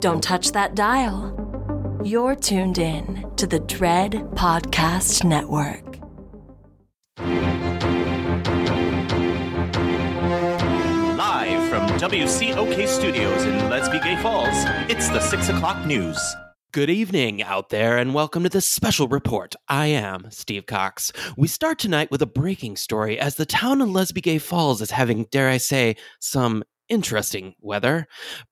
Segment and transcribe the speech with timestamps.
[0.00, 1.36] Don't touch that dial.
[2.04, 5.98] You're tuned in to the Dread Podcast Network.
[11.16, 14.48] Live from WCOK Studios in Lesby Gay Falls,
[14.90, 16.18] it's the 6 o'clock news.
[16.72, 19.54] Good evening out there, and welcome to this special report.
[19.68, 21.12] I am Steve Cox.
[21.36, 24.92] We start tonight with a breaking story as the town of Lesby Gay Falls is
[24.92, 28.08] having, dare I say, some interesting weather.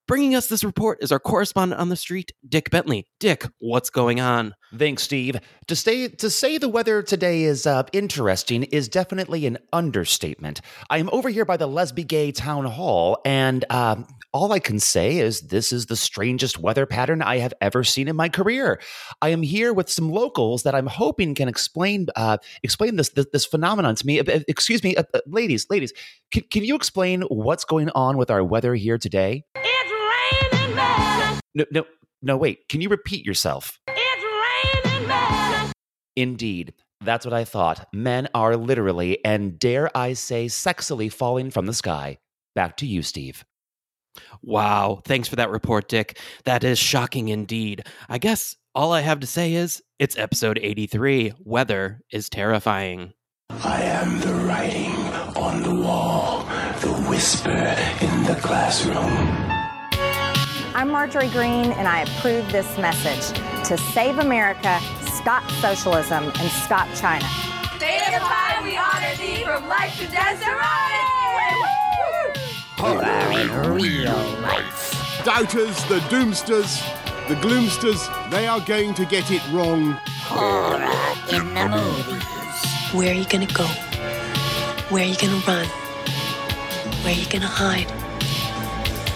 [0.08, 3.06] Bringing us this report is our correspondent on the street, Dick Bentley.
[3.20, 4.54] Dick, what's going on?
[4.74, 5.38] Thanks, Steve.
[5.66, 10.62] To say to say the weather today is uh, interesting is definitely an understatement.
[10.88, 13.96] I am over here by the Lesby Gay Town Hall, and uh,
[14.32, 18.08] all I can say is this is the strangest weather pattern I have ever seen
[18.08, 18.80] in my career.
[19.20, 23.26] I am here with some locals that I'm hoping can explain uh, explain this, this,
[23.30, 24.20] this phenomenon to me.
[24.20, 25.92] Uh, excuse me, uh, uh, ladies, ladies,
[26.30, 29.44] can, can you explain what's going on with our weather here today?
[31.54, 31.72] It's raining men.
[31.72, 31.86] No, no,
[32.22, 32.36] no.
[32.36, 33.78] Wait, can you repeat yourself?
[33.88, 35.72] It's raining men.
[36.16, 36.74] Indeed.
[37.00, 37.86] That's what I thought.
[37.92, 42.18] Men are literally, and dare I say, sexily falling from the sky.
[42.54, 43.44] Back to you, Steve.
[44.42, 46.18] Wow, thanks for that report, Dick.
[46.44, 47.86] That is shocking indeed.
[48.08, 51.34] I guess all I have to say is it's episode 83.
[51.38, 53.12] Weather is terrifying.
[53.50, 54.92] I am the writing
[55.36, 56.40] on the wall,
[56.80, 59.57] the whisper in the classroom.
[60.78, 66.86] I'm Marjorie Greene, and I approve this message to save America, stop socialism, and stop
[66.94, 67.26] China.
[67.74, 70.54] State of Pi, we honor thee from life to Desiree.
[75.24, 76.78] Doubters, the doomsters,
[77.26, 79.98] the gloomsters, they are going to get it wrong.
[80.26, 80.78] Horror
[81.32, 82.94] in the movies.
[82.94, 83.66] Where are you gonna go?
[84.90, 85.66] Where are you gonna run?
[87.02, 87.92] Where are you gonna hide?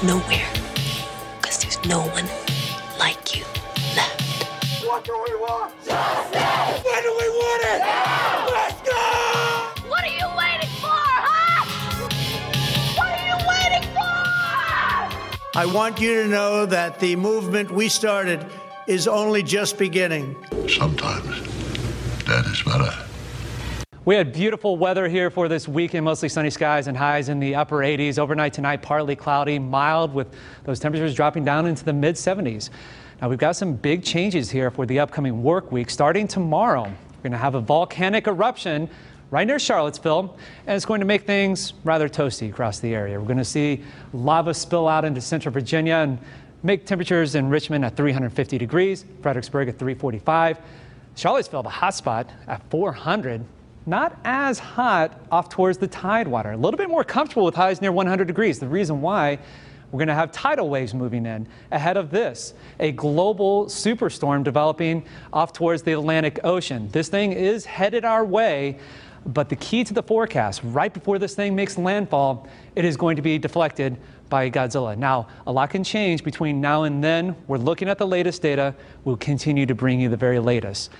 [0.02, 0.61] Nowhere.
[1.82, 2.28] Because there's no one
[2.98, 3.44] like you
[3.96, 4.84] left.
[4.84, 5.74] What do we want?
[5.84, 6.84] Justice!
[6.84, 7.78] When do we want it?
[7.78, 8.46] Now!
[8.50, 9.88] Let's go!
[9.88, 11.64] What are you waiting for, huh?
[12.96, 15.58] What are you waiting for?
[15.58, 18.46] I want you to know that the movement we started
[18.86, 20.36] is only just beginning.
[20.68, 21.42] Sometimes
[22.26, 23.01] that is better.
[24.04, 27.54] We had beautiful weather here for this weekend, mostly sunny skies and highs in the
[27.54, 28.18] upper 80s.
[28.18, 30.26] Overnight tonight, partly cloudy, mild, with
[30.64, 32.70] those temperatures dropping down into the mid 70s.
[33.20, 35.88] Now, we've got some big changes here for the upcoming work week.
[35.88, 38.90] Starting tomorrow, we're going to have a volcanic eruption
[39.30, 40.36] right near Charlottesville,
[40.66, 43.20] and it's going to make things rather toasty across the area.
[43.20, 46.18] We're going to see lava spill out into central Virginia and
[46.64, 50.58] make temperatures in Richmond at 350 degrees, Fredericksburg at 345.
[51.14, 53.44] Charlottesville, the hot spot at 400.
[53.84, 56.52] Not as hot off towards the tidewater.
[56.52, 58.58] A little bit more comfortable with highs near 100 degrees.
[58.58, 59.38] The reason why
[59.90, 65.04] we're going to have tidal waves moving in ahead of this, a global superstorm developing
[65.32, 66.88] off towards the Atlantic Ocean.
[66.88, 68.78] This thing is headed our way,
[69.26, 73.16] but the key to the forecast, right before this thing makes landfall, it is going
[73.16, 73.98] to be deflected
[74.30, 74.96] by Godzilla.
[74.96, 77.36] Now, a lot can change between now and then.
[77.46, 78.74] We're looking at the latest data.
[79.04, 80.90] We'll continue to bring you the very latest.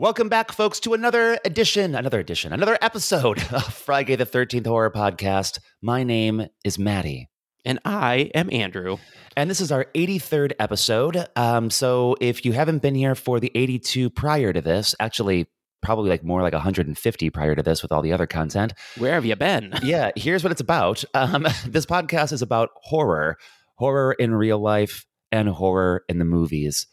[0.00, 4.90] Welcome back, folks, to another edition, another edition, another episode of Friday the 13th Horror
[4.90, 5.58] Podcast.
[5.82, 7.28] My name is Maddie.
[7.66, 8.96] And I am Andrew.
[9.36, 11.26] And this is our 83rd episode.
[11.36, 15.48] Um, so if you haven't been here for the 82 prior to this, actually,
[15.82, 18.72] probably like more like 150 prior to this with all the other content.
[18.96, 19.74] Where have you been?
[19.82, 21.04] yeah, here's what it's about.
[21.12, 23.36] Um, this podcast is about horror,
[23.74, 26.86] horror in real life and horror in the movies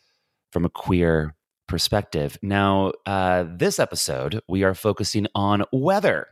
[0.51, 1.36] from a queer
[1.67, 2.37] perspective.
[2.41, 6.27] Now, uh, this episode, we are focusing on weather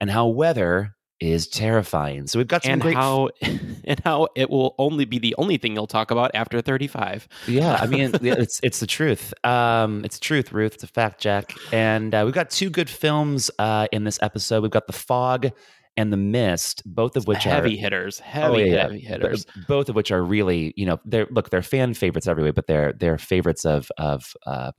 [0.00, 2.26] and how weather is terrifying.
[2.26, 5.56] So we've got some and great how and how it will only be the only
[5.56, 7.26] thing you'll talk about after 35.
[7.46, 9.32] Yeah, I mean, it's it's the truth.
[9.44, 10.74] Um, it's truth, Ruth.
[10.74, 11.54] It's a fact, Jack.
[11.72, 14.62] And uh, we've got two good films uh, in this episode.
[14.62, 15.52] We've got The Fog
[15.96, 18.82] and The Mist, both of which are heavy are hitters, Oh, heavy yeah, yeah.
[18.82, 19.44] heavy hitters.
[19.46, 22.66] B- Both of which are really, you know, they're look, they're fan favorites everywhere, but
[22.66, 24.72] they're they're favorites of of uh,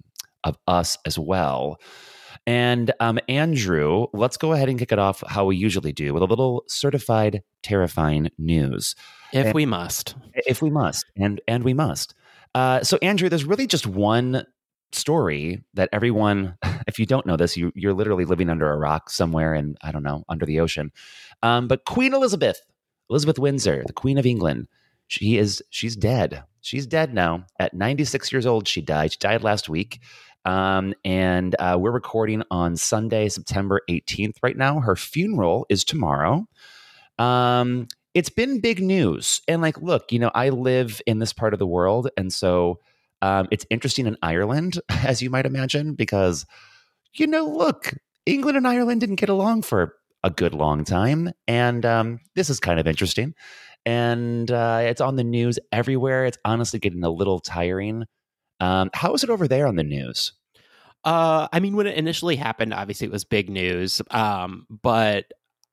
[0.44, 1.80] of us as well.
[2.46, 6.24] And um, Andrew, let's go ahead and kick it off how we usually do with
[6.24, 8.96] a little certified terrifying news.
[9.34, 10.16] If And- we must.
[10.46, 12.14] if we must and and we must
[12.56, 14.46] uh, so andrew there's really just one
[14.94, 16.56] story that everyone
[16.88, 19.92] if you don't know this you, you're literally living under a rock somewhere in i
[19.92, 20.92] don't know under the ocean.
[21.44, 22.62] Um, but queen elizabeth
[23.10, 24.68] elizabeth windsor the queen of england
[25.08, 26.44] she is she's dead.
[26.62, 27.46] She's dead now.
[27.60, 29.14] At 96 years old she died.
[29.14, 30.02] She died last week.
[30.46, 34.80] Um, and uh, we're recording on sunday september 18th right now.
[34.80, 36.48] Her funeral is tomorrow.
[37.18, 39.42] Um, it's been big news.
[39.48, 42.80] And like, look, you know, I live in this part of the world, and so
[43.22, 46.46] um, it's interesting in Ireland, as you might imagine, because
[47.14, 47.94] you know, look,
[48.26, 52.60] England and Ireland didn't get along for a good long time, and um, this is
[52.60, 53.34] kind of interesting.
[53.86, 56.26] And uh, it's on the news everywhere.
[56.26, 58.04] It's honestly getting a little tiring.
[58.60, 60.34] Um, how is it over there on the news?
[61.06, 64.02] Uh, I mean, when it initially happened, obviously it was big news.
[64.12, 65.32] Um, but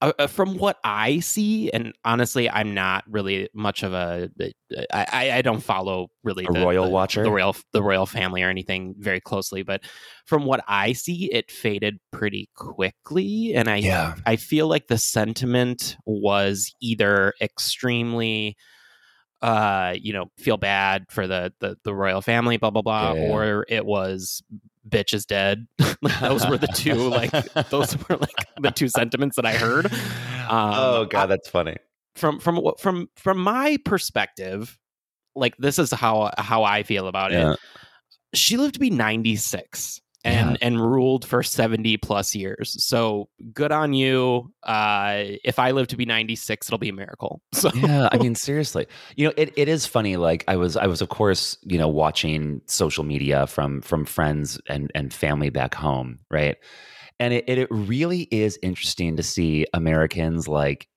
[0.09, 4.29] uh, uh, from what I see, and honestly, I'm not really much of a.
[4.41, 7.23] uh, I, I don't follow really A the, royal the- watcher?
[7.23, 9.63] the royal the royal family or anything very closely.
[9.63, 9.83] But
[10.27, 14.15] from what I see, it faded pretty quickly, and I Yeah.
[14.27, 18.57] I feel like the sentiment was either extremely
[19.43, 23.31] uh you know feel bad for the the, the royal family blah blah blah Yeah.
[23.31, 24.43] or it was
[24.89, 25.67] bitch is dead
[26.03, 27.31] Like, those were the two like
[27.71, 31.77] those were like the two sentiments that i heard um, oh god, that's funny.
[32.15, 34.79] from from from from my perspective
[35.35, 37.53] like this is how how i feel about Yeah.
[37.53, 37.59] it
[38.35, 40.67] she lived to be 96 and Yeah.
[40.67, 42.83] and ruled for 70 plus years.
[42.85, 44.51] So good on you.
[44.63, 47.43] Uh if i live to be 96 it'll be a miracle.
[47.55, 48.87] So yeah i mean seriously.
[49.17, 51.89] You know it, it is funny like i was i was of course you know
[51.89, 56.57] watching social media from from friends and and family back home right?
[57.21, 60.89] And it, it, it really is interesting to see americans like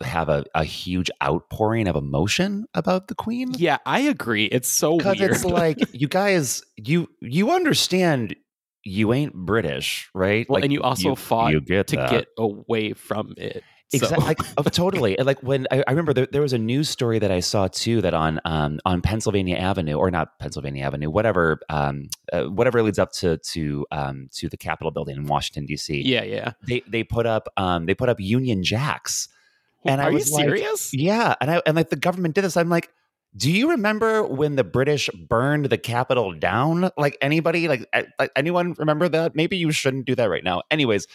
[0.00, 3.50] have a, a huge outpouring of emotion about the queen.
[3.56, 4.44] Yeah i agree.
[4.46, 5.32] It's so because weird.
[5.32, 8.36] it's like you guys you you understand
[8.84, 12.10] you ain't british right well, like and you also fought you get to that.
[12.10, 14.26] get away from it So- Exactly.
[14.26, 15.16] Like, oh, totally.
[15.16, 18.02] Like when I, I remember there, there was a news story that I saw too
[18.02, 22.98] that on um, on Pennsylvania Avenue or not Pennsylvania Avenue, whatever um, uh, whatever leads
[22.98, 26.02] up to to um, to the Capitol building in Washington D.C.
[26.04, 29.28] yeah yeah They they put up um, they put up Union Jacks,
[29.86, 32.44] and I are you was like, serious yeah, and I and like the government did
[32.44, 32.58] this.
[32.58, 32.90] I'm like.
[33.38, 36.90] Do you remember when the British burned the Capitol down?
[36.96, 39.36] Like anybody, like, uh, like anyone remember that?
[39.36, 40.62] Maybe you shouldn't do that right now.
[40.72, 41.06] Anyways,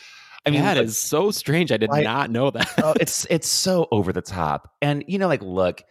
[0.45, 3.27] I mean, that look, is so strange i did I- not know that oh, it's
[3.29, 4.73] it's so over the top.
[4.81, 5.83] And you know, like, look,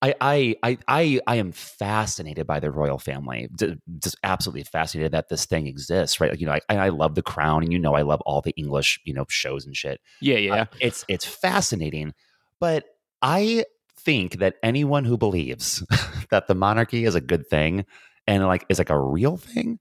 [0.00, 3.48] I I I I, I am fascinated by the royal family.
[3.54, 6.30] D- just absolutely fascinated that this thing exists, right?
[6.30, 8.52] Like, you know, I, I love The Crown, and you know, I love all the
[8.56, 10.00] English, you know, shows and shit.
[10.20, 12.14] yeah yeah Uh, it's it's fascinating,
[12.58, 12.84] but
[13.22, 13.64] I
[14.04, 15.84] think that anyone who believes
[16.30, 17.84] that the monarchy is a good thing
[18.26, 19.78] and like is like a real thing,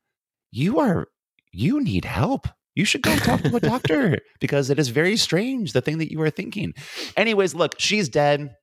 [0.52, 1.08] you are
[1.52, 2.48] you need help.
[2.75, 6.12] You should go talk to a doctor because it is very strange the thing that
[6.12, 6.74] you are thinking.
[7.16, 8.56] Anyways, look, she's dead.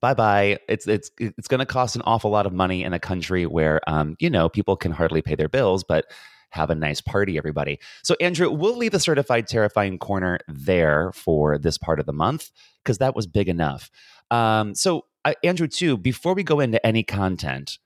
[0.00, 0.58] Bye bye.
[0.68, 3.80] It's it's it's going to cost an awful lot of money in a country where
[3.88, 6.06] um you know people can hardly pay their bills, but
[6.50, 7.78] have a nice party, everybody.
[8.02, 12.50] So, Andrew, we'll leave the certified terrifying corner there for this part of the month
[12.82, 13.90] because that was big enough.
[14.30, 17.78] Um, so, uh, Andrew, too, before we go into any content,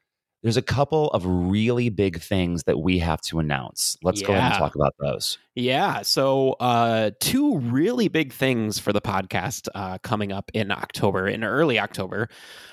[0.42, 3.98] there's a couple of really big things that we have to announce.
[4.02, 5.36] Let's go ahead and talk about those.
[5.54, 6.00] Yeah.
[6.00, 11.44] So, uh, two really big things for the podcast uh, coming up in October, in
[11.44, 12.28] early October,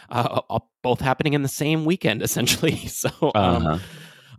[0.10, 2.78] uh, uh, both happening in the same weekend, essentially.
[2.88, 3.80] So, um, Uh-huh.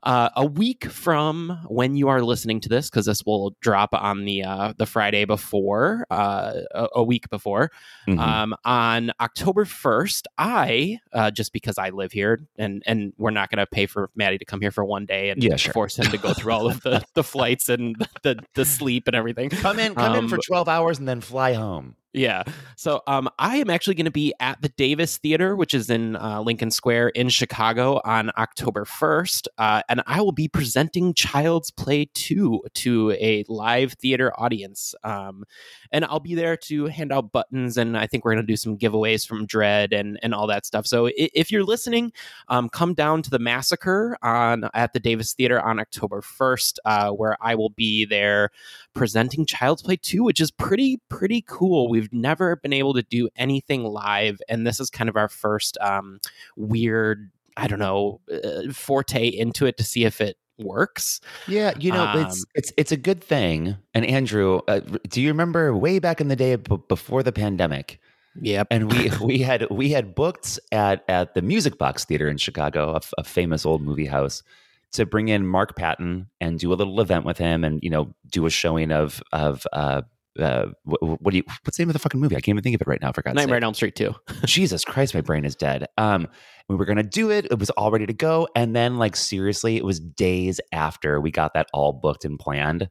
[0.02, 4.24] Uh, a week from when you are listening to this, because this will drop on
[4.24, 7.70] the uh, the Friday before, uh, a, a week before,
[8.06, 8.18] Mhm.
[8.18, 13.50] um, on October first, I uh, just because I live here and and we're not
[13.50, 15.72] going to pay for Maddie to come here for one day and Yeah, sure.
[15.72, 19.16] force him to go through all of the, the flights and the the sleep and
[19.16, 19.50] everything.
[19.50, 21.96] come in, come in for Um, 12 hours and then fly home.
[22.14, 22.44] Yeah.
[22.76, 26.16] So um, I am actually going to be at the Davis Theater, which is in
[26.16, 29.46] uh, Lincoln Square in Chicago on October 1st.
[29.58, 34.94] Uh, and I will be presenting Child's Play 2 to a live theater audience.
[35.04, 35.44] Um,
[35.92, 37.76] and I'll be there to hand out buttons.
[37.76, 40.64] And I think we're going to do some giveaways from Dread and, and all that
[40.64, 40.86] stuff.
[40.86, 42.12] So if you're listening,
[42.48, 47.10] um, come down to the Massacre on at the Davis Theater on October 1st, uh,
[47.10, 48.50] where I will be there
[48.94, 51.97] presenting Child's Play 2, which is pretty, pretty cool.
[51.98, 55.76] We've never been able to do anything live, and this is kind of our first
[55.80, 56.20] um,
[56.56, 61.20] weird, I don't know, uh, forte into it to see if it works.
[61.48, 63.76] Yeah, you know, it's Um, it's it's a good thing.
[63.94, 68.00] And Andrew, uh, do you remember way back in the day b- before the pandemic?
[68.40, 68.68] Yep.
[68.70, 72.92] And we we had we had booked at at the Music Box Theater in Chicago,
[72.92, 74.44] a, f- a famous old movie house,
[74.92, 78.14] to bring in Mark Patton and do a little event with him, and you know,
[78.30, 80.02] do a showing of of uh,
[80.38, 82.36] uh what, what do you what's the name of the fucking movie?
[82.36, 83.12] I can't even think of it right now.
[83.12, 83.62] For God's Nightmare sake.
[83.62, 84.14] on Elm Street 2.
[84.46, 85.86] Jesus Christ, my brain is dead.
[85.96, 86.28] Um,
[86.68, 87.46] we were gonna do it.
[87.50, 91.30] It was all ready to go, and then like seriously, it was days after we
[91.30, 92.88] got that all booked and planned.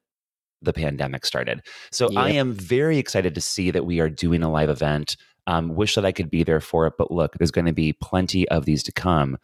[0.63, 1.61] The pandemic started,
[1.91, 5.15] so I am very excited to see that we are doing a live event.
[5.45, 7.93] Um, wish that I could be there for it, but look, there's going to be
[7.93, 9.37] plenty of these to come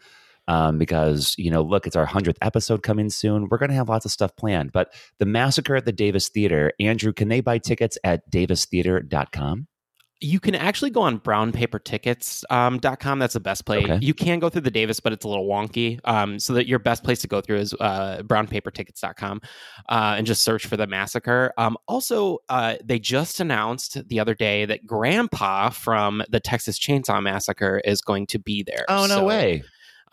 [0.47, 3.47] um, because you know, look, it's our hundredth episode coming soon.
[3.50, 4.71] We're going to have lots of stuff planned.
[4.71, 9.67] But the massacre at the Davis Theater, Andrew, can they buy tickets at davistheater.com?
[10.23, 13.12] you can actually go on brownpapertickets.com.
[13.12, 13.83] Um, That's the best place.
[13.83, 14.00] Okay.
[14.01, 16.00] You can go through the Davis, but it's a little wonky.
[16.05, 19.41] Um, so that your best place to go through is uh, brownpapertickets.com
[19.89, 21.51] uh, and just search for the massacre.
[21.57, 27.21] Um, also, uh, they just announced the other day that Grandpa from the Texas Chainsaw
[27.21, 28.85] Massacre is going to be there.
[28.88, 29.63] Oh no So, way!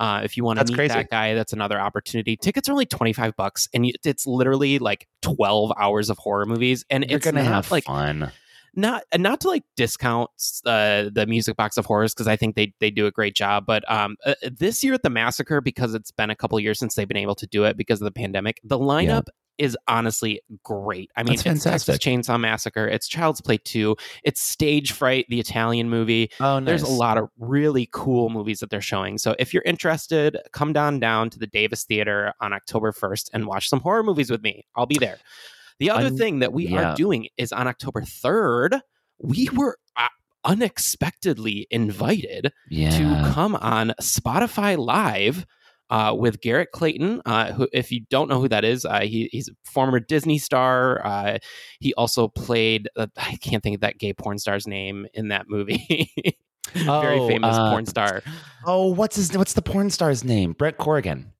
[0.00, 0.95] Uh, if you want to meet crazy.
[0.95, 2.37] that guy, that's another opportunity.
[2.37, 6.47] Tickets are only twenty five bucks, and you- it's literally like twelve hours of horror
[6.47, 8.33] movies, and You're it's gonna not have like fun.
[8.75, 10.30] not not to like discount
[10.64, 13.66] uh, the music box of horrors because I think they they do a great job.
[13.66, 16.95] But um, uh, this year at the massacre because it's been a couple years since
[16.95, 18.59] they've been able to do it because of the pandemic.
[18.64, 19.26] The lineup
[19.60, 21.10] is honestly great.
[21.16, 22.00] I mean, That's it's Texas fantastic.
[22.34, 26.30] Chainsaw Massacre, it's Child's Play two, it's Stage Fright, the Italian movie.
[26.40, 29.18] Oh, There's a lot of really cool movies that they're showing.
[29.18, 33.46] So if you're interested, come down down to the Davis Theater on October 1st and
[33.46, 34.64] watch some horror movies with me.
[34.74, 35.18] I'll be there.
[35.78, 36.92] The other thing that we yeah.
[36.92, 38.80] are doing is on October 3rd,
[39.18, 40.08] we were uh,
[40.44, 42.90] unexpectedly invited Yeah.
[42.90, 45.46] to come on Spotify Live.
[45.90, 49.28] Uh, with Garrett Clayton, uh, who, if you don't know who that is, uh, he,
[49.32, 51.04] he's a former Disney star.
[51.04, 51.38] Uh,
[51.80, 55.47] he also played, uh, I can't think of that gay porn star's name in that
[55.49, 56.12] movie.
[56.75, 58.23] Very Oh, famous uh, porn star.
[58.64, 59.37] Oh, what's his?
[59.37, 60.52] What's the porn star's name?
[60.52, 61.32] Brett Corrigan.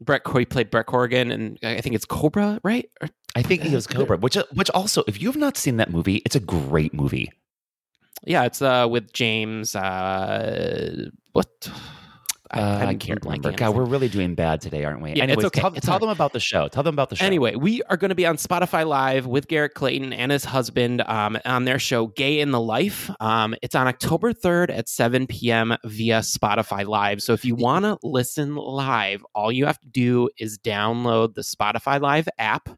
[0.00, 2.88] Brett, he played Brett Corrigan, and I think it's Cobra, right?
[3.00, 4.18] Or- I think he was Cobra.
[4.18, 7.32] Which, which also, if you have not seen that movie, it's a great movie.
[8.24, 9.74] yeah, it's uh, with James.
[9.74, 11.48] Uh, what?
[12.50, 13.52] I, I I'm can't remember.
[13.52, 15.14] God, we're really doing bad today, aren't we?
[15.14, 15.60] Yeah, it's okay.
[15.60, 16.68] tell, It's tell them about the show.
[16.68, 17.24] Tell them about the show.
[17.24, 21.02] Anyway, we are going to be on Spotify Live with Garrett Clayton and his husband
[21.02, 23.10] um, on their show Gay in the Life.
[23.20, 25.76] Um, it's on October 3rd at 7 p.m.
[25.84, 27.22] via Spotify Live.
[27.22, 31.42] So if you want to listen live, all you have to do is download the
[31.42, 32.68] Spotify Live app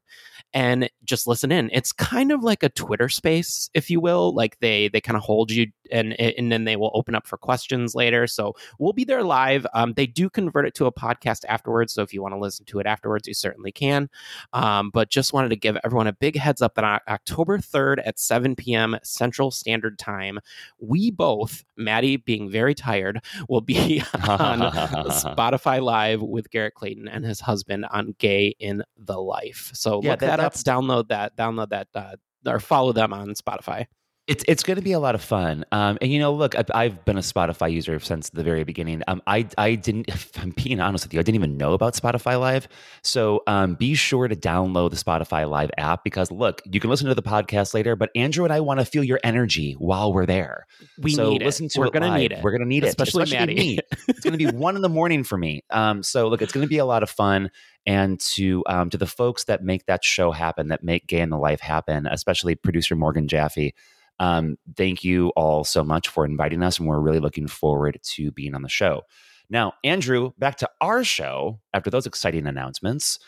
[0.54, 1.70] and just listen in.
[1.72, 4.34] It's kind of like a Twitter space, if you will.
[4.34, 7.36] Like they they kind of hold you and and then they will open up for
[7.36, 8.26] questions later.
[8.26, 9.66] So we'll be there live.
[9.74, 11.92] Um, they do convert it to a podcast afterwards.
[11.92, 14.08] So if you want to listen to it afterwards, you certainly can.
[14.52, 18.02] Um, but just wanted to give everyone a big heads up that on October 3rd
[18.04, 18.96] at 7 p.m.
[19.02, 20.38] Central Standard Time,
[20.78, 24.60] we both, Maddie being very tired, will be on
[25.10, 29.70] Spotify Live with Garrett Clayton and his husband on Gay in the Life.
[29.74, 32.16] So Yeah, look that- that, up, that's- download that, download that, uh,
[32.47, 33.87] or follow them on Spotify.
[34.28, 35.64] It's it's going to be a lot of fun.
[35.73, 39.02] Um, and you know, look, I've, I've been a Spotify user since the very beginning.
[39.08, 40.06] Um, I I didn't.
[40.08, 42.68] If I'm being honest with you, I didn't even know about Spotify Live.
[43.02, 47.08] So um, be sure to download the Spotify Live app because look, you can listen
[47.08, 47.97] to the podcast later.
[47.97, 50.66] But Andrew and I want to feel your energy while we're there.
[50.99, 51.47] We so need it.
[51.47, 52.42] listen to We're gonna need it.
[52.44, 53.54] We're gonna need Especially it, Maddie.
[53.54, 53.78] me.
[54.08, 55.64] It's gonna be one in the morning for me.
[55.70, 57.50] Um, so look, it's gonna be a lot of fun.
[57.87, 61.30] And to um, to the folks that make that show happen, that make Gay in
[61.30, 63.73] the Life happen, especially producer Morgan Jaffe.
[64.20, 68.30] Um, thank you all so much for inviting us, and we're really looking forward to
[68.32, 69.02] being on the show.
[69.50, 73.18] Now, Andrew, back to our show after those exciting announcements.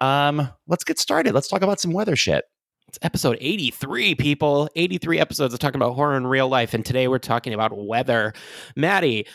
[0.00, 1.34] Um, let's get started.
[1.34, 2.44] Let's talk about some weather shit.
[2.88, 4.68] It's episode 83, people.
[4.74, 6.74] 83 episodes of talking about horror in real life.
[6.74, 8.32] And today we're talking about weather.
[8.74, 9.26] Maddie,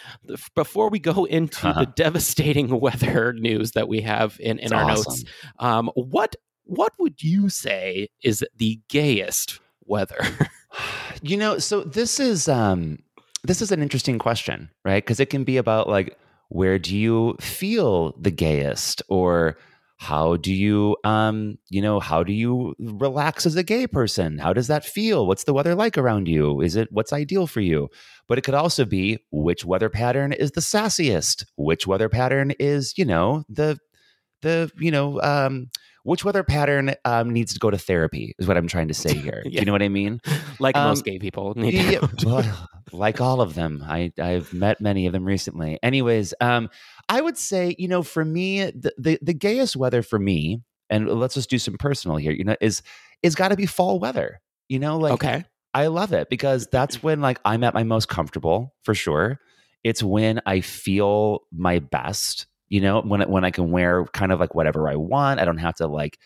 [0.55, 4.83] before we go into the devastating weather news that we have in, in It's our
[4.91, 5.03] awesome.
[5.07, 5.23] notes,
[5.59, 10.19] um, what what would you say is the gayest weather?
[11.21, 12.99] You know, so this is um
[13.43, 15.03] this is an interesting question, right?
[15.03, 16.17] Because it can be about like
[16.49, 19.01] where do you feel the gayest?
[19.07, 19.57] Or
[19.97, 24.37] how do you um you know how do you relax as a gay person?
[24.37, 25.25] How does that feel?
[25.25, 26.61] What's the weather like around you?
[26.61, 27.89] Is it what's ideal for you?
[28.27, 31.45] But it could also be which weather pattern is the sassiest?
[31.55, 33.79] Which weather pattern is you know the
[34.41, 35.69] the you know um
[36.05, 39.13] which weather pattern um, needs to go to therapy is what i'm trying to say
[39.25, 40.21] here do you know what i mean
[40.59, 41.53] like Um, most gay people.
[41.57, 43.83] yeah, well, like all of them.
[43.85, 45.77] I I've met many of them recently.
[45.83, 46.69] Anyways, um,
[47.09, 51.09] I would say you know for me the the, the gayest weather for me, and
[51.09, 52.31] let's just do some personal here.
[52.31, 52.81] You know, is
[53.21, 54.39] is got to be fall weather.
[54.69, 55.43] You know, like okay.
[55.73, 59.39] I love it because that's when like I'm at my most comfortable for sure.
[59.83, 62.45] It's when I feel my best.
[62.75, 65.39] You know, when when I can wear kind of like whatever I want.
[65.39, 66.19] I don't have to like.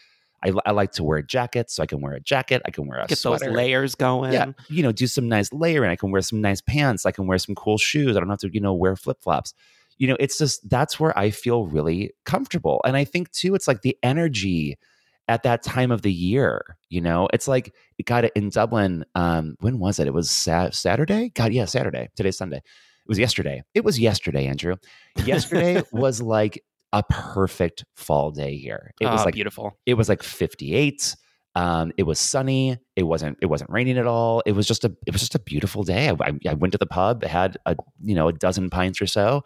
[0.44, 2.64] I, I like to wear jackets, so I can wear a jacket.
[2.66, 4.34] I can wear a Get those layers going.
[4.34, 5.92] yeah, you know, do some nice layering.
[5.92, 7.06] I can wear some nice pants.
[7.06, 8.18] I can wear some cool shoes.
[8.18, 9.54] I don't have to, you know, wear flip flops.
[10.00, 12.82] You know, it's just that's where I feel really comfortable.
[12.84, 14.80] And I think too, it's like the energy
[15.28, 16.78] at that time of the year.
[16.90, 19.06] You know, it's like it got it in Dublin.
[19.14, 20.08] Um, when was it?
[20.08, 21.30] It was sa- Saturday.
[21.36, 22.10] God, yeah, Saturday.
[22.16, 22.64] Today's Sunday.
[23.10, 23.64] It was yesterday.
[23.74, 24.76] It was yesterday, Andrew.
[25.26, 26.64] Yesterday was like
[26.94, 28.94] a perfect fall day here.
[29.02, 29.80] It was Oh, like beautiful.
[29.88, 31.16] It was like 58.
[31.56, 32.78] Um, it was sunny.
[32.96, 33.40] It wasn't.
[33.42, 34.44] It wasn't raining at all.
[34.46, 34.96] It was just a.
[35.08, 36.10] It was just a beautiful day.
[36.10, 39.44] I, I, went to the pub, had a you know a dozen pints or so,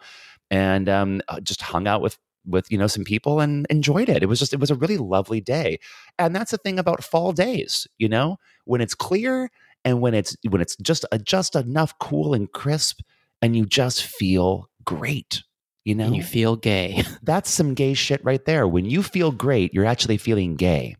[0.50, 4.22] and um, uh, just hung out with with you know some people and enjoyed it.
[4.22, 4.52] It was just.
[4.52, 5.78] It was a really lovely day,
[6.18, 7.86] and that's the thing about fall days.
[7.96, 9.50] You know, when it's clear
[9.86, 13.00] and when it's when it's just a, just enough cool and crisp,
[13.44, 15.42] and you just feel great.
[15.84, 17.04] You know, And you feel gay.
[17.22, 18.66] that's some gay shit right there.
[18.66, 20.96] When you feel great, you're actually feeling gay.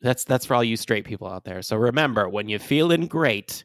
[0.00, 1.60] That's that's for all you straight people out there.
[1.60, 3.64] So remember, when you're feeling great,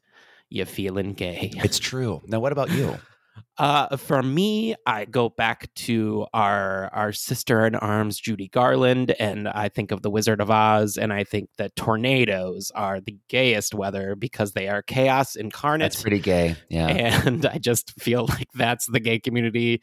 [0.49, 1.51] you're feeling gay.
[1.55, 2.21] It's true.
[2.25, 2.97] Now, what about you?
[3.57, 9.47] Uh, for me, I go back to our our sister in arms, Judy Garland, and
[9.47, 13.73] I think of the Wizard of Oz, and I think that tornadoes are the gayest
[13.73, 15.91] weather because they are chaos incarnate.
[15.91, 16.55] That's pretty gay.
[16.69, 17.09] Yeah.
[17.31, 19.81] And I just feel like that's the gay community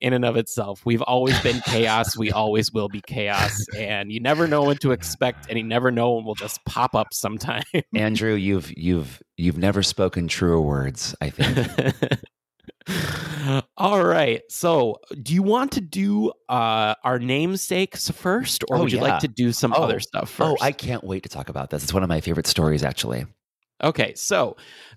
[0.00, 0.84] in and of itself.
[0.84, 2.16] We've always been chaos.
[2.16, 3.54] We always will be chaos.
[3.76, 6.94] And you never know what to expect, and you never know when will just pop
[6.94, 7.62] up sometime.
[7.94, 11.94] Andrew, you've you've you've never spoken truer words, I think.
[13.76, 14.42] All right.
[14.48, 19.02] So, do you want to do uh, our namesakes first, or Oh, would you yeah.
[19.02, 20.62] like to do some Oh, other stuff first?
[20.62, 21.82] Oh, I can't wait to talk about this.
[21.82, 23.26] It's one of my favorite stories actually.
[23.82, 24.56] Okay, so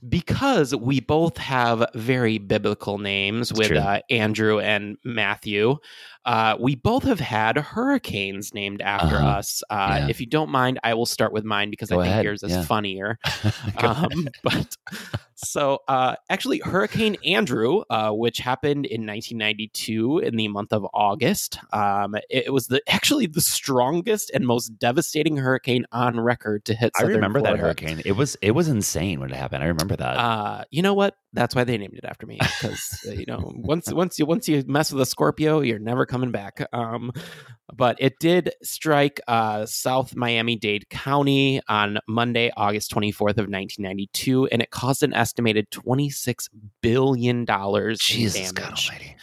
[0.10, 5.78] because we both have very biblical names with uh, Andrew and Matthew,
[6.26, 9.28] uh, we both have had hurricanes named after Uh-huh.
[9.28, 9.64] us.
[9.70, 10.08] Uh, Yeah.
[10.10, 12.44] If you don't mind, I will start with mine because Go I think ahead, yours
[12.44, 12.64] is yeah.
[12.64, 13.20] funnier.
[13.78, 14.76] Um, but
[15.36, 21.58] so uh, actually, Hurricane Andrew, uh, which happened in 1992 in the month of August,
[21.74, 26.92] um, it, was the actually the strongest and most devastating hurricane on record to hit.
[26.98, 28.02] I southern remember that hurricane.
[28.06, 29.64] It was it was insane when it happened.
[29.64, 30.18] I remember that.
[30.18, 31.16] Uh, you know what?
[31.34, 34.64] That's why they named it after me because you know once once you once you
[34.68, 36.66] mess with a Scorpio, you're never coming back.
[36.72, 37.12] Um,
[37.74, 44.48] but it did strike uh, South Miami Dade County on Monday, August 24th of 1992,
[44.48, 46.50] and it caused an estimated 26
[46.82, 48.90] billion dollars in Jesus God damage.
[48.90, 49.16] Almighty.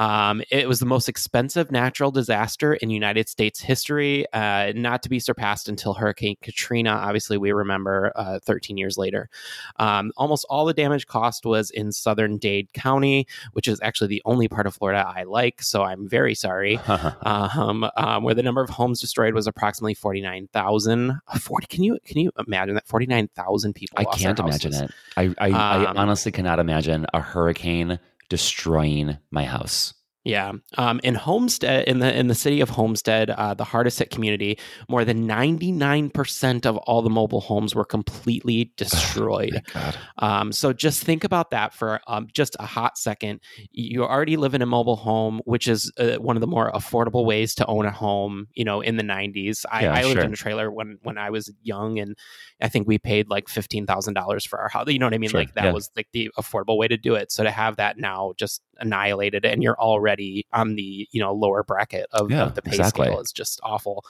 [0.00, 5.10] Um, it was the most expensive natural disaster in United States history, uh, not to
[5.10, 6.90] be surpassed until Hurricane Katrina.
[6.90, 9.28] Obviously, we remember uh, 13 years later.
[9.76, 14.22] Um, almost all the damage cost was in southern Dade County, which is actually the
[14.24, 15.62] only part of Florida I like.
[15.62, 16.78] So I'm very sorry.
[17.22, 21.20] Um, um, where the number of homes destroyed was approximately 49,000.
[21.38, 21.66] 40.
[21.66, 23.98] Can you can you imagine that 49,000 people?
[23.98, 24.90] I can't imagine it.
[25.16, 27.98] I I, I Um, honestly cannot imagine a hurricane
[28.30, 29.92] destroying my house.
[30.22, 34.10] Yeah, um, in Homestead, in the in the city of Homestead, uh, the hardest hit
[34.10, 39.62] community, more than ninety nine percent of all the mobile homes were completely destroyed.
[39.72, 39.96] God.
[40.18, 43.40] Um, so just think about that for um, just a hot second.
[43.72, 47.24] You already live in a mobile home, which is uh, one of the more affordable
[47.24, 48.48] ways to own a home.
[48.54, 50.24] You know, in the '90s, I, Yeah, I lived sure.
[50.24, 52.14] in a trailer when when I was young, and
[52.60, 54.86] I think we paid like fifteen thousand dollars for our house.
[54.88, 55.30] You know what I mean?
[55.30, 55.72] Sure, Like that yeah.
[55.72, 57.32] was like the affordable way to do it.
[57.32, 61.62] So to have that now just annihilated, and you're already on the you know lower
[61.62, 63.06] bracket of, Yeah, of the pay exactly.
[63.06, 64.04] scale is just awful.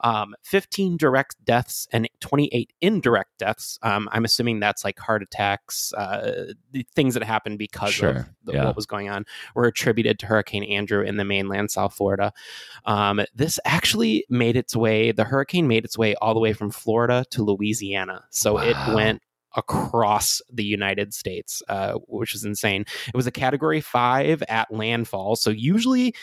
[0.00, 3.78] Um, 15 direct deaths and 28 indirect deaths.
[3.82, 8.52] Um, I'm assuming that's like heart attacks, uh, the things that happened because of the,
[8.52, 8.64] yeah.
[8.64, 12.32] what was going on, were attributed to Hurricane Andrew in the mainland South Florida.
[12.84, 16.70] Um, this actually made its way, the hurricane made its way all the way from
[16.70, 18.24] Florida to Louisiana.
[18.30, 19.22] So it went
[19.56, 22.84] across the United States, uh, which is insane.
[23.08, 25.36] It was a category five at landfall.
[25.36, 26.14] So usually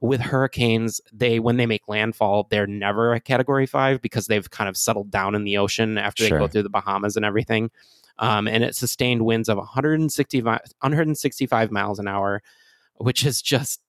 [0.00, 4.68] with hurricanes, they when they make landfall, they're never a category five because they've kind
[4.68, 7.70] of settled down in the ocean after they go through the Bahamas and everything.
[8.18, 12.42] Um, and it sustained winds of 165, 165 miles an hour,
[12.96, 13.80] which is just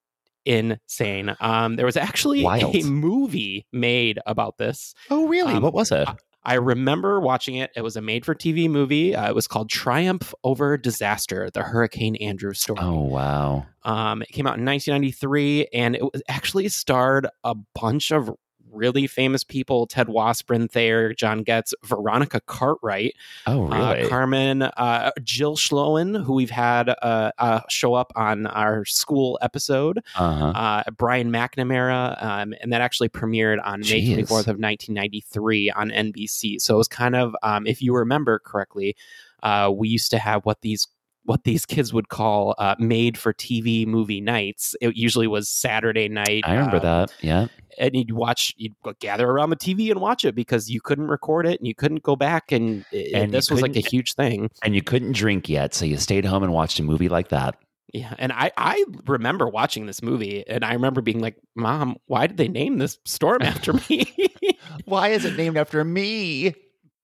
[0.45, 1.35] insane.
[1.39, 2.75] Um, there was actually Wild.
[2.75, 4.93] a movie made about this.
[5.09, 5.53] Oh, really?
[5.53, 6.07] Um, what was it?
[6.43, 7.71] I remember watching it.
[7.75, 9.15] It was a made for TV movie.
[9.15, 12.80] Uh, it was called Triumph Over Disaster The Hurricane Andrew Story.
[12.82, 13.65] Oh, wow.
[13.84, 18.32] Um, it came out in 1993 and it was actually starred a bunch of
[18.71, 23.15] really famous people Ted Wass Brynn Thayer, John Getz, Veronica Cartwright,
[23.47, 24.08] Oh, uh.
[24.08, 29.99] Carmen, uh, Jill Schoelen, who we've had uh, uh, show up on our school episode,
[30.15, 30.45] uh-huh.
[30.55, 36.62] uh, Brian McNamara, um, and that actually premiered on May 24th of 1993 on NBC.
[36.62, 38.95] So it was kind of, um, if you remember correctly,
[39.43, 40.88] uh, we used to have what these
[41.29, 44.75] what these kids would call uh, made for TV movie nights.
[44.81, 46.41] It usually was Saturday night.
[46.43, 47.13] I remember um, that.
[47.21, 47.45] Yeah.
[47.77, 51.45] and you'd watch, you'd gather around the TV and watch it because you couldn't record
[51.45, 52.51] it and you couldn't go back.
[52.51, 54.49] And, it- And this was like a huge thing.
[54.63, 57.55] And you couldn't drink yet, so you stayed home and watched a movie like that.
[57.93, 62.27] Yeah, and I I remember watching this movie, and I remember being like, "Mom, why
[62.27, 64.13] did they name this storm after me?"
[64.85, 66.53] Why is it named after me?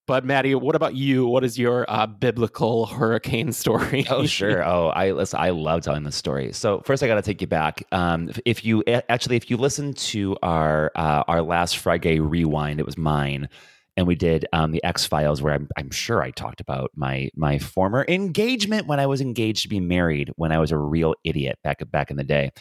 [0.07, 1.25] But Maddie, what about you?
[1.25, 4.05] What is your uh, biblical hurricane story?
[4.09, 4.63] Oh, sure.
[4.65, 5.39] Oh, I listen.
[5.39, 6.51] I love telling this story.
[6.53, 7.83] So first, I got to take you back.
[7.91, 12.85] Um, if- you actually, if you listen to our uh, our last Friday rewind, it
[12.85, 13.49] was mine,
[13.97, 17.29] and we did um, the X Files, where I'm, I'm sure I talked about my
[17.35, 21.15] my former engagement when I was engaged to be married when I was a real
[21.23, 22.51] idiot back back in the day.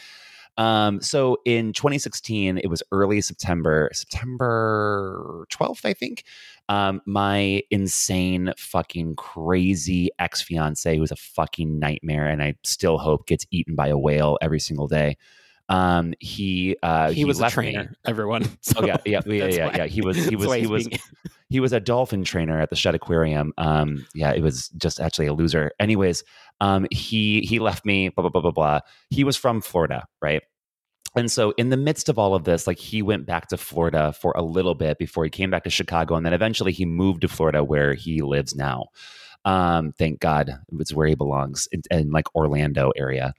[0.57, 6.23] Um, so in 2016, it was early September, September 12th, I think.
[6.67, 13.27] Um, my insane, fucking crazy ex fiance, who's a fucking nightmare, and I still hope
[13.27, 15.17] gets eaten by a whale every single day.
[15.69, 17.71] Um, he uh, he, was a left me.
[17.73, 17.93] trainer.
[18.05, 18.43] Everyone.
[18.77, 19.85] Oh yeah, yeah, yeah, yeah, why- yeah.
[19.85, 20.99] He was, he was, he was, being-
[21.49, 23.53] he was a dolphin trainer at the Shedd Aquarium.
[23.57, 25.71] Um, yeah, it was just actually a loser.
[25.79, 26.23] Anyways,
[26.61, 28.09] um, he he left me.
[28.09, 28.79] Blah blah blah blah blah.
[29.09, 30.43] He was from Florida, right?
[31.15, 34.13] And so, in the midst of all of this, like he went back to Florida
[34.13, 37.21] for a little bit before he came back to Chicago, and then eventually he moved
[37.21, 38.87] to Florida, where he lives now.
[39.45, 43.33] Um, thank God, it's where he belongs, in, in like Orlando area,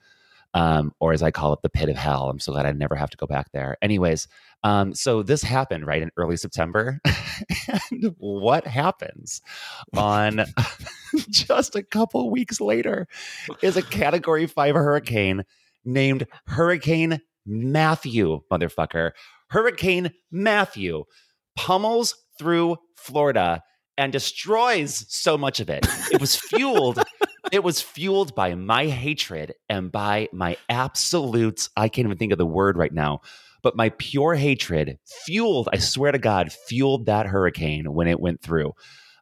[0.55, 2.31] um, or as I call it, the pit of hell.
[2.31, 3.77] I'm so glad I never have to go back there.
[3.83, 4.29] Anyways,
[4.63, 7.01] um, so this happened right in early September,
[7.93, 9.43] and what happens
[9.95, 10.47] on
[11.29, 13.07] just a couple weeks later
[13.63, 15.45] is a Category Five hurricane
[15.85, 19.13] named Hurricane Matthew, motherfucker.
[19.51, 21.05] Hurricane Matthew
[21.57, 23.63] pummels through Florida
[23.97, 25.87] and destroys so much of it.
[26.13, 27.03] It was fueled.
[27.53, 32.39] it was fueled by my hatred and by my absolute, I can't even think of
[32.39, 33.21] the word right now,
[33.63, 38.43] but my pure hatred fueled, I swear to God, fueled that hurricane when it went
[38.43, 38.73] through.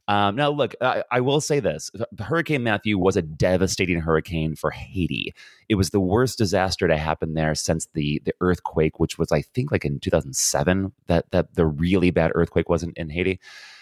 [0.07, 4.71] Um, now, look, I, I will say this Hurricane Matthew was a devastating hurricane for
[4.71, 5.33] Haiti.
[5.69, 9.41] It was the worst disaster to happen there since the, the earthquake, which was, I
[9.41, 13.41] think, like in 2007, that, that the really bad earthquake was in, in Haiti.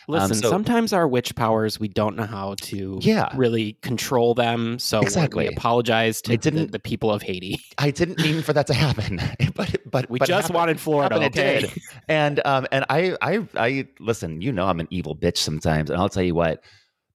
[0.09, 3.29] Um, Listen, so- sometimes our witch powers, we don't know how to Yeah.
[3.37, 4.79] really control them.
[4.79, 5.49] So Exactly.
[5.49, 7.61] we apologize to the, didn't- the people of Haiti.
[7.79, 9.21] I didn't mean for that to happen,
[9.55, 10.55] but but We but just happened.
[10.57, 11.61] wanted Florida, Happened, it okay?
[11.61, 11.83] did.
[12.09, 14.41] And um and I I I listen.
[14.41, 16.63] You know I'm an evil bitch sometimes, and I'll tell you what.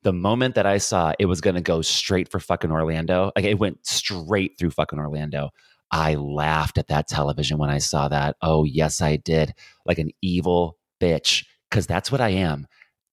[0.04, 3.43] The moment that I saw it was going to go straight for fucking Orlando, like
[3.43, 5.50] it went straight through fucking Orlando.
[5.91, 8.38] I laughed at that television when I saw that.
[8.41, 9.54] Oh yes, I did,
[9.86, 12.67] like an evil bitch, because that's what I am.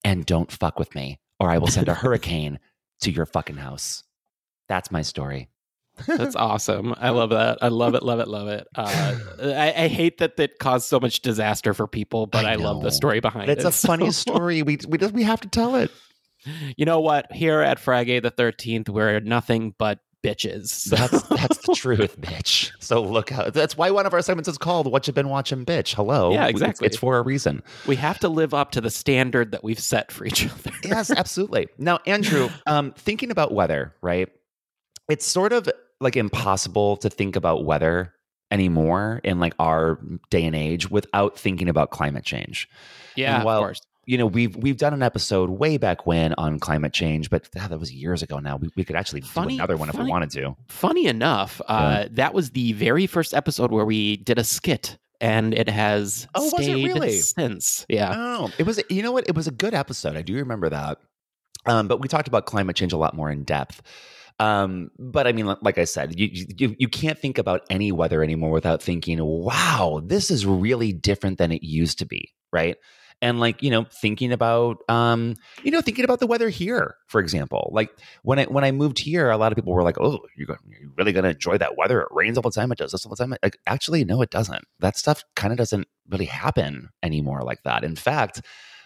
[0.04, 2.58] And don't fuck with me, or I will send a hurricane
[3.00, 4.04] to your fucking house.
[4.68, 5.48] That's my story.
[6.06, 6.94] That's awesome.
[6.98, 7.58] I love that.
[7.62, 8.66] I love it, love it, love it.
[8.74, 12.54] Uh, I, I hate that it caused so much disaster for people, but I, I
[12.56, 13.68] love the story behind It's it.
[13.68, 14.62] It's a funny story.
[14.62, 15.90] We we just we have to tell it.
[16.76, 17.32] You know what?
[17.32, 20.68] Here at Friday the 13th, we're nothing but bitches.
[20.68, 22.72] So- That's that's the truth, bitch.
[22.80, 23.52] So look out.
[23.54, 26.32] That's why one of our segments is called "What You Been Watching, Bitch." Hello.
[26.32, 26.86] Yeah, It's- exactly.
[26.86, 27.62] It's, for a reason.
[27.86, 30.70] we have to live up to the standard that we've set for each other.
[30.84, 31.68] Yes, absolutely.
[31.78, 34.28] Now, Andrew, um, thinking about weather, right?
[35.08, 35.68] It's sort of
[36.00, 38.12] like impossible to think about weather
[38.50, 39.98] anymore in like our
[40.30, 42.68] day and age without thinking about climate change.
[43.16, 43.80] Yeah, And while, of course.
[44.06, 47.70] You know, we've we've done an episode way back when on climate change, but that
[47.78, 48.56] was years ago now.
[48.56, 50.56] We, we could actually Funny- do another one if we wanted to.
[50.68, 55.54] Funny enough, uh, that was the very first episode where we did a skit, and
[55.54, 57.12] it has Oh, was it stayed really?
[57.18, 57.86] since.
[57.88, 58.12] Yeah.
[58.14, 58.82] Oh, it was.
[58.90, 59.28] You know what?
[59.28, 60.16] It was a good episode.
[60.16, 60.98] I do remember that.
[61.66, 63.80] Um, but we talked about climate change a lot more in depth.
[64.40, 68.22] Um, but I mean, like I said, you, you you can't think about any weather
[68.22, 72.76] anymore without thinking, "Wow, this is really different than it used to be," right?
[73.22, 77.20] And like you know, thinking about um, you know, thinking about the weather here, for
[77.20, 77.70] example.
[77.72, 77.90] Like
[78.22, 80.90] when I when I moved here, a lot of people were like, "Oh, you're, you're
[80.96, 82.02] really going to enjoy that weather?
[82.02, 82.70] It rains all the time.
[82.72, 84.64] It does this all the time." Like, actually, no, it doesn't.
[84.80, 87.82] That stuff kind of doesn't really happen anymore like that.
[87.82, 88.42] In fact,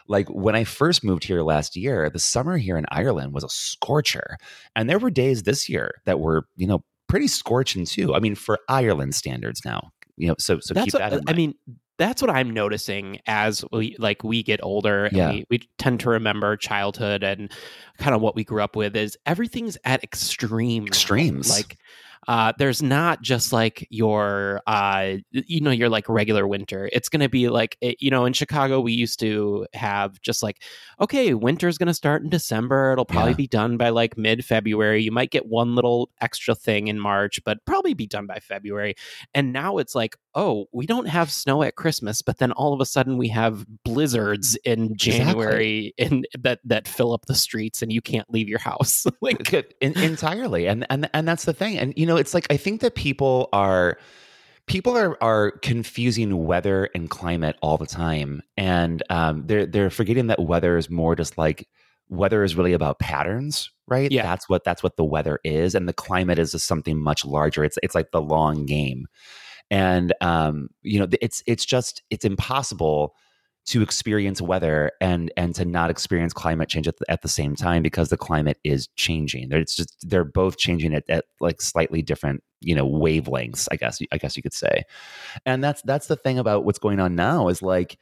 [0.08, 3.48] like when I first moved here last year, the summer here in Ireland was a
[3.48, 4.38] scorcher.
[4.74, 8.14] And there were days this year that were, you know, pretty scorching too.
[8.14, 11.18] I mean, for Ireland standards now, you know, so so that's keep what, that in
[11.18, 11.30] mind.
[11.30, 11.54] I mean,
[11.98, 15.30] that's what I'm noticing as we like we get older and Yeah.
[15.30, 17.50] we, we tend to remember childhood and
[17.98, 21.50] kind of what we grew up with is everything's at extreme Extremes.
[21.50, 21.76] Like
[22.26, 26.90] uh, there's not just like your, uh, you know, your like regular winter.
[26.92, 30.42] It's going to be like, it, you know, in Chicago, we used to have just
[30.42, 30.62] like,
[31.00, 32.92] okay, winter's going to start in December.
[32.92, 33.36] It'll probably Yeah.
[33.36, 35.02] be done by like mid February.
[35.02, 38.96] You might get one little extra thing in March, but probably be done by February.
[39.32, 42.80] And now it's like, oh, we don't have snow at Christmas, but then all of
[42.80, 47.92] a sudden we have blizzards in January in that that fill up the streets and
[47.92, 49.06] you can't leave your house.
[49.20, 52.56] like en- entirely and and and that's the thing and you know it's like i
[52.56, 53.98] think that people are
[54.66, 60.26] people are are confusing weather and climate all the time and um they're they're forgetting
[60.28, 61.66] that weather is more just like
[62.10, 64.22] weather is really about patterns right Yeah.
[64.22, 67.64] that's what that's what the weather is and the climate is just something much larger
[67.64, 69.06] it's it's like the long game
[69.70, 73.14] and um you know it's it's just it's impossible
[73.68, 77.54] to experience weather and and to not experience climate change at the, at the same
[77.54, 79.50] time because the climate is changing.
[79.50, 83.68] They're, it's just they're both changing at, at like slightly different you know wavelengths.
[83.70, 84.84] I guess I guess you could say,
[85.44, 87.98] and that's that's the thing about what's going on now is like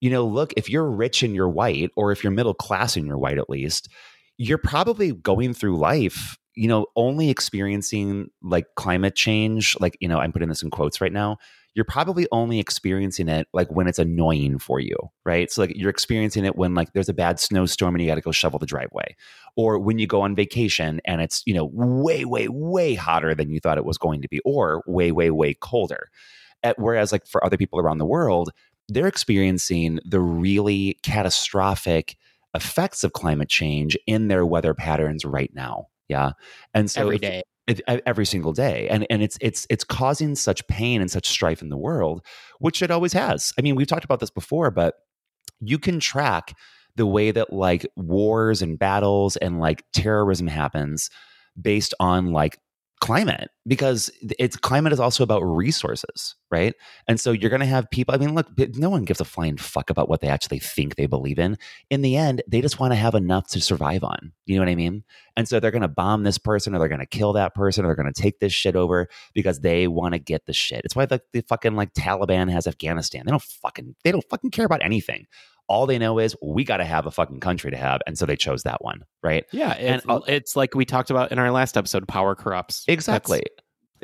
[0.00, 3.06] you know look if you're rich and you're white or if you're middle class and
[3.06, 3.90] you're white at least
[4.38, 10.18] you're probably going through life you know only experiencing like climate change like you know
[10.18, 11.38] i'm putting this in quotes right now
[11.74, 15.50] you're probably only experiencing it like when it's annoying for you, right?
[15.50, 18.20] So like you're experiencing it when like there's a bad snowstorm and you got to
[18.20, 19.14] go shovel the driveway,
[19.56, 23.50] or when you go on vacation and it's you know way way way hotter than
[23.50, 26.08] you thought it was going to be, or way way way colder.
[26.62, 28.50] At, whereas like for other people around the world,
[28.88, 32.16] they're experiencing the really catastrophic
[32.54, 35.86] effects of climate change in their weather patterns right now.
[36.10, 36.32] Yeah,
[36.74, 37.42] and so every if- day.
[37.68, 41.62] it- every single day and and it's it's it's causing such pain and such strife
[41.62, 42.20] in the world
[42.58, 44.94] which it always has i mean we've talked about this before but
[45.60, 46.56] you can track
[46.96, 51.10] the way that like wars and battles and like terrorism happens
[51.60, 52.58] based on like
[53.00, 56.74] climate because it's climate is also about resources right?
[57.06, 59.56] And so you're going to have people i mean look no one gives a flying
[59.56, 61.56] fuck about what they actually think they believe in.
[61.90, 64.68] In the end they just want to have enough to survive on you know what
[64.68, 65.04] i mean?
[65.36, 67.84] And so they're going to bomb this person or they're going to kill that person
[67.84, 70.82] or they're going to take this shit over because they want to get the shit.
[70.84, 73.22] It's why the, the fucking like taliban has afghanistan.
[73.24, 75.26] They don't fucking they don't fucking care about anything
[75.70, 78.26] all they know is we got to have a fucking country to have and so
[78.26, 81.50] they chose that one right Yeah, And it's, it's like we talked about in our
[81.50, 82.06] last episode.
[82.08, 82.84] Power corrupts.
[82.88, 83.42] Exactly.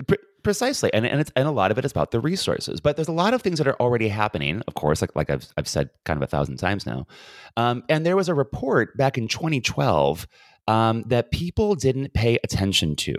[0.07, 0.93] Pre- precisely.
[0.95, 2.81] And and it's and a lot of it is about the resources.
[2.81, 5.49] But there's a lot of things that are already happening, of course, like like I've
[5.57, 7.07] I've said kind of a thousand times now.
[7.57, 10.27] Um, and there was a report back in 2012
[10.69, 13.15] um, that people didn't pay attention to.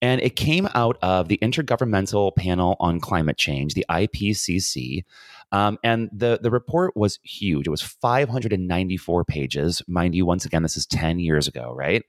[0.00, 5.04] And it came out of the Intergovernmental Panel on Climate Change, the IPCC.
[5.52, 7.66] Um, and the, the report was huge.
[7.66, 9.82] It was 594 pages.
[9.86, 12.02] Mind you, once again, this is 10 years ago, right?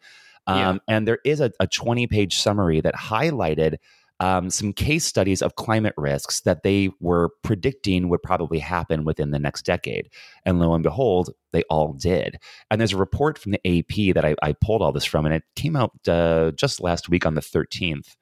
[0.48, 3.78] Um, And there is a, a 20 page summary that highlighted
[4.20, 9.32] um, some case studies of climate risks that they were predicting would probably happen within
[9.32, 10.10] the next decade.
[10.46, 12.38] And lo and behold, they all did.
[12.72, 15.36] And there's a report from the AP that I, I pulled all this from, and
[15.36, 18.16] it came out uh, just last week on the 13th.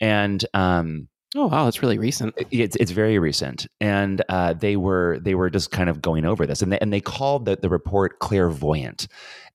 [0.00, 2.34] And um, Oh wow, it's really recent.
[2.50, 6.46] it's it's very recent, and uh, they were they were just kind of going over
[6.46, 9.06] this, and they, and they called the, the report clairvoyant.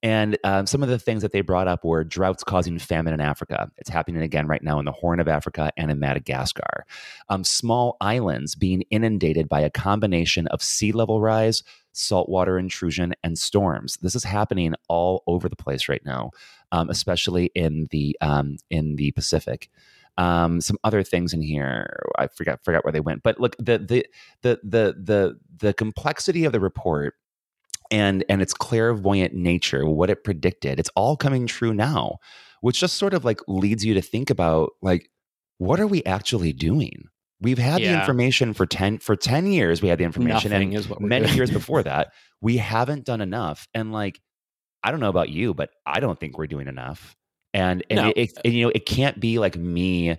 [0.03, 3.21] And um, some of the things that they brought up were droughts causing famine in
[3.21, 3.71] Africa.
[3.77, 6.85] It's happening again right now in the Horn of Africa and in Madagascar.
[7.29, 11.63] Um, small islands being inundated by a combination of sea level rise,
[11.93, 13.97] saltwater intrusion, and storms.
[14.03, 16.29] This is happening all over the place right now,
[16.71, 19.69] um, especially in the um, in the Pacific
[20.21, 21.99] um some other things in here.
[22.17, 23.23] I forgot forgot where they went.
[23.23, 24.05] But look the the
[24.43, 27.13] the the the, the complexity of the report
[27.89, 32.15] and and its clairvoyant nature what it predicted it's all coming true now
[32.61, 35.09] which just sort of like leads you to think about like
[35.57, 37.03] what are we actually doing?
[37.39, 40.77] We've had the information for 10 for 10 years we had the information Nothing and
[40.77, 41.37] is what we're many doing.
[41.37, 43.67] years before that we haven't done enough.
[43.73, 44.21] And like
[44.83, 47.15] i don't know about you but i don't think we're doing enough
[47.53, 48.09] and and No.
[48.09, 50.17] it, it and, you know it can't be like me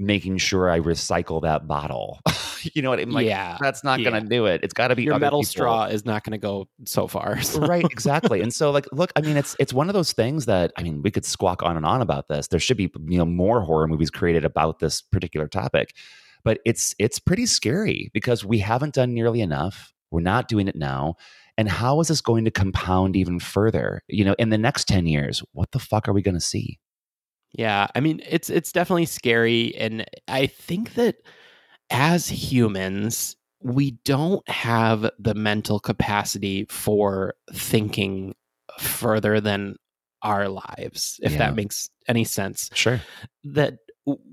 [0.00, 2.20] making sure i recycle that bottle.
[2.72, 4.08] You know what i'm like Yeah, that's not yeah.
[4.08, 4.60] gonna do it.
[4.64, 5.50] It's got to be Your metal people.
[5.50, 7.38] straw is not going to go so far.
[7.42, 8.40] so- right exactly.
[8.40, 11.02] And so like look i mean it's it's one of those things that i mean
[11.02, 12.48] we could squawk on and on about this.
[12.48, 15.94] There should be you know more horror movies created about this particular topic.
[16.42, 19.92] But it's it's pretty scary because we haven't done nearly enough.
[20.10, 21.16] We're not doing it now
[21.56, 25.06] and how is this going to compound even further you know in the next 10
[25.06, 26.78] years what the fuck are we going to see
[27.52, 31.16] Yeah, I mean it's it's definitely scary and I think that
[31.90, 38.34] as humans we don't have the mental capacity for thinking
[38.78, 39.76] further than
[40.22, 41.38] our lives if Yeah.
[41.38, 42.70] that makes any sense.
[42.74, 43.00] sure
[43.44, 43.78] That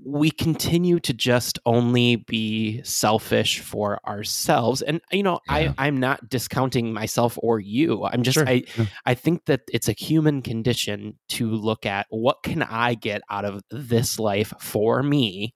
[0.04, 5.72] we continue to just only be selfish for ourselves and you know Yeah.
[5.78, 8.46] i i'm not discounting myself or you i'm just Sure.
[8.48, 8.86] i Yeah.
[9.06, 13.46] i think that it's a human condition to look at what can i get out
[13.46, 15.54] of this life for me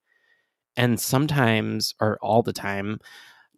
[0.76, 2.98] and sometimes or all the time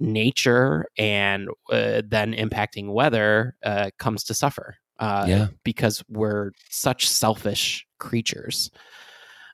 [0.00, 5.46] nature and uh, then impacting weather uh, comes to suffer uh, Yeah.
[5.62, 8.70] because we're such selfish creatures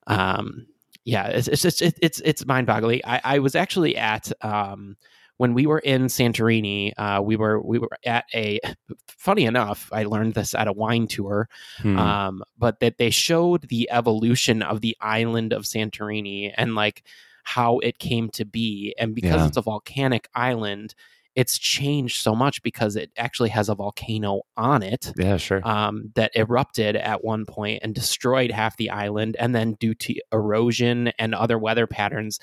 [0.07, 0.67] um
[1.05, 4.97] yeah it's it's just it, it's it's mind-boggling i i was actually at um
[5.37, 8.61] when we were in santorini uh we were we were at a
[9.09, 11.99] funny enough i learned this at a wine tour Hmm.
[11.99, 17.03] um but that they showed the evolution of the island of santorini and like
[17.43, 19.47] how it came to be and because Yeah.
[19.49, 20.95] it's a volcanic island
[21.35, 25.61] it's changed so much because it actually has a volcano on it yeah, sure.
[25.67, 29.37] um, that erupted at one point and destroyed half the island.
[29.41, 32.39] And then, due to erosion and other weather patterns,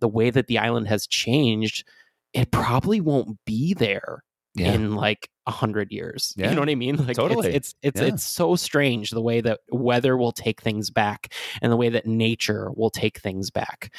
[0.00, 1.84] the way that the island has changed,
[2.32, 4.22] it probably won't be there
[4.54, 4.72] Yeah.
[4.74, 6.34] in like a hundred years.
[6.36, 6.48] Yeah.
[6.48, 6.96] You know what I mean?
[7.06, 7.48] Like Totally.
[7.54, 8.06] it's it's it's, Yeah.
[8.08, 11.32] it's so strange the way that weather will take things back
[11.62, 13.92] and the way that nature will take things back.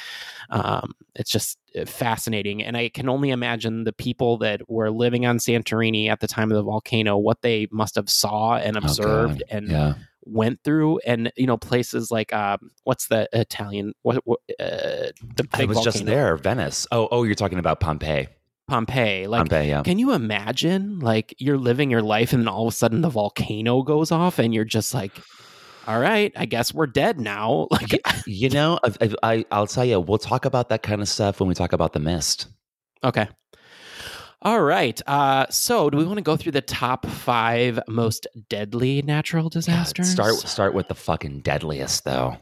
[0.50, 5.26] Um, it's just uh, fascinating, and I can only imagine the people that were living
[5.26, 8.80] on Santorini at the time of the volcano, what they must have saw and Oh,
[8.80, 9.94] observed and yeah.
[10.24, 15.46] went through, and you know places like um, what's the Italian what, what uh, the
[15.52, 16.86] I big was just there, Venice.
[16.92, 18.28] Oh, oh, you're talking about Pompeii.
[18.68, 19.82] Pompeii, like Pompeii, yeah.
[19.82, 23.08] can you imagine like you're living your life and then all of a sudden the
[23.08, 25.12] volcano goes off and you're just like,
[25.86, 27.66] all right, I guess we're dead now.
[27.72, 31.40] Like, You know, I, I, I'll tell you, we'll talk about that kind of stuff
[31.40, 32.48] when we talk about the mist.
[33.02, 33.28] okay.
[34.42, 35.00] All right.
[35.04, 39.52] Uh, so, do we want to go through the top five most deadly natural God,
[39.52, 40.10] disasters?
[40.10, 42.36] Start start with the fucking deadliest, though.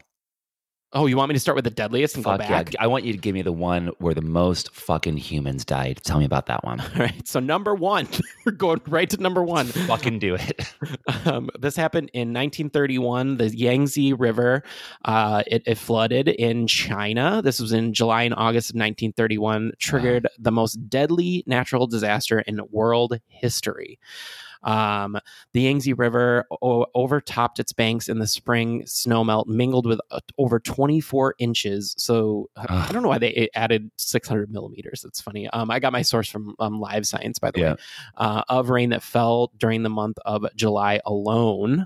[0.93, 2.63] Oh, you want me to start with the deadliest and Fuck go yeah!
[2.79, 5.99] I want you to give me the one where the most fucking humans died.
[6.03, 6.79] Tell me about that one.
[6.79, 7.27] All right.
[7.27, 8.07] So, number one,
[8.45, 9.65] we're going right to number one.
[9.87, 10.73] fucking do it.
[11.25, 13.35] Um, this happened in 1931.
[13.35, 14.63] The Yangtze River,
[15.03, 17.41] uh, it, it flooded in China.
[17.41, 19.73] This was in July and August of 1931.
[19.79, 23.99] Triggered the most deadly natural disaster in world history.
[24.67, 25.17] Um,
[25.53, 28.83] the Yangtze River o- overtopped its banks in the spring.
[28.83, 31.95] Snowmelt mingled with uh, over 24 inches.
[31.97, 35.01] So uh, I don't know why they added 600 millimeters.
[35.01, 35.47] That's funny.
[35.49, 37.71] Um, I got my source from um, Live Science, by the Yeah.
[37.71, 37.77] way,
[38.17, 41.85] uh, of rain that fell during the month of July alone.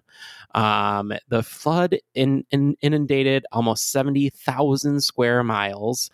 [0.56, 6.10] Um, the flood in, in, inundated almost 70,000 square miles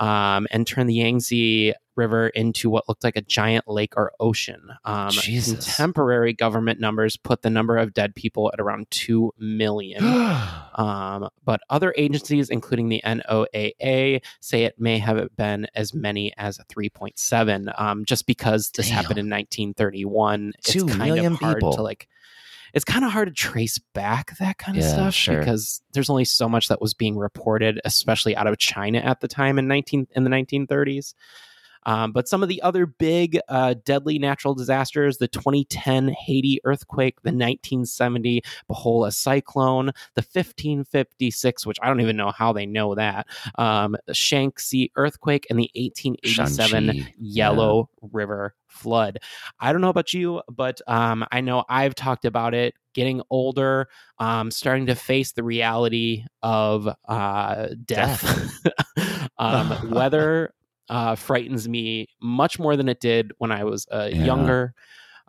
[0.00, 4.70] um, and turned the Yangtze River into what looked like a giant lake or ocean.
[4.84, 5.10] Um.
[5.56, 10.02] Contemporary government numbers put the number of dead people at around 2 million.
[10.72, 16.58] Um, but other agencies, including the NOAA, say it may have been as many as
[16.72, 17.78] 3.7.
[17.78, 18.96] Um, just because this Damn.
[18.96, 21.74] happened in 1931, Two it's kind million of hard people.
[21.74, 22.08] to like.
[22.74, 25.38] It's kind of hard to trace back that kind of Yeah, stuff sure.
[25.38, 29.28] because there's only so much that was being reported, especially out of China at the
[29.28, 31.14] time in 19 in the 1930s.
[31.84, 37.22] Um, but some of the other big uh, deadly natural disasters the 2010 Haiti earthquake,
[37.22, 43.26] the 1970 Bhola cyclone, the 1556, which I don't even know how they know that,
[43.56, 49.18] um, the Shanxi earthquake, and the 1887 Shanxi, Yellow River flood.
[49.58, 53.88] I don't know about you, but um, I know I've talked about it getting older,
[54.18, 58.60] um, starting to face the reality of uh, death.
[59.38, 60.52] um, weather
[60.90, 64.24] uh, frightens me much more than it did when I was uh, Yeah.
[64.24, 64.74] younger.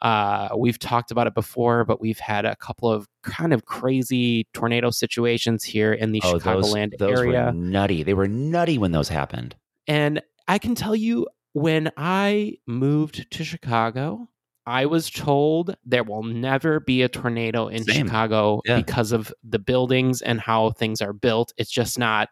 [0.02, 4.48] Uh, we've talked about it before, but we've had a couple of kind of crazy
[4.54, 6.44] tornado situations here in the Oh, those,
[6.74, 7.46] Chicagoland those area.
[7.46, 8.02] were nutty.
[8.04, 9.56] They were nutty when those happened.
[9.88, 14.28] And I can tell you, when I moved to Chicago,
[14.66, 18.08] I was told there will never be a tornado in Same.
[18.08, 18.78] Chicago Yeah.
[18.78, 21.54] because of the buildings and how things are built.
[21.58, 22.30] It's just not.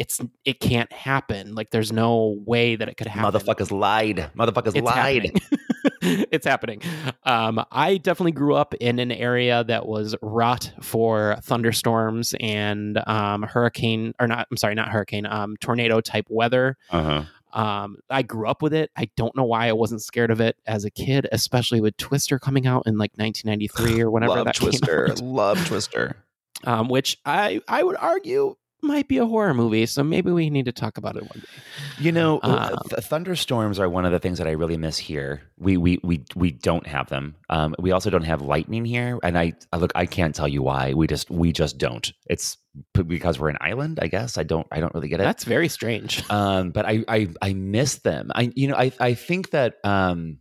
[0.00, 1.54] It's it can't happen.
[1.54, 3.30] Like there's no way that it could happen.
[3.38, 4.30] Motherfuckers lied.
[4.34, 5.24] Motherfuckers It's lied.
[5.26, 6.26] happening.
[6.32, 6.80] it's happening.
[7.24, 13.42] Um, I definitely grew up in an area that was wrought for thunderstorms and um,
[13.42, 14.48] hurricane, or not.
[14.50, 15.26] I'm sorry, not hurricane.
[15.26, 16.78] Um, tornado type weather.
[16.88, 17.24] Uh-huh.
[17.52, 18.90] Um, I grew up with it.
[18.96, 22.38] I don't know why I wasn't scared of it as a kid, especially with Twister
[22.38, 25.14] coming out in like 1993 or whenever Love that Twister.
[25.20, 26.16] Love Twister.
[26.64, 30.64] Um, which I I would argue might be a horror movie, so maybe we need
[30.66, 31.62] to talk about it one day.
[31.98, 35.42] You know, Um, th- thunderstorms are one of the things that I really miss here.
[35.58, 37.36] We we we we don't have them.
[37.48, 39.92] Um, we also don't have lightning here, and I, I look.
[39.94, 40.94] I can't tell you why.
[40.94, 42.12] We just we just don't.
[42.28, 42.56] It's
[42.94, 43.98] because we're an island.
[44.00, 44.66] I guess I don't.
[44.70, 45.24] I don't really get it.
[45.24, 46.22] That's very strange.
[46.30, 48.30] um, but I, I I miss them.
[48.34, 50.38] I you know I I think that um,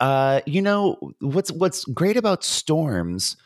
[0.00, 3.36] uh, you know what's what's great about storms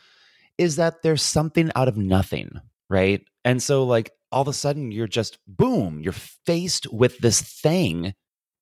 [0.57, 3.25] is that there's something out of nothing, right?
[3.45, 8.15] And so like all of a sudden you're just boom, you're faced with this thing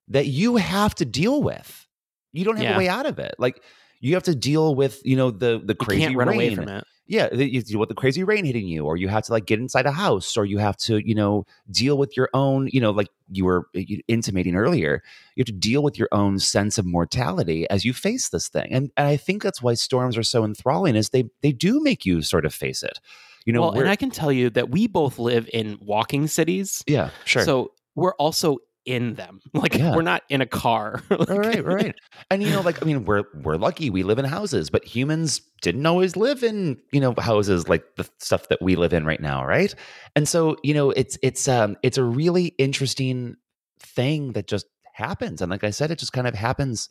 [0.09, 1.87] that you have to deal with.
[2.33, 2.75] You don't have Yeah.
[2.75, 3.35] a way out of it.
[3.39, 3.63] Like
[4.01, 6.37] you have to deal with you know the the You crazy can't run rain.
[6.37, 6.85] away from it.
[7.09, 9.61] Yeah, you deal with the crazy rain hitting you, or you have to like get
[9.61, 12.91] inside a house, or you have to, you know, deal with your own, you know,
[12.91, 15.05] like you were uh, intimating earlier.
[15.37, 18.67] You have to deal with your own sense of mortality as you face this thing,
[18.73, 20.97] and and I think that's why storms are so enthralling.
[20.97, 22.99] Is they they do make you sort of face it.
[23.47, 26.83] You know, well, and I can tell you that we both live in walking cities.
[26.87, 27.43] yeah, sure.
[27.43, 29.41] So we're also in them.
[29.55, 29.97] Like Yeah.
[29.97, 31.03] we're not in a car.
[31.11, 31.95] Like, right, right.
[32.31, 35.41] And you know, like I mean, we're we're lucky we live in houses, but humans
[35.63, 39.21] didn't always live in you know houses like the stuff that we live in right
[39.21, 39.75] now, right?
[40.15, 43.37] And so you know, it's it's um it's a really interesting
[43.81, 46.89] thing that just happens, and like I said, it just kind of happens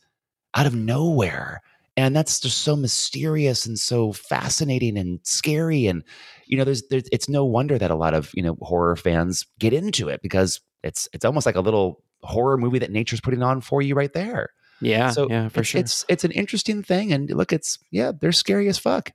[0.54, 1.60] out of nowhere.
[1.96, 5.86] And that's just so mysterious and so fascinating and scary.
[5.86, 6.04] And
[6.46, 9.46] you know, there's, there's it's no wonder that a lot of you know horror fans
[9.58, 13.42] get into it because it's it's almost like a little horror movie that nature's putting
[13.42, 14.50] on for you right there.
[14.80, 15.80] Yeah, so yeah, for it's, sure.
[15.80, 19.12] It's it's an interesting thing, and look, it's yeah, they're scary as fuck.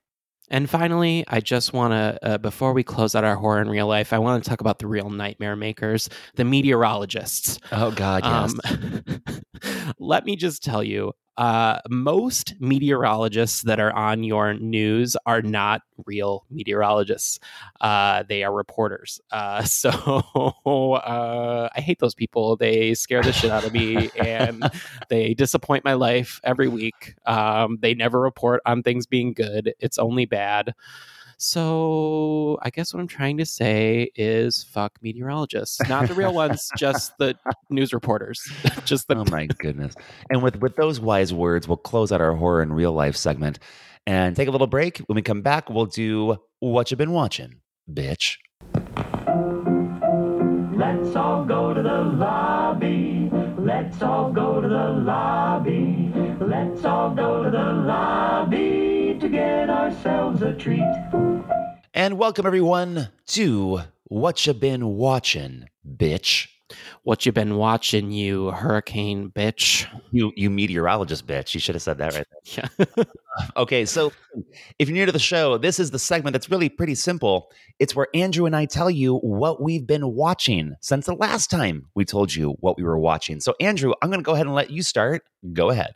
[0.51, 3.87] And finally, I just want to, uh, before we close out our horror in real
[3.87, 7.57] life, I want to talk about the real nightmare makers, the meteorologists.
[7.71, 8.53] Oh God, yes.
[8.65, 15.41] Um, let me just tell you, uh, most meteorologists that are on your news are
[15.41, 17.39] not real meteorologists.
[17.79, 19.21] Uh, they are reporters.
[19.31, 22.57] Uh, so uh, I hate those people.
[22.57, 24.69] They scare the shit out of me and
[25.09, 27.15] they disappoint my life every week.
[27.25, 30.73] Um, they never report on things being good, it's only bad.
[31.41, 36.69] So I guess what I'm trying to say is fuck meteorologists, not the real ones,
[36.77, 37.35] just the
[37.71, 38.39] news reporters.
[38.85, 39.95] just the oh my goodness.
[40.29, 43.57] And with with those wise words, we'll close out our horror in real life segment
[44.05, 44.99] and take a little break.
[44.99, 47.55] When we come back, we'll do what you've been watching,
[47.91, 48.37] bitch.
[50.77, 53.31] Let's all go to the lobby.
[53.57, 56.13] Let's all go to the lobby.
[56.39, 59.00] Let's all go to the lobby to
[59.31, 60.83] get ourselves a treat.
[61.93, 66.49] And welcome everyone to what you been watching, bitch.
[67.03, 69.87] What you been watching, you hurricane bitch?
[70.11, 71.53] You you meteorologist bitch.
[71.53, 72.87] You should have said that right there.
[72.97, 73.03] Yeah.
[73.55, 74.11] okay, so
[74.77, 77.49] if you're new to the show, this is the segment that's really pretty simple.
[77.79, 81.87] It's where Andrew and I tell you what we've been watching since the last time
[81.95, 83.39] we told you what we were watching.
[83.39, 85.23] So Andrew, I'm going to go ahead and let you start.
[85.53, 85.93] Go ahead.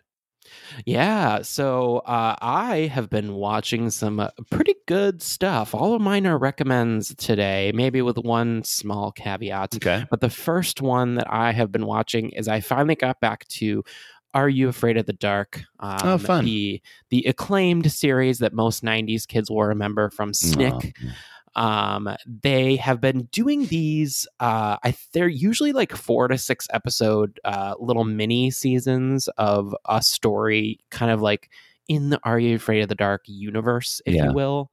[0.86, 5.74] Yeah, so uh, I have been watching some uh, pretty good stuff.
[5.74, 9.76] All of mine are recommends today, maybe with one small caveat.
[9.76, 10.06] Okay.
[10.10, 13.84] But the first one that I have been watching is I finally got back to
[14.34, 15.62] Are You Afraid of the Dark?
[15.80, 16.46] Um, Oh, fun.
[16.46, 20.96] The, the acclaimed series that most 90s kids will remember from Snick.
[21.56, 24.28] Um, they have been doing these.
[24.40, 30.02] Uh, I they're usually like four to six episode uh, little mini seasons of a
[30.02, 31.50] story, kind of like
[31.88, 34.26] in the Are You Afraid of the Dark universe, if Yeah.
[34.28, 34.72] you will.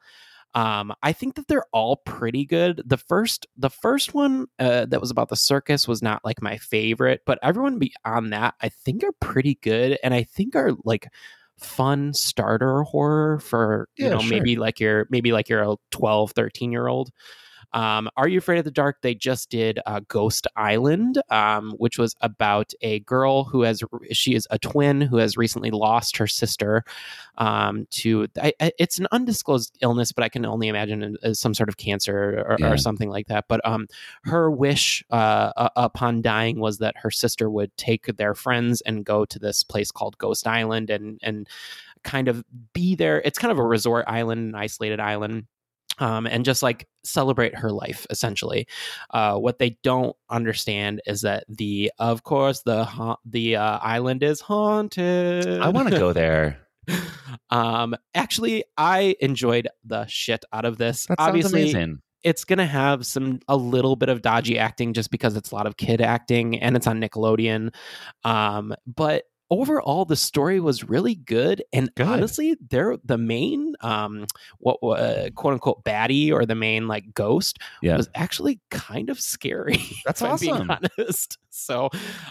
[0.54, 2.82] Um, I think that they're all pretty good.
[2.84, 6.58] The first, the first one uh, that was about the circus was not like my
[6.58, 11.08] favorite, but everyone beyond that, I think are pretty good, and I think are like
[11.58, 14.38] fun starter horror for you Yeah, know sure.
[14.38, 17.10] maybe like you're maybe like you're a 12 13 year old
[17.74, 18.98] um, Are You Afraid of the Dark?
[19.02, 24.34] They just did uh, Ghost Island, um, which was about a girl who has, she
[24.34, 26.84] is a twin who has recently lost her sister
[27.38, 31.54] um, to, I, I- it's an undisclosed illness, but I can only imagine as some
[31.54, 32.72] sort of cancer or, Yeah.
[32.72, 33.46] or something like that.
[33.48, 33.86] But um,
[34.24, 39.04] her wish uh, uh, upon dying was that her sister would take their friends and
[39.04, 41.48] go to this place called Ghost Island and, and
[42.04, 43.22] kind of be there.
[43.24, 45.46] It's kind of a resort island, an isolated island
[45.98, 48.66] um, and just like celebrate her life essentially
[49.10, 54.22] uh, what they don't understand is that the of course the ha- the uh, island
[54.22, 56.58] is haunted I want to go there.
[57.50, 62.02] um actually i enjoyed the shit out of this That obviously amazing.
[62.24, 65.66] it's gonna have some a little bit of dodgy acting just because it's a lot
[65.68, 67.72] of kid acting and it's on nickelodeon
[68.24, 72.06] um but overall the story was really good and Good.
[72.06, 74.26] honestly they're the main um
[74.60, 77.98] what uh, quote unquote baddie or the main like ghost Yeah.
[77.98, 80.70] was actually kind of scary That's I'm being awesome.
[80.98, 81.90] honest so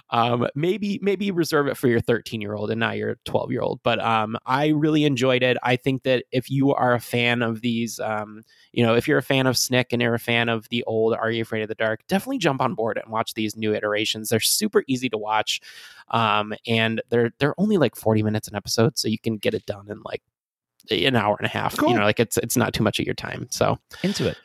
[0.10, 3.62] um maybe maybe reserve it for your 13 year old and not your 12 year
[3.62, 7.44] old but um i really enjoyed it i think that if you are a fan
[7.44, 8.42] of these um
[8.74, 11.14] you know if you're a fan of snick and you're a fan of the old
[11.14, 14.30] are you afraid of the dark definitely jump on board and watch these new iterations
[14.30, 15.62] they're super easy to watch
[16.10, 19.66] um and they're they're only like 40 minutes an episode so you can get it
[19.68, 20.24] done in like
[20.90, 21.90] an hour and a half Cool.
[21.92, 24.38] you know like it's it's not too much of your time so into it.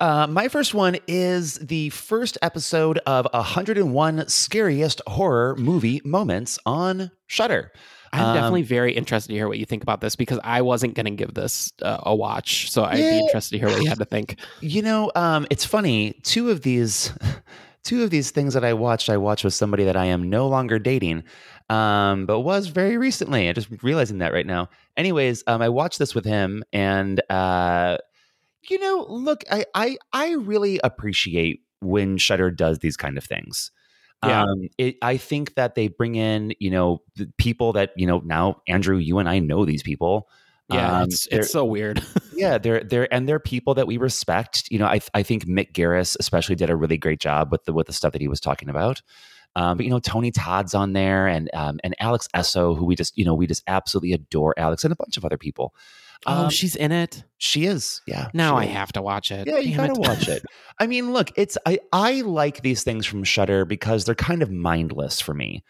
[0.00, 7.12] Uh, my first one is the first episode of 101 scariest horror movie moments on
[7.28, 7.70] Shudder.
[8.12, 10.94] I'm Um, definitely very interested to hear what you think about this because I wasn't
[10.94, 12.72] going to give this uh, a watch.
[12.72, 14.38] So I'd be interested to hear what you had to think.
[14.60, 16.14] You know, um, it's funny.
[16.24, 17.12] Two of these,
[17.84, 20.48] two of these things that I watched, I watched with somebody that I am no
[20.48, 21.22] longer dating,
[21.68, 23.48] um, but was very recently.
[23.48, 24.68] I'm just realizing that right now.
[24.96, 27.98] Anyways, um, I watched this with him, and uh,
[28.68, 33.70] you know, look, I, I, I really appreciate when Shudder does these kind of things.
[34.24, 34.42] Yeah.
[34.42, 38.22] Um, it, I think that they bring in, you know, the people that you know
[38.24, 38.62] now.
[38.66, 40.28] Andrew, you and I know these people.
[40.72, 42.02] Yeah, Um, it's it's so weird.
[42.34, 44.70] yeah, they're they're and they're people that we respect.
[44.70, 47.74] You know, I I think Mick Garris especially did a really great job with the
[47.74, 49.02] with the stuff that he was talking about.
[49.56, 52.96] Um, but you know, Tony Todd's on there, and um, and Alex Essoe, who we
[52.96, 55.74] just you know we just absolutely adore Alex, and a bunch of other people.
[56.26, 57.22] oh, Um, she's in it.
[57.38, 58.28] she is, yeah.
[58.34, 58.70] Now I is.
[58.72, 59.46] have to watch it.
[59.46, 60.08] Yeah, you Damn gotta it.
[60.08, 60.42] watch it.
[60.80, 64.50] I mean, look, it's I I like these things from Shudder because they're kind of
[64.50, 65.62] mindless for me.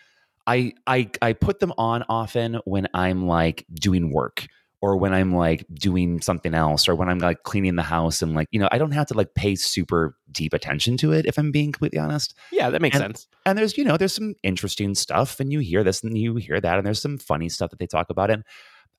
[0.46, 4.46] I I I put them on often when I'm like doing work
[4.84, 8.34] or when I'm like doing something else or when I'm like cleaning the house and
[8.34, 11.38] like, you know, I don't have to like pay super deep attention to it if
[11.38, 12.34] I'm being completely honest.
[12.52, 13.26] Yeah, that makes And- sense.
[13.46, 16.60] And there's, you know, there's some interesting stuff and you hear this and you hear
[16.60, 18.44] that and there's some funny stuff that they talk about and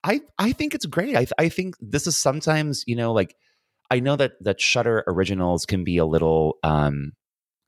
[0.03, 1.15] I I think it's great.
[1.15, 3.35] I I think this is sometimes, you know, like
[3.91, 7.13] I know that that Shudder originals can be a little um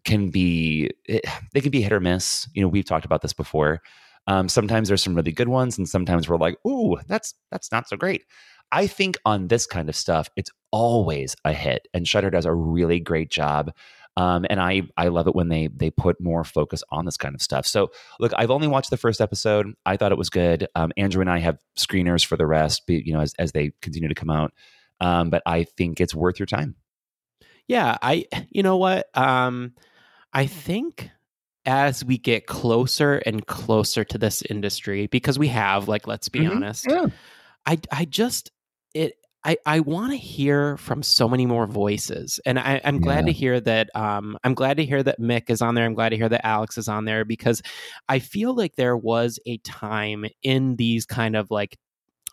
[0.06, 1.20] can be eh,
[1.54, 2.48] they can be hit or miss.
[2.54, 3.82] You know, we've talked about this before.
[4.28, 7.88] Um, sometimes there's some really good ones, and sometimes we're like, "Ooh, that's that's not
[7.88, 8.24] so great."
[8.72, 12.54] I think on this kind of stuff, it's always a hit, and Shudder does a
[12.54, 13.72] really great job.
[14.18, 17.36] Um, and I I love it when they they put more focus on this kind
[17.36, 17.68] of stuff.
[17.68, 19.68] So look, I've only watched the first episode.
[19.86, 20.68] I thought it was good.
[20.76, 24.10] Um, Andrew and I have screeners for the rest, you know, as as they continue
[24.10, 24.54] to come out.
[25.00, 26.76] Um, but I think it's worth your time.
[27.68, 29.08] Yeah, I you know what?
[29.16, 29.74] Um
[30.34, 31.10] I think
[31.68, 36.40] as we get closer and closer to this industry because we have like let's be
[36.40, 36.56] Mhm.
[36.56, 36.86] honest.
[36.90, 37.08] Yeah.
[37.68, 38.52] I I just
[38.96, 39.14] it
[39.44, 43.32] I, I want to hear from so many more voices, and I, I'm glad to
[43.32, 43.90] hear that.
[43.96, 45.86] Um, I'm glad to hear that Mick is on there.
[45.86, 47.62] I'm glad to hear that Alex is on there because
[48.10, 51.78] I feel like there was a time in these kind of like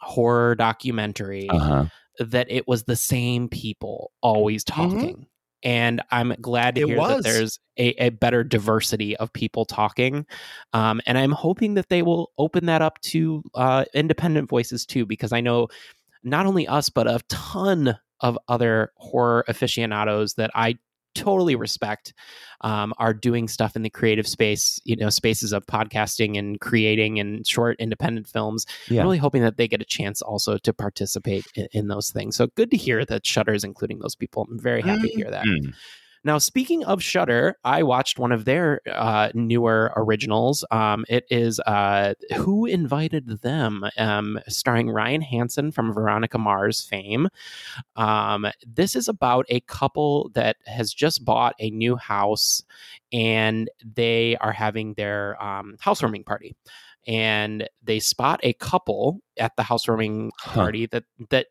[0.01, 1.85] horror documentary Uh-huh.
[2.19, 5.27] that it was the same people always talking.
[5.65, 7.25] And I'm glad to It hear was.
[7.25, 10.27] that there's a, a better diversity of people talking.
[10.75, 15.07] Um, and I'm hoping that they will open that up to uh, independent voices too,
[15.07, 15.69] because I know
[16.23, 20.79] not only us, but a ton of other horror aficionados that I
[21.15, 22.13] totally respect
[22.61, 27.21] um, are doing stuff in the creative space, you know, spaces of podcasting and creating
[27.21, 28.67] and short independent films.
[28.89, 29.01] Yeah.
[29.01, 32.37] I'm really hoping that they get a chance also to participate in, in those things.
[32.37, 34.47] So good to hear that Shudder is including those people.
[34.51, 35.45] I'm very happy to hear that.
[35.45, 35.75] Mm.
[36.25, 40.65] Now, speaking of Shudder, I watched one of their uh, newer originals.
[40.71, 47.29] Um, it is uh, Who Invited Them, um, starring Ryan Hansen from Veronica Mars fame.
[47.97, 52.63] Um, this is about a couple that has just bought a new house
[53.13, 56.57] and they are having their um, housewarming party.
[57.07, 60.55] And they spot a couple at the housewarming Huh.
[60.55, 61.49] party that that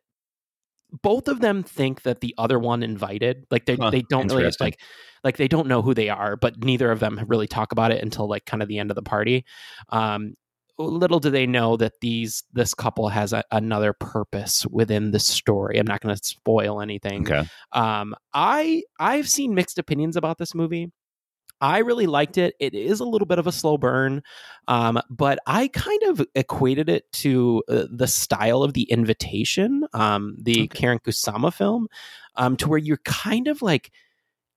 [1.02, 3.46] both of them think that the other one invited.
[3.50, 4.80] Like they Huh, they don't really like
[5.24, 8.04] like they don't know who they are, but neither of them really talk about it
[8.04, 9.46] until like kind of the end of the party.
[9.90, 10.36] Um,
[10.78, 15.78] little do they know that these this couple has a, another purpose within the story.
[15.80, 17.22] I'm not going to spoil anything.
[17.22, 17.48] Okay.
[17.72, 20.92] Um, I I've seen mixed opinions about this movie.
[21.64, 22.56] I really liked it.
[22.60, 24.22] It is a little bit of a slow burn,
[24.68, 30.36] um, but I kind of equated it to uh, the style of The Invitation, um,
[30.38, 31.88] the Karyn Kusama film,
[32.36, 33.92] um, to where you're kind of like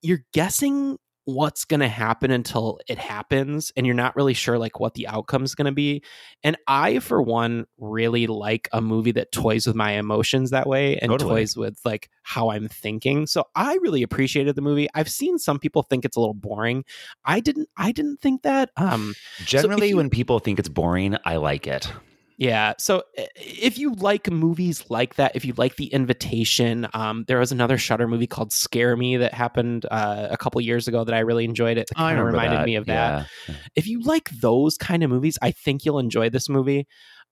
[0.03, 4.79] you're guessing what's going to happen until it happens and you're not really sure like
[4.81, 6.01] what the outcome's going to be
[6.45, 10.97] and i for one really like a movie that toys with my emotions that way
[10.99, 11.31] and Totally.
[11.43, 15.59] toys with like how i'm thinking so i really appreciated the movie i've seen some
[15.59, 16.85] people think it's a little boring
[17.25, 21.17] i didn't i didn't think that um so Generally, you- when people think it's boring,
[21.25, 21.93] I like it.
[22.39, 22.75] Yeah.
[22.79, 23.03] So
[23.35, 27.79] if you like movies like that, if you like The Invitation, um, there was another
[27.79, 31.45] Shudder movie called Scare Me that happened uh, a couple years ago that I really
[31.45, 31.79] enjoyed.
[31.79, 33.27] It Oh, I kind of reminded that, me of that.
[33.49, 33.55] yeah.
[33.75, 36.87] If you like those kind of movies, I think you'll enjoy this movie.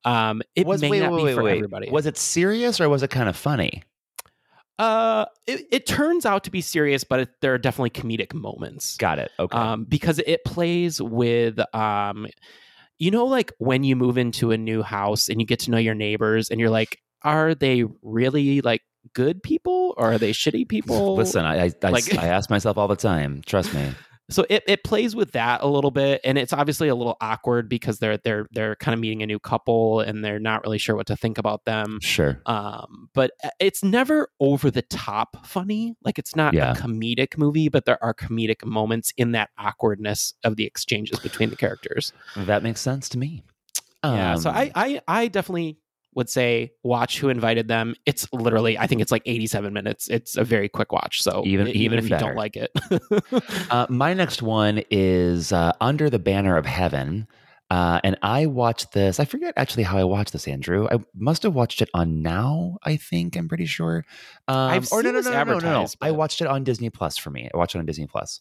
[0.07, 1.57] Um, it was may wait, not wait, be wait, for wait.
[1.57, 1.91] everybody.
[1.91, 3.83] Was it serious or was it kind of funny?
[4.79, 8.97] Uh, it, it turns out to be serious, but it, there are definitely comedic moments.
[8.97, 9.31] Got it.
[9.39, 9.57] Okay.
[9.57, 12.27] Um, because it plays with um,
[12.99, 15.79] you know, like when you move into a new house and you get to know
[15.79, 18.83] your neighbors, and you're like, are they really like
[19.13, 21.17] good people or are they shitty people?
[21.17, 23.43] Listen, I I, I, I ask myself all the time.
[23.47, 23.91] Trust me.
[24.31, 27.69] so it, it plays with that a little bit and it's obviously a little awkward
[27.69, 30.97] because they're they're they're kind of meeting a new couple and they're not really sure
[30.97, 32.41] what to think about them Sure.
[32.47, 36.73] um but it's never over the top funny like it's not Yeah.
[36.73, 41.51] a comedic movie but there are comedic moments in that awkwardness of the exchanges between
[41.51, 43.45] the characters That makes sense to me.
[44.03, 45.79] yeah so Um, I, I i definitely
[46.15, 50.37] would say watch who invited them it's literally i think it's like 87 minutes it's
[50.37, 52.71] a very quick watch so Even- even, even if you don't like it
[53.71, 57.27] Uh, my next one is uh, Under the Banner of Heaven.
[57.71, 59.19] Uh, and I watched this.
[59.19, 60.87] I forget actually how I watched this, Andrew.
[60.91, 63.37] I must have watched it on Now, I think.
[63.37, 64.05] I'm pretty sure.
[64.47, 65.67] Um, I've or no, seen no, this no, no, no, no, no.
[65.67, 67.49] advertised, I watched it on Disney Plus for me.
[67.53, 68.41] I watched it on Disney Plus.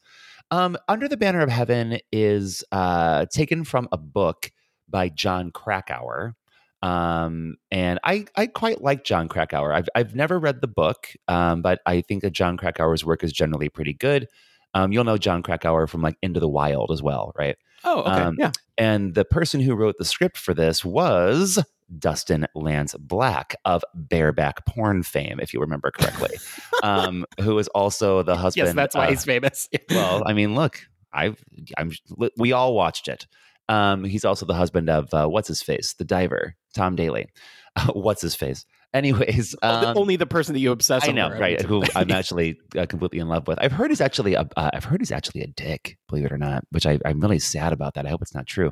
[0.52, 4.52] Um, Under the Banner of Heaven is uh, taken from a book
[4.90, 6.36] by Jon Krakauer.
[6.84, 9.74] Um, and I, I quite like Jon Krakauer.
[9.74, 13.32] I've, I've never read the book, um, but I think that Jon Krakauer's work is
[13.32, 14.28] generally pretty good.
[14.74, 17.56] Um, you'll know Jon Krakauer from like Into the Wild as well, right?
[17.86, 21.64] oh okay Um, yeah And the person who wrote the script for this was
[22.00, 26.38] Dustin Lance Black of bareback porn fame, if you remember correctly,
[26.84, 28.68] um, who is also the husband.
[28.68, 30.82] yes that's why uh, he's famous well, I mean, look,
[31.14, 31.44] I've,
[31.78, 31.92] I'm,
[32.38, 33.28] we all watched it.
[33.70, 37.28] Um, he's also the husband of uh, what's his face, the diver, Tom Daley.
[37.93, 38.66] what's his face?
[38.93, 41.09] Anyways, um, only the person that you obsess with.
[41.09, 41.61] I know, over right?
[41.61, 41.84] Who.
[41.95, 43.57] I'm actually uh, completely in love with.
[43.61, 46.38] I've heard he's actually a, uh, I've heard he's actually a dick, believe it or
[46.38, 46.66] not.
[46.72, 48.05] Which I, I'm really sad about that.
[48.05, 48.72] I hope it's not true.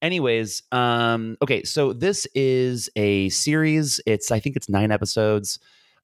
[0.00, 4.00] Anyways, um, okay, so this is a series.
[4.06, 5.58] It's I think it's nine episodes.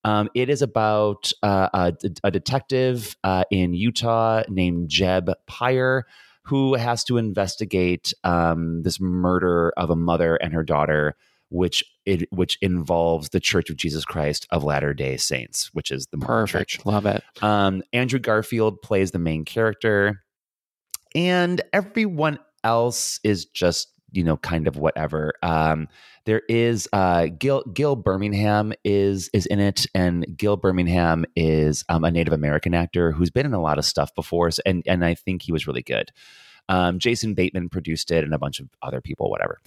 [0.04, 6.06] Um, it is about uh, a, a detective uh, in Utah named Jeb Pyre
[6.46, 11.16] who has to investigate um, this murder of a mother and her daughter,
[11.48, 16.06] which it which involves the Church of Jesus Christ of Latter Day Saints, which is
[16.12, 16.86] the perfect church.
[16.86, 20.22] love it Um, Andrew Garfield plays the main character,
[21.14, 25.34] and everyone else is just you know kind of whatever.
[25.42, 25.88] Um,
[26.24, 32.04] there is uh, Gil Gil Birmingham is is in it, and Gil Birmingham is um,
[32.04, 35.14] a Native American actor who's been in a lot of stuff before, and and I
[35.14, 36.10] think he was really good.
[36.68, 39.58] Um, Jason Bateman produced it, and a bunch of other people, whatever.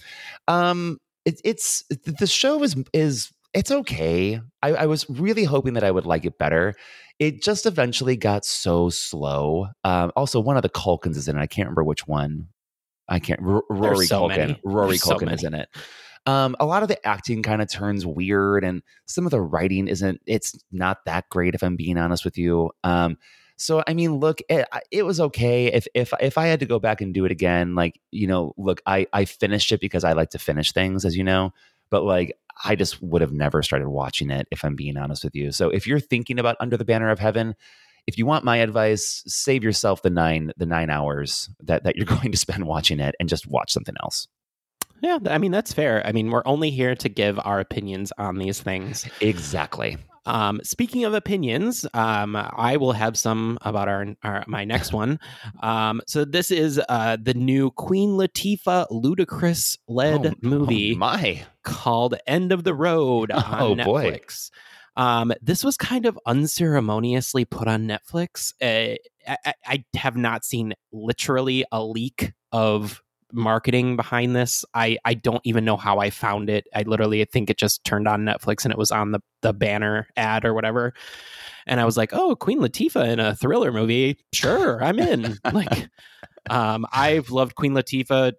[0.48, 4.40] Um, it, it's the show is is it's okay.
[4.62, 6.74] I, I was really hoping that I would like it better.
[7.18, 9.68] It just eventually got so slow.
[9.84, 11.40] Um, also, one of the Culkins is in it.
[11.40, 12.48] I can't remember which one.
[13.10, 13.40] I can't.
[13.42, 14.36] R- Rory so Culkin.
[14.36, 14.60] many.
[14.64, 15.68] Rory There's so Culkin is in it.
[16.26, 19.88] Um, a lot of the acting kind of turns weird, and some of the writing
[19.88, 20.20] isn't.
[20.26, 22.70] It's not that great, if I'm being honest with you.
[22.84, 23.18] Um,
[23.56, 25.66] so I mean, look, it, it was okay.
[25.66, 28.54] If if if I had to go back and do it again, like you know,
[28.56, 31.52] look, I I finished it because I like to finish things, as you know.
[31.90, 35.34] But like, I just would have never started watching it if I'm being honest with
[35.34, 35.50] you.
[35.50, 37.56] So if you're thinking about Under the Banner of Heaven,
[38.10, 42.06] if you want my advice, save yourself the nine the nine hours that that you're
[42.18, 44.26] going to spend watching it, and just watch something else.
[45.00, 46.04] Yeah, I mean that's fair.
[46.06, 49.08] I mean, we're only here to give our opinions on these things.
[49.20, 49.96] Exactly.
[50.26, 55.18] Um, speaking of opinions, um, I will have some about our, our my next one.
[55.62, 61.42] Um, so this is uh, the new Queen Latifah Ludacris led Oh, movie oh my.
[61.64, 64.20] called End of the Road on Oh, boy.
[65.00, 68.52] Um, this was kind of unceremoniously put on Netflix.
[68.60, 68.96] Uh,
[69.26, 73.00] I, I- I have not seen literally a leak of
[73.32, 74.64] marketing behind this.
[74.74, 76.66] I, I don't even know how I found it.
[76.74, 80.08] I literally think it just turned on Netflix and it was on the, the banner
[80.16, 80.92] ad or whatever.
[81.66, 84.18] And I was like, oh, Queen Latifah in a thriller movie.
[84.34, 85.38] Sure, I'm in.
[85.52, 85.88] like,
[86.50, 88.32] um, I've loved Queen Latifah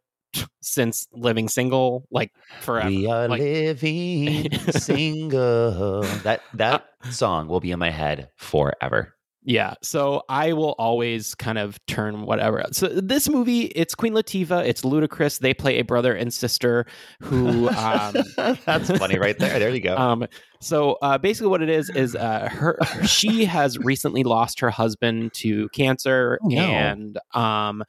[0.61, 2.89] since living single, like forever.
[2.89, 6.01] We are Like- living single.
[6.23, 9.15] That that song will be in my head forever.
[9.43, 12.63] Yeah, so I will always kind of turn whatever.
[12.73, 15.39] So this movie, it's Queen Latifah, it's Ludacris.
[15.39, 16.85] They play a brother and sister
[17.23, 17.67] who.
[17.69, 18.13] Um,
[18.65, 19.57] That's funny, right there.
[19.57, 19.95] There you go.
[19.97, 20.27] Um,
[20.59, 22.77] so uh, basically, what it is is uh, her
[23.07, 26.61] she has recently lost her husband to cancer, Oh, no.
[26.61, 27.83] and um,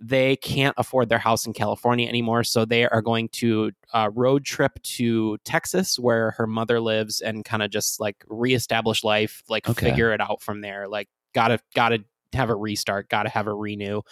[0.00, 2.44] they can't afford their house in California anymore.
[2.44, 7.44] So they are going to uh, road trip to Texas, where her mother lives, and
[7.44, 9.86] kind of just like reestablish life, like Okay.
[9.90, 10.88] figure it out from there.
[10.88, 14.02] Like gotta gotta have a restart, gotta have a renew.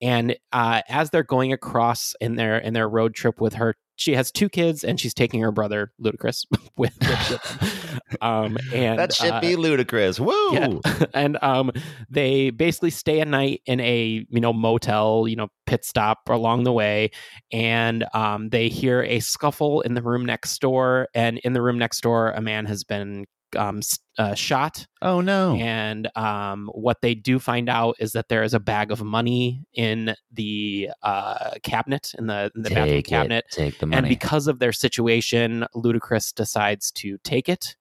[0.00, 4.14] And uh, as they're going across in their in their road trip with her, she
[4.14, 6.44] has two kids, and she's taking her brother Ludacris
[6.76, 8.00] with, with, with.
[8.20, 10.20] Um, and that should uh, be ludicrous.
[10.20, 10.52] Woo!
[10.52, 10.78] yeah.
[11.14, 11.72] and um,
[12.08, 16.64] they basically stay a night in a you know motel, you know pit stop along
[16.64, 17.10] the way,
[17.52, 21.78] and um, they hear a scuffle in the room next door, and in the room
[21.78, 23.24] next door, a man has been
[23.54, 23.80] um,
[24.18, 24.86] uh, shot.
[25.02, 25.54] Oh no!
[25.56, 29.64] And um, what they do find out is that there is a bag of money
[29.74, 33.10] in the uh, cabinet in the in the bathroom Take it.
[33.10, 33.98] cabinet, Take the money.
[33.98, 37.76] and because of their situation, Ludacris decides to take it.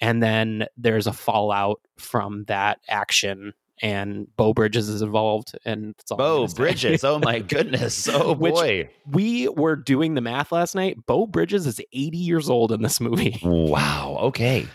[0.00, 5.56] And then there's a fallout from that action, and Beau Bridges is involved.
[5.64, 6.46] And it's all Beau.
[6.48, 7.02] Bridges.
[7.02, 8.06] Oh my goodness.
[8.06, 8.90] Oh boy.
[9.10, 10.98] we were doing the math last night.
[11.06, 13.38] Beau Bridges is 80 years old in this movie.
[13.42, 14.18] Wow.
[14.20, 14.66] Okay.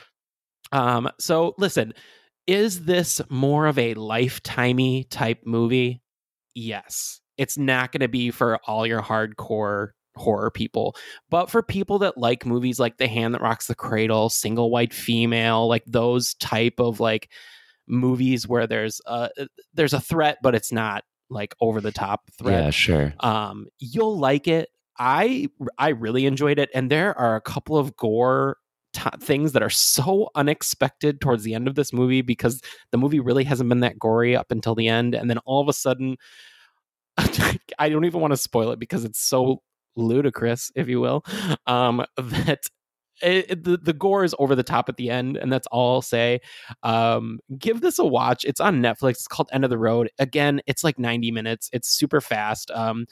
[0.71, 1.93] Um, so listen,
[2.47, 6.01] is this more of a lifetimey type movie?
[6.55, 7.19] Yes.
[7.37, 10.95] It's not going to be for all your hardcore horror people,
[11.29, 14.93] but for people that like movies like The Hand That Rocks the Cradle, Single White
[14.93, 17.29] Female, like those type of like
[17.87, 19.29] movies where there's a
[19.73, 23.13] there's a threat, but it's not like over the top threat Yeah, sure.
[23.21, 24.67] um you'll like it
[24.99, 25.47] i
[25.77, 28.57] i really enjoyed it and there are a couple of gore
[28.93, 32.61] t- things that are so unexpected towards the end of this movie because
[32.91, 35.67] the movie really hasn't been that gory up until the end and then all of
[35.67, 36.17] a sudden
[37.79, 39.61] i don't even want to spoil it because it's so
[39.95, 41.23] ludicrous if you will
[41.67, 42.61] um that
[43.23, 45.95] it, it- the, the gore is over the top at the end and that's all
[45.95, 46.39] i'll say
[46.83, 50.61] um give this a watch it's on netflix it's called end of the road again
[50.67, 53.05] it's like 90 minutes it's super fast um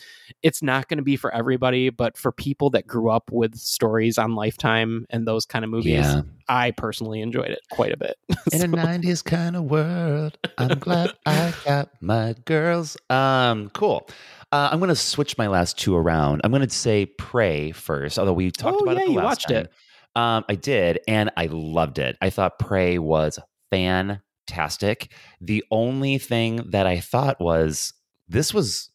[0.43, 4.17] it's not going to be for everybody but for people that grew up with stories
[4.17, 6.21] on lifetime and those kind of movies Yeah.
[6.47, 8.15] i personally enjoyed it quite a bit
[8.53, 12.97] In a '90s kind of world, I'm glad I got my girls.
[13.09, 14.07] Um, cool.
[14.51, 16.41] Uh, I'm going to switch my last two around.
[16.43, 19.19] I'm going to say "Prey" first, although we talked Oh, about yeah, it the you
[19.21, 19.57] watched time.
[19.57, 19.71] it.
[20.15, 22.17] Um, I did, and I loved it.
[22.21, 23.39] I thought "Prey" was
[23.71, 25.11] fantastic.
[25.39, 27.93] The only thing that I thought was
[28.27, 28.89] this was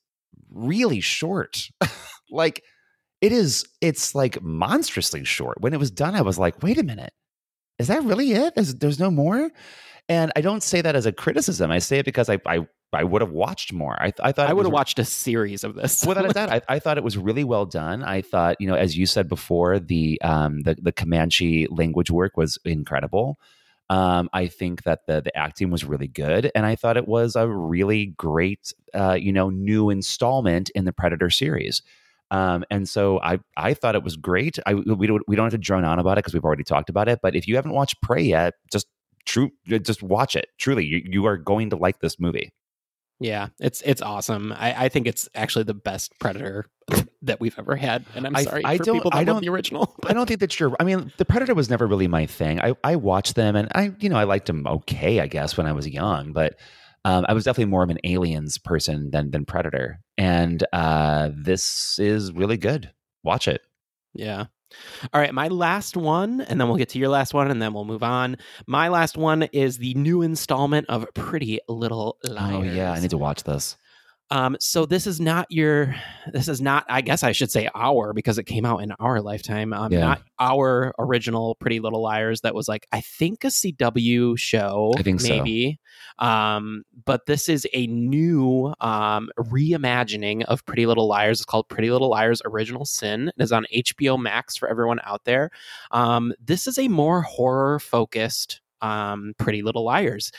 [0.50, 1.68] really short.
[2.30, 2.62] like
[3.20, 3.66] it is.
[3.80, 5.60] It's like monstrously short.
[5.60, 7.12] When it was done, I was like, "Wait a minute."
[7.78, 8.54] is that really it?
[8.54, 9.50] There's, there's no more?
[10.08, 11.70] And I don't say that as a criticism.
[11.70, 14.00] I say it because I I, I would have watched more.
[14.00, 16.62] I, I thought i would have watched a series of this Without a doubt, I,
[16.68, 18.02] I thought it was really well done.
[18.02, 22.36] I thought, you know, as you said before, the um, the, the Comanche language work
[22.36, 23.38] was incredible.
[23.90, 27.36] Um, I think that the the acting was really good, and I thought it was
[27.36, 31.82] a really great, uh, you know, new installment in the Predator series.
[32.30, 34.58] Um, and so I I thought it was great.
[34.66, 36.88] I we don't we don't have to drone on about it because we've already talked
[36.88, 37.20] about it.
[37.22, 38.86] But if you haven't watched Prey yet, just
[39.26, 40.48] true, just watch it.
[40.58, 42.52] Truly, you, you are going to like this movie.
[43.20, 46.66] Yeah it's it's awesome i i think it's actually the best predator
[47.22, 49.26] that we've ever had and i'm I- sorry I for don't- people that I love
[49.26, 50.74] don't- the original I don't think that's true.
[50.78, 52.60] I mean, the Predator was never really my thing.
[52.60, 55.66] I I watched them, and I you know I liked them okay, I guess, when
[55.66, 56.58] I was young, but.
[57.06, 61.98] Um, I was definitely more of an aliens person than than Predator, and uh, this
[61.98, 62.90] is really good.
[63.22, 63.60] Watch it.
[64.14, 64.46] Yeah.
[65.12, 67.74] All right, my last one, and then we'll get to your last one, and then
[67.74, 68.36] we'll move on.
[68.66, 72.54] My last one is the new installment of Pretty Little Liars.
[72.54, 73.76] Oh yeah, I need to watch this.
[74.30, 75.94] Um, so this is not your,
[76.32, 79.20] this is not, I guess I should say our because it came out in our
[79.20, 79.72] lifetime.
[79.72, 80.00] Um, Yeah.
[80.00, 82.40] not our original Pretty Little Liars.
[82.40, 85.28] That was like I think a CW show, I think so.
[85.28, 85.78] maybe.
[86.18, 91.40] Um, but this is a new um reimagining of Pretty Little Liars.
[91.40, 93.28] It's called Pretty Little Liars Original Sin.
[93.36, 95.50] It is on HBO Max for everyone out there.
[95.90, 100.30] Um, this is a more horror focused um Pretty Little Liars.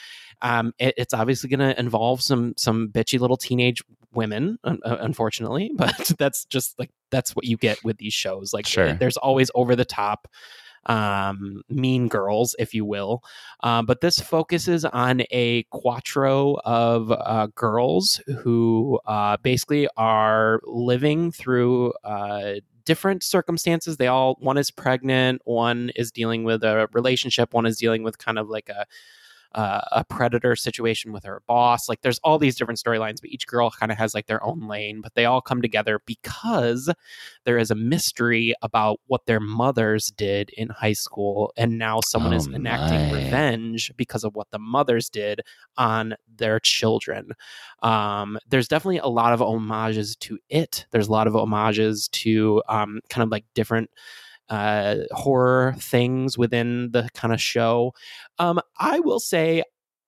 [0.41, 3.81] Um, it- it's obviously going to involve some some bitchy little teenage
[4.13, 8.53] women, un- uh, unfortunately, but that's just like that's what you get with these shows.
[8.53, 8.93] Like, Sure.
[8.93, 10.27] there's always over the top
[10.87, 13.23] um mean girls if you will
[13.63, 21.31] um, but this focuses on a quattro of uh, girls who uh, basically are living
[21.31, 22.53] through uh,
[22.85, 27.79] different circumstances they all one is pregnant one is dealing with a relationship one is
[27.79, 28.85] dealing with kind of like a
[29.55, 31.89] uh, a predator situation with her boss.
[31.89, 34.67] Like there's all these different storylines, but each girl kind of has like their own
[34.67, 36.91] lane, but they all come together because
[37.45, 41.53] there is a mystery about what their mothers did in high school.
[41.57, 43.23] And now someone is Oh, enacting my.
[43.23, 45.41] revenge because of what the mothers did
[45.77, 47.31] on their children.
[47.81, 50.85] Um, there's definitely a lot of homages to it.
[50.91, 53.89] There's a lot of homages to um, kind of like different
[54.49, 57.93] uh, horror things within the kind of show.
[58.39, 59.63] Um, I will say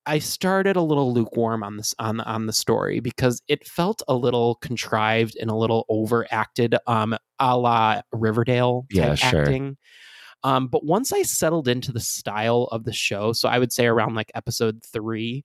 [0.06, 4.16] I started a little lukewarm on this on on the story because it felt a
[4.16, 9.42] little contrived and a little overacted, um, a la Riverdale type Yeah, sure.
[9.42, 9.78] acting.
[10.44, 13.86] Um, but once I settled into the style of the show, so I would say
[13.86, 15.44] around like episode three,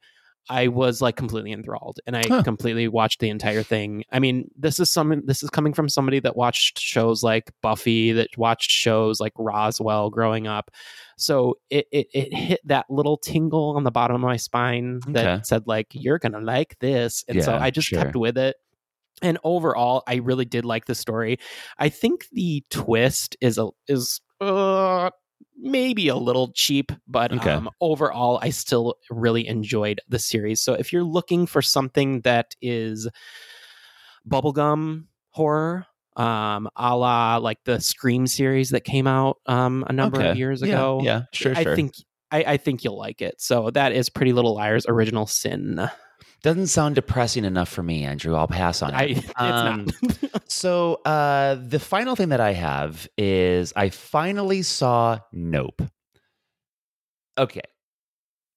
[0.48, 2.42] I was like completely enthralled and I Huh.
[2.42, 4.04] completely watched the entire thing.
[4.10, 8.12] I mean, this is some this is coming from somebody that watched shows like Buffy,
[8.12, 10.70] that watched shows like Roswell growing up.
[11.16, 15.24] So it it, it hit that little tingle on the bottom of my spine that
[15.24, 15.42] Okay.
[15.44, 18.56] said like you're gonna like this, and so I just kept with it.
[19.20, 21.38] And overall, I really did like the story.
[21.78, 25.10] I think the twist is a is uh,
[25.56, 27.54] maybe a little cheap, but Okay.
[27.54, 30.60] um, overall, I still really enjoyed the series.
[30.60, 33.08] So if you're looking for something that is
[34.28, 35.86] bubblegum horror,
[36.16, 40.36] um, a la like the Scream series that came out um, a number of Okay.
[40.36, 41.74] years Yeah, ago, yeah, sure, I sure.
[41.74, 41.94] think
[42.30, 43.40] I, I think you'll like it.
[43.40, 45.80] So that is Pretty Little Liars original sin.
[46.42, 48.34] Doesn't sound depressing enough for me, Andrew.
[48.34, 48.96] I'll pass on it.
[48.96, 49.86] I, it's Um,
[50.32, 50.50] not.
[50.50, 55.82] so uh, the final thing that I have is I finally saw Nope.
[57.38, 57.60] Okay.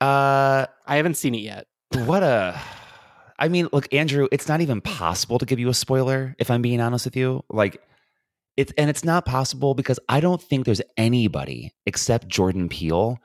[0.02, 1.68] Uh, I haven't seen it yet.
[1.94, 2.60] what a.
[3.38, 4.28] I mean, look, Andrew.
[4.32, 6.36] It's not even possible to give you a spoiler.
[6.40, 7.82] If I'm being honest with you, like
[8.58, 13.20] it's and it's not possible because I don't think there's anybody except Jordan Peele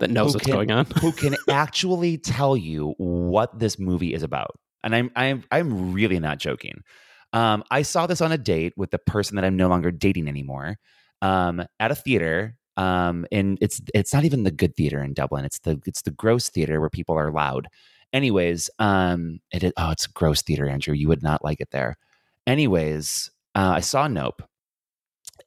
[0.00, 0.86] That knows what's can- going on.
[1.00, 4.58] who can actually tell you what this movie is about.
[4.82, 6.82] And I'm I'm I'm really not joking.
[7.32, 10.28] Um, I saw this on a date with the person that I'm no longer dating
[10.28, 10.76] anymore.
[11.22, 12.56] Um, at a theater.
[12.76, 15.44] Um, and it's it's not even the good theater in Dublin.
[15.44, 17.68] It's the it's the gross theater where people are loud.
[18.12, 20.92] Anyways, um, it is, oh, it's gross theater, Andrew.
[20.94, 21.96] You would not like it there.
[22.46, 24.42] Anyways, uh, I saw Nope,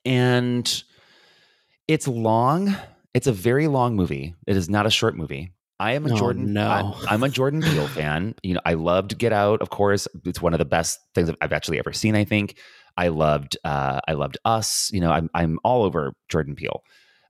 [0.05, 0.83] and
[1.87, 2.75] it's long.
[3.18, 4.36] It's a very long movie.
[4.45, 5.51] It is not a short movie.
[5.80, 6.53] I am a Oh, Jordan.
[6.53, 6.93] no.
[7.09, 8.36] I, am a Jordan Peele fan.
[8.43, 9.59] You know, I loved Get Out.
[9.63, 12.15] Of course, it's one of the best things I've actually ever seen.
[12.15, 12.59] I think
[12.95, 13.57] I loved.
[13.63, 14.91] Uh, I loved Us.
[14.93, 16.84] You know, I'm I'm all over Jordan Peele.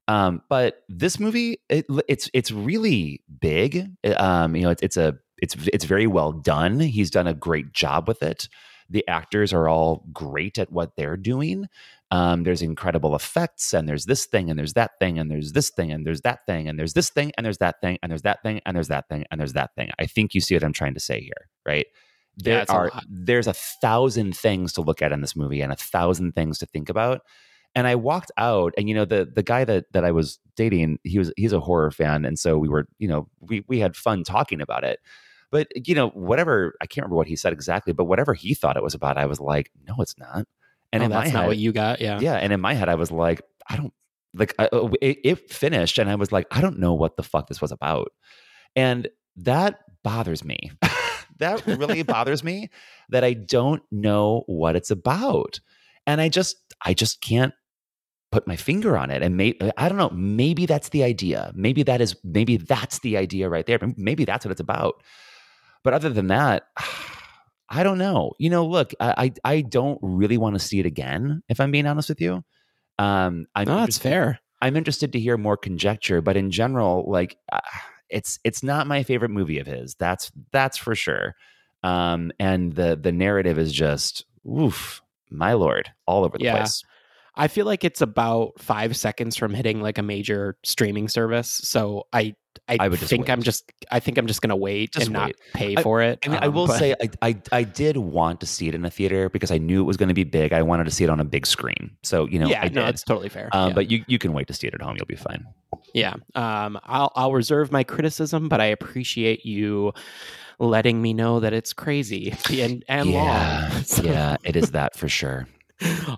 [0.10, 3.88] Um, but this movie, it, it's it's really big.
[4.18, 6.82] Um, you know, it's it's a it's it's very well done.
[6.82, 8.50] He's done a great job with it.
[8.90, 11.68] The actors are all great at what they're doing.
[12.10, 15.70] Um, there's incredible effects, and there's this thing, and there's that thing, and there's this
[15.70, 18.22] thing, and there's that thing, and there's this thing, and there's that thing, and there's
[18.22, 19.90] that thing, and there's that thing, and there's that thing.
[20.00, 21.86] I think you see what I'm trying to say here, right?
[22.38, 23.04] There a are lot.
[23.10, 26.66] there's a thousand things to look at in this movie, and a thousand things to
[26.66, 27.22] think about.
[27.76, 31.00] And I walked out, and you know the the guy that that I was dating,
[31.04, 33.96] he was he's a horror fan, and so we were, you know, we we had
[33.98, 35.00] fun talking about it.
[35.52, 38.78] But you know, whatever I can't remember what he said exactly, but whatever he thought
[38.78, 40.46] it was about, I was like, no, it's not.
[40.92, 42.02] And oh, in that's my not what you got.
[42.02, 42.20] Yeah.
[42.20, 43.94] yeah, and in my head, I was like, I don't
[44.34, 44.54] like.
[44.58, 47.48] I, uh, it, it finished, and I was like, I don't know what the fuck
[47.48, 48.12] this was about,
[48.76, 49.08] and
[49.38, 50.72] that bothers me.
[51.40, 52.70] that really bothers me
[53.10, 55.60] that I don't know what it's about,
[56.06, 57.54] and I just, I just can't
[58.32, 59.22] put my finger on it.
[59.22, 60.12] And maybe I don't know.
[60.12, 61.52] Maybe that's the idea.
[61.56, 62.16] Maybe that is.
[62.24, 63.80] Maybe that's the idea right there.
[63.98, 65.04] Maybe that's what it's about.
[65.84, 66.68] But other than that.
[67.70, 68.34] I don't know.
[68.40, 71.44] You know, look, I I, I don't really want to see it again.
[71.50, 72.44] If I'm being honest with you,
[73.00, 74.40] um, I'm No, that's fair.
[74.62, 77.60] I'm interested to hear more conjecture, but in general, like, uh,
[78.10, 79.96] it's it's not my favorite movie of his.
[79.96, 81.36] That's that's for sure.
[81.84, 86.60] Um, and the the narrative is just, oof, my lord, all over the Yeah.
[86.60, 86.84] place.
[87.38, 91.50] I feel like it's about five seconds from hitting like a major streaming service.
[91.64, 92.36] So I
[92.68, 95.14] I, I would just think I'm just I think I'm just gonna wait Just and
[95.14, 96.20] not pay I- for it.
[96.26, 98.74] I mean, I Um, will but- say, I, I I did want to see it
[98.76, 100.52] in a theater because I knew it was going to be big.
[100.54, 101.92] I wanted to see it on a big screen.
[102.02, 102.96] So you know, yeah, I no, did.
[102.96, 103.50] it's totally fair.
[103.52, 103.74] Um, yeah.
[103.76, 104.96] But you you can wait to see it at home.
[104.98, 105.46] You'll be fine.
[105.94, 109.94] yeah, um, I'll I'll reserve my criticism, but I appreciate you
[110.60, 113.84] letting me know that it's crazy and and yeah, long.
[113.84, 115.48] So- yeah, it is that for sure.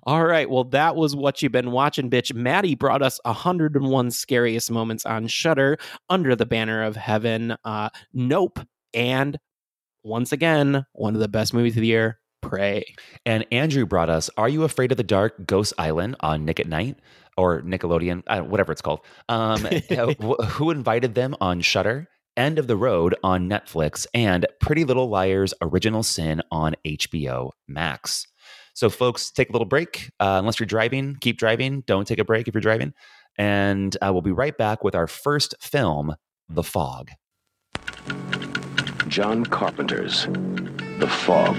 [0.04, 0.50] All right.
[0.50, 2.34] Well, that was what you've been watching, bitch.
[2.34, 5.78] Maddie brought us 101 scariest moments on Shudder
[6.10, 7.56] under the banner of heaven.
[7.64, 8.60] Uh, nope.
[8.94, 9.38] And
[10.04, 12.96] once again, one of the best movies of the year, Prey.
[13.26, 16.68] And Andrew brought us "Are You Afraid of the Dark?" Ghost Island on Nick at
[16.68, 16.98] Night
[17.38, 19.02] or Nickelodeon, uh, whatever it's called.
[19.28, 19.62] Um,
[20.48, 22.08] who invited them on Shudder?
[22.38, 28.28] End of the Road on Netflix, and Pretty Little Liars Original Sin on HBO Max.
[28.80, 30.10] So, folks, take a little break.
[30.22, 31.82] Uh, unless you're driving, keep driving.
[31.82, 32.94] Don't take a break if you're driving.
[33.38, 36.16] And uh, we'll be right back with our first film,
[36.48, 37.10] The Fog.
[39.10, 40.28] John Carpenter's
[40.98, 41.58] The Fog.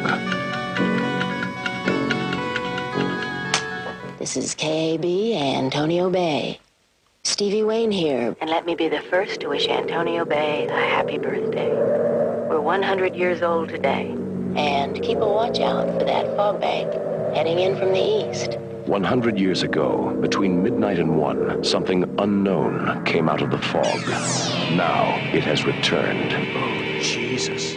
[4.19, 6.59] This is KAB Antonio Bay.
[7.25, 11.19] Stevie Wayne here, and let me be the first to wish Antonio Bay a happy
[11.19, 11.69] birthday.
[12.49, 14.17] We're 100 years old today,
[14.57, 18.59] and keep a watch out for that fog bank heading in from the east.
[18.87, 24.01] 100 years ago, between midnight and one, something unknown came out of the fog.
[24.77, 26.33] Now it has returned.
[26.57, 27.75] Oh, Jesus.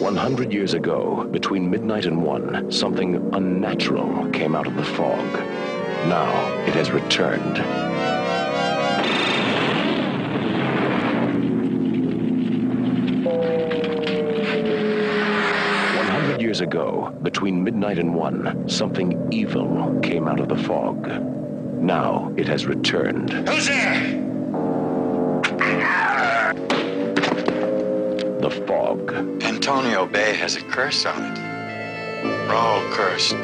[0.00, 5.32] 100 years ago, between midnight and one, something unnatural came out of the fog.
[6.08, 7.58] Now it has returned.
[16.62, 21.06] Ago, between midnight and one, something evil came out of the fog.
[21.82, 23.30] Now it has returned.
[23.30, 24.18] Who's there?
[28.40, 29.12] The fog.
[29.42, 31.38] Antonio Bay has a curse on it.
[32.24, 33.36] We're all cursed.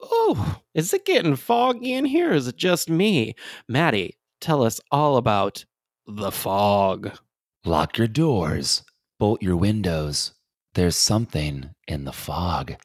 [0.00, 2.30] Oh, is it getting foggy in here?
[2.30, 3.34] Or is it just me?
[3.68, 5.64] Maddie, tell us all about
[6.06, 7.12] the fog.
[7.64, 8.82] Lock your doors,
[9.18, 10.32] bolt your windows.
[10.74, 12.76] There's something in the fog.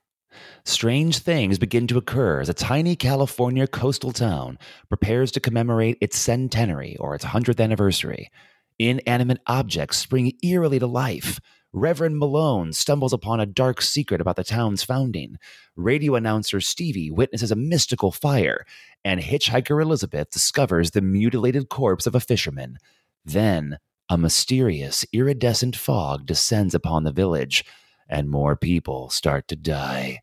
[0.66, 4.58] Strange things begin to occur as a tiny California coastal town
[4.90, 8.32] prepares to commemorate its centenary or its 100th anniversary.
[8.80, 11.40] Inanimate objects spring eerily to life.
[11.74, 15.38] Reverend Malone stumbles upon a dark secret about the town's founding.
[15.76, 18.66] Radio announcer Stevie witnesses a mystical fire,
[19.04, 22.78] and hitchhiker Elizabeth discovers the mutilated corpse of a fisherman.
[23.24, 23.78] Then,
[24.10, 27.66] a mysterious, iridescent fog descends upon the village,
[28.08, 30.20] and more people start to die.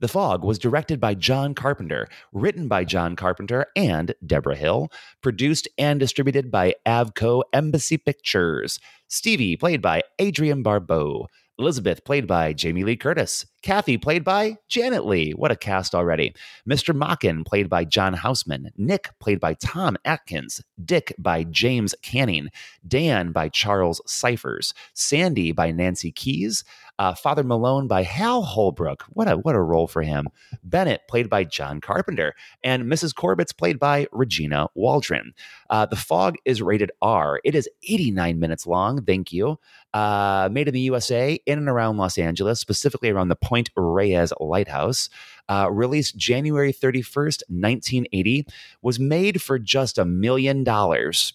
[0.00, 4.92] The Fog was directed by John Carpenter, written by John Carpenter and Debra Hill,
[5.22, 8.78] produced and distributed by Avco Embassy Pictures.
[9.08, 11.26] Stevie, played by Adrienne Barbeau.
[11.58, 13.46] Elizabeth, played by Jamie Lee Curtis.
[13.62, 15.32] Kathy, played by Janet Leigh.
[15.32, 16.34] What a cast already.
[16.68, 16.96] Mr.
[16.96, 18.70] Mocken, played by John Houseman.
[18.76, 20.62] Nick, played by Tom Atkins.
[20.82, 22.48] Dick, by James Canning.
[22.86, 24.72] Dan, by Charles Cyphers.
[24.94, 26.64] Sandy, by Nancy Kyes.
[27.00, 29.04] Uh, Father Malone by Hal Holbrook.
[29.08, 30.28] What a what a role for him.
[30.62, 33.14] Bennett, played by John Carpenter, and Mrs.
[33.14, 35.32] Corbett's played by Regina Waldon.
[35.70, 37.40] Uh, the Fog is rated R.
[37.42, 39.02] It is 89 minutes long.
[39.02, 39.58] Thank you.
[39.94, 44.32] Uh, made in the USA, in and around Los Angeles, specifically around the Point Reyes
[44.38, 45.08] Lighthouse.
[45.48, 48.46] Uh, released January 31st, 1980,
[48.82, 51.32] was made for just a million dollars,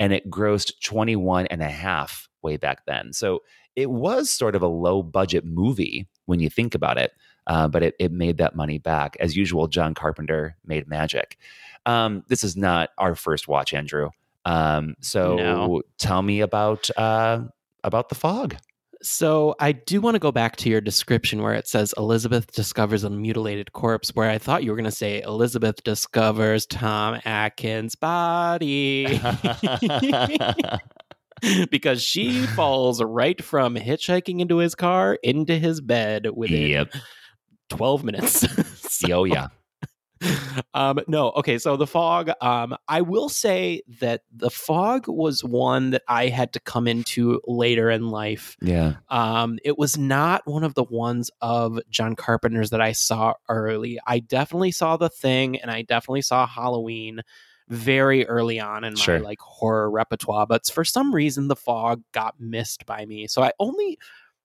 [0.00, 3.12] and it grossed 21 and a half way back then.
[3.12, 3.44] So
[3.76, 7.12] it was sort of a low budget movie when you think about it,
[7.46, 9.16] uh, but it, it made that money back.
[9.20, 11.38] As usual, John Carpenter made magic.
[11.86, 14.10] Um, this is not our first watch, Andrew.
[14.44, 15.82] Um, so No.
[15.98, 17.42] tell me about uh,
[17.84, 18.56] about the fog.
[19.02, 23.02] So I do want to go back to your description where it says Elizabeth discovers
[23.04, 27.96] a mutilated corpse, where I thought you were going to say Elizabeth discovers Tom Atkins'
[27.96, 29.20] body.
[31.70, 36.94] because she falls right from hitchhiking into his car into his bed within Yep.
[37.70, 38.46] 12 minutes.
[38.92, 39.48] So- oh yeah.
[40.74, 45.90] um no okay so the fog um i will say that the fog was one
[45.90, 48.56] that i had to come into later in life.
[48.60, 48.94] Yeah.
[49.08, 53.98] um it was not one of the ones of john carpenter's that i saw early.
[54.06, 57.22] I definitely saw the thing and i definitely saw halloween
[57.68, 62.38] very early on in my like horror repertoire but for some reason the fog got
[62.38, 63.26] missed by me.
[63.26, 63.98] So i only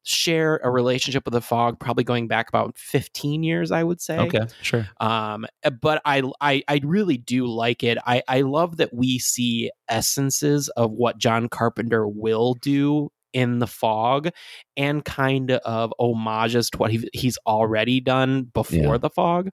[0.07, 4.17] share a relationship with the fog probably going back about 15 years i would say
[4.19, 4.47] Okay.
[4.61, 4.87] Sure.
[4.99, 5.45] um
[5.81, 10.69] but I, I i really do like it i i love that we see essences
[10.69, 14.30] of what john carpenter will do in the fog
[14.75, 18.97] and kind of homages to what he, he's already done before Yeah.
[18.97, 19.49] the fog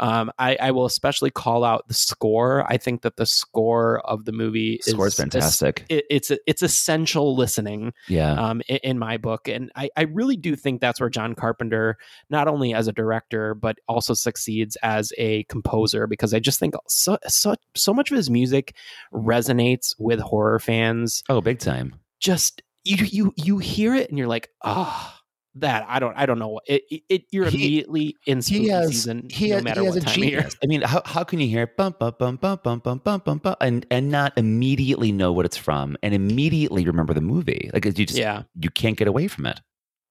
[0.00, 4.24] um I, I will especially call out the score i think that the score of
[4.24, 5.84] the movie Score's is fantastic.
[5.88, 8.32] it, it's it's essential listening Yeah.
[8.32, 9.48] um, in, in my book.
[9.48, 11.96] And I, I really do think that's where John Carpenter,
[12.30, 16.74] not only as a director, but also succeeds as a composer, because I just think
[16.88, 18.74] so, so, so much of his music
[19.12, 21.22] resonates with horror fans.
[21.28, 21.94] oh, big time.
[22.20, 25.20] Just you, you, you hear it and you're like, ah,
[25.56, 26.82] that I don't I don't know it.
[26.90, 29.94] it, it you're He- immediately in spooky he has season he, no matter he has
[29.94, 30.48] what a time of year.
[30.62, 33.42] I mean, how, how can you hear bump bump bump bump bump bump bump bump
[33.44, 37.70] bump and and not immediately know what it's from and immediately remember the movie?
[37.72, 38.42] Like you just Yeah.
[38.58, 39.60] you can't get away from it.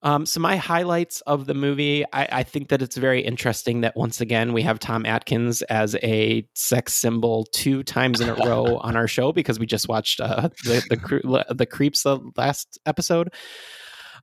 [0.03, 3.95] Um, so my highlights of the movie, I, I think that it's very interesting that
[3.95, 8.77] once again we have Tom Atkins as a sex symbol two times in a row
[8.81, 12.79] on our show because we just watched uh, the the, cre- the creeps the last
[12.85, 13.33] episode.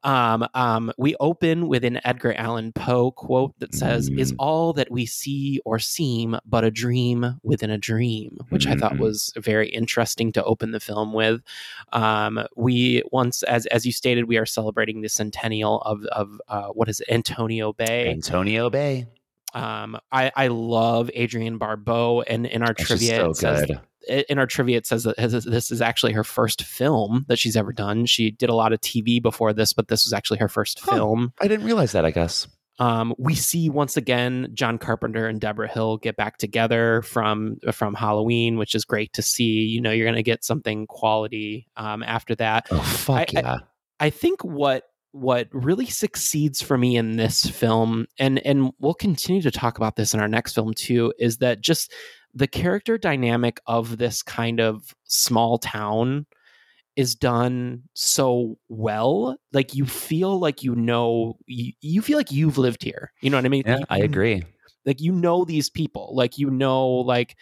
[0.02, 4.90] Um, um, we open with an Edgar Allan Poe quote that says, "Is all that
[4.90, 9.00] we see or seem but a dream within a dream," which I thought Mhm.
[9.00, 11.42] was very interesting to open the film with.
[11.92, 16.68] Um, we once, as as you stated, we are celebrating the centennial of of uh,
[16.68, 18.08] what is it, Antonio Bay.
[18.08, 19.06] Antonio Bay.
[19.52, 23.80] Um, I I love Adrienne Barbeau, and in our trivia so it says good.
[24.08, 27.72] In our trivia it says that this is actually her first film that she's ever
[27.72, 28.06] done.
[28.06, 30.92] She did a lot of TV before this, but this was actually her first Huh.
[30.96, 31.32] film.
[31.40, 32.04] I didn't realize that.
[32.04, 32.46] I guess.
[32.78, 37.92] Um, we see once again John Carpenter and Debra Hill get back together from from
[37.94, 39.44] Halloween, which is great to see.
[39.66, 42.68] You know, you're going to get something quality um, after that.
[42.70, 43.58] Oh fuck I- yeah!
[44.00, 49.42] I think what what really succeeds for me in this film, and and we'll continue
[49.42, 51.92] to talk about this in our next film too, is that just
[52.34, 56.26] the character dynamic of this kind of small town
[56.96, 62.58] is done so well like you feel like you know you, you feel like you've
[62.58, 64.44] lived here you know what i mean yeah, You- I agree.
[64.84, 67.36] like you know these people like you know like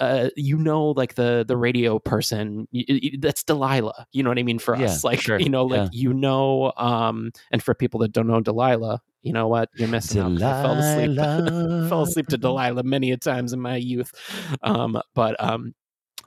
[0.00, 4.38] uh you know like the the radio person y- y- that's delilah you know what
[4.38, 5.88] i mean for Yeah, us like sure, you know like yeah.
[5.92, 10.20] you know um and for people that don't know delilah you know what you're missing
[10.20, 11.88] out 'cause i fell asleep Delilah.
[11.88, 14.12] fell asleep to delilah many a times in my youth
[14.62, 15.74] um but um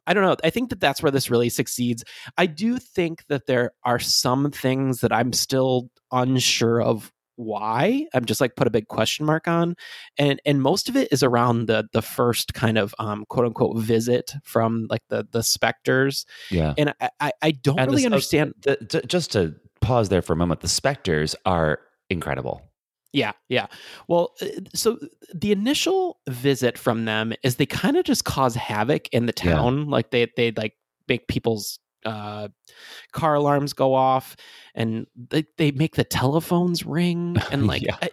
[0.06, 0.36] I don't know.
[0.44, 2.04] I think that that's where this really succeeds.
[2.38, 8.06] I do think that there are some things that I'm still unsure of why.
[8.14, 9.76] I'm just like put a big question mark on,
[10.20, 13.78] and and most of it is around the the first kind of um, quote unquote
[13.78, 16.74] visit from like the the specters, Yeah.
[16.78, 18.56] and I I, I don't And really this- understand.
[18.64, 21.80] the- just to pause there for a moment, the specters are
[22.10, 22.62] incredible.
[23.14, 23.68] Yeah, yeah.
[24.08, 24.98] Well, uh, so
[25.34, 29.54] the initial visit from them is they kind of just cause havoc in the Yeah.
[29.54, 29.90] town.
[29.90, 30.74] Like they they like
[31.08, 32.50] make people's uh
[33.14, 34.36] car alarms go off
[34.76, 37.96] and they, they make the telephones ring and like Yeah.
[38.02, 38.10] I,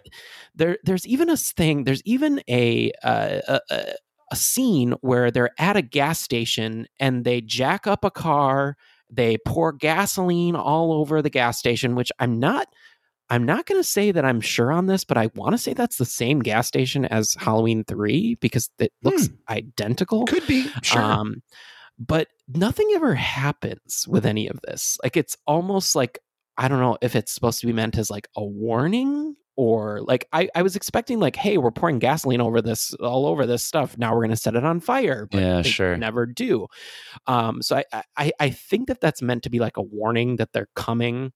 [0.55, 3.93] there there's even a thing there's even a uh, a, a
[4.31, 8.77] a scene where they're at a gas station and they jack up a car
[9.09, 12.67] they pour gasoline all over the gas station which i'm not
[13.31, 15.73] i'm not going to say that i'm sure on this but i want to say
[15.73, 21.01] that's the same gas station as halloween 3 because it looks identical Could be sure.
[21.01, 21.41] um,
[21.97, 24.97] but nothing ever happens with any of this.
[25.03, 26.17] Like it's almost like
[26.57, 30.27] I don't know if it's supposed to be meant as like a warning or like
[30.33, 33.97] I, I was expecting like, hey, we're pouring gasoline over this all over this stuff.
[33.97, 35.27] Now we're gonna set it on fire.
[35.29, 35.95] But Yeah, sure.
[35.95, 36.67] Never do.
[37.27, 40.53] Um, so I, I I think that that's meant to be like a warning that
[40.53, 41.31] they're coming.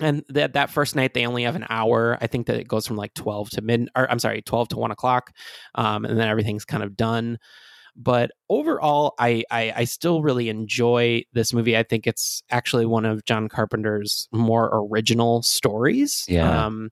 [0.00, 2.16] And that that first night they only have an hour.
[2.20, 4.76] I think that it goes from like twelve to mid, or I'm sorry, twelve to
[4.76, 5.32] one o'clock,
[5.74, 7.38] um, and then everything's kind of done
[7.96, 13.04] but overall I, I i still really enjoy this movie i think it's actually one
[13.04, 16.66] of john carpenter's more original stories Yeah.
[16.66, 16.90] um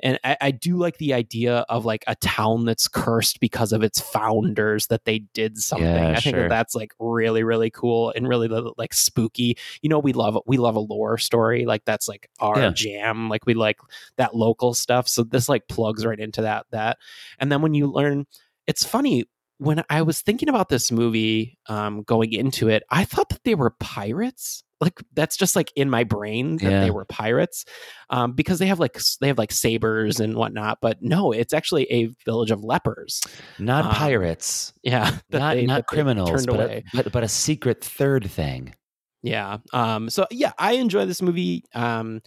[0.00, 3.82] and I, I do like the idea of like a town that's cursed because of
[3.82, 5.86] its founders that they did something.
[5.86, 9.56] Yeah, i think that that's like really really cool and really like spooky.
[9.82, 11.64] You know we love we love a lore story.
[11.66, 12.70] Like that's like our Yeah.
[12.70, 13.28] jam.
[13.28, 13.78] Like we like
[14.16, 15.08] that local stuff.
[15.08, 16.98] So this like plugs right into that that.
[17.38, 18.26] And then when you learn
[18.66, 19.24] it's funny
[19.58, 23.54] when I was thinking about this movie um, going into it, I thought that they
[23.54, 24.62] were pirates.
[24.80, 26.80] Like that's just like in my brain that Yeah.
[26.84, 27.64] they were pirates
[28.10, 30.78] um, because they have like they have like sabers and whatnot.
[30.80, 33.20] But no, it's actually a village of lepers.
[33.58, 38.30] not um, pirates, Yeah, not they- not criminals, but a, but but a secret third
[38.30, 38.72] thing.
[39.20, 39.58] Yeah.
[39.72, 41.64] Um, so yeah, I enjoy this movie.
[41.74, 42.20] Um,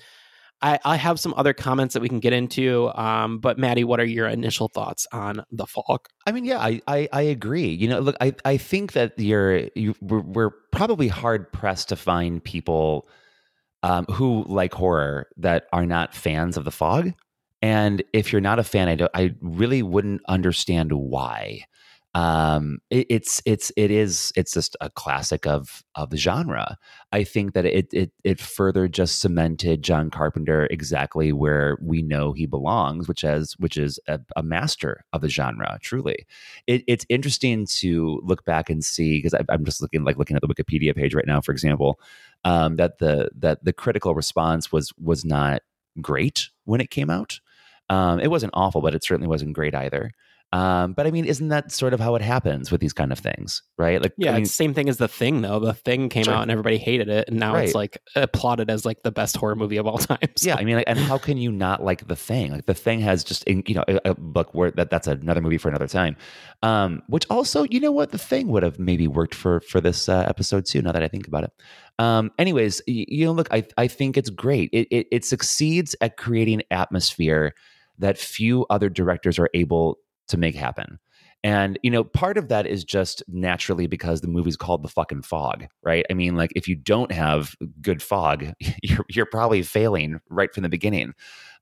[0.62, 2.92] I, I have some other comments that we can get into.
[2.96, 6.08] Um, but Maddie, what are your initial thoughts on the fog?
[6.28, 7.68] I mean, yeah, I, I, I agree.
[7.68, 11.96] You know, look, I, I think that you're you we're, we're probably hard pressed to
[11.96, 13.08] find people
[13.84, 17.12] um, who like horror that are not fans of the fog.
[17.64, 21.66] And if you're not a fan, I I really wouldn't understand why.
[22.14, 26.78] Um, it, it's it's it is it's just a classic of of the genre.
[27.14, 32.34] I think that it it it further just cemented John Carpenter exactly where we know
[32.34, 35.80] he belongs, which as which is a, a master of the genre.
[35.82, 36.26] Truly,
[36.68, 40.42] it, it's interesting to look back and see because I'm just looking like looking at
[40.42, 41.98] the Wikipedia page right now, for example,
[42.44, 45.62] um, that the that the critical response was was not
[46.02, 47.40] great when it came out.
[47.90, 50.12] Um, it wasn't awful, but it certainly wasn't great either.
[50.54, 53.20] Um, but I mean, isn't that sort of how it happens with these kind of
[53.20, 54.02] things, right?
[54.02, 55.60] Like, Yeah, I mean, it's the same thing as the thing though.
[55.60, 56.34] The thing came Sure.
[56.34, 59.56] out and everybody hated it, and now it's like applauded as like the best horror
[59.56, 60.18] movie of all time.
[60.36, 62.52] So- yeah, I mean, like, and how can you not like the thing?
[62.52, 65.58] Like the thing has just, you know, a, a book where that that's another movie
[65.58, 66.18] for another time.
[66.64, 70.10] Um, which also, you know what, the thing would have maybe worked for for this
[70.10, 70.82] uh, episode too.
[70.82, 71.52] Now that I think about it.
[71.98, 74.70] Um, anyways, you know, look, I I think it's great.
[74.74, 77.54] It it, it succeeds at creating atmosphere
[78.00, 79.98] that few other directors are able
[80.32, 81.00] to make happen.
[81.44, 85.24] And you know, part of that is just naturally because the movie's called The Fucking
[85.24, 86.06] Fog, right?
[86.10, 88.54] I mean, like if you don't have good fog,
[88.84, 91.14] you're you're probably failing right from the beginning.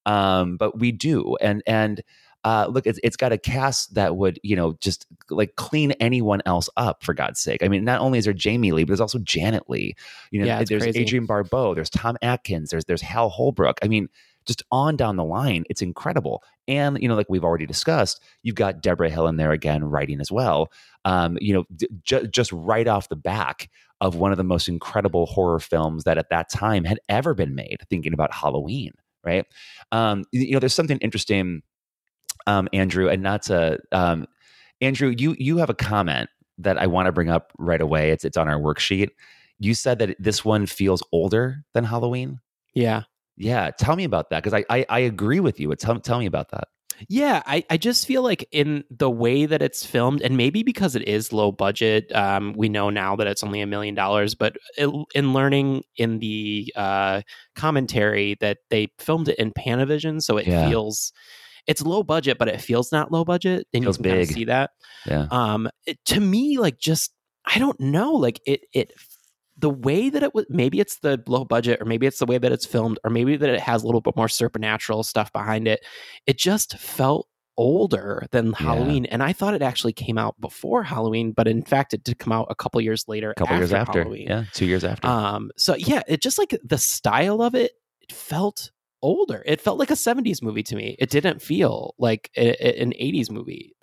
[0.05, 2.01] Um, but we do, and and
[2.43, 6.41] uh, look, it's, it's got a cast that would you know just like clean anyone
[6.45, 7.63] else up for God's sake.
[7.63, 9.95] I mean, not only is there Jamie Lee, but there's also Janet Leigh.
[10.31, 11.03] You know, Yeah, there's crazy.
[11.03, 13.77] Adrienne Barbeau, there's Tom Atkins, there's there's Hal Holbrook.
[13.81, 14.09] I mean,
[14.49, 16.43] just on down the line, it's incredible.
[16.67, 20.19] And you know, like we've already discussed, you've got Debra Hill in there again writing
[20.19, 20.71] as well.
[21.05, 21.65] Um, you know,
[22.03, 23.69] just right off the back
[24.01, 27.53] of one of the most incredible horror films that at that time had ever been
[27.53, 27.77] made.
[27.89, 28.91] Thinking about Halloween,
[29.23, 29.45] right?
[29.91, 31.61] Um, you you know, there's something interesting,
[32.47, 34.25] um, Andrew, and not to um,
[34.81, 35.13] Andrew.
[35.15, 38.09] You you have a comment that I want to bring up right away.
[38.11, 39.09] It's it's on our worksheet.
[39.59, 42.39] You said that this one feels older than Halloween.
[42.73, 43.03] yeah.
[43.39, 45.69] Yeah, tell me about that because I, I I agree with you.
[45.69, 46.67] But tell tell me about that.
[47.07, 50.97] Yeah, I, I just feel like in the way that it's filmed, and maybe because
[50.97, 54.35] it is low budget, um, we know now that it's only a million dollars.
[54.35, 57.21] But it, in learning in the uh,
[57.55, 60.67] commentary that they filmed it in Panavision, so it Yeah.
[60.67, 61.13] feels
[61.67, 64.27] it's low budget, but it feels not low budget, and Feels you can kind of
[64.27, 64.35] big.
[64.35, 64.71] see that.
[65.05, 65.27] Yeah.
[65.31, 67.13] Um, it, to me, like just
[67.45, 68.91] I don't know, like it it
[69.59, 72.37] the way that it was maybe it's the low budget or maybe it's the way
[72.37, 75.67] that it's filmed or maybe that it has a little bit more supernatural stuff behind
[75.67, 75.83] it
[76.25, 77.27] it just felt
[77.57, 81.93] older than halloween and i thought it actually came out before halloween but in fact
[81.93, 83.99] it did come out a couple years later A couple years after.
[84.03, 85.05] halloween Yeah, two years after.
[85.07, 88.71] um so yeah it just like the style of it it felt
[89.01, 92.81] older it felt like a 70s movie to me it didn't feel like a, a-
[92.81, 93.73] an 80s movie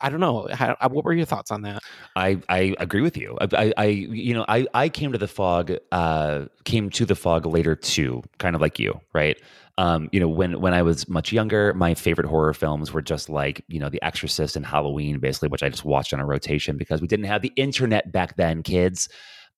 [0.00, 1.82] i don't know How, what were your thoughts on that
[2.16, 3.36] I, I agree with you.
[3.40, 7.14] I, I, I you know I, I came to the fog uh, came to the
[7.14, 9.40] fog later too, kind of like you, right?
[9.78, 13.28] Um, you know when when I was much younger, my favorite horror films were just
[13.30, 16.76] like you know The Exorcist and Halloween, basically, which I just watched on a rotation
[16.76, 19.08] because we didn't have the internet back then, kids.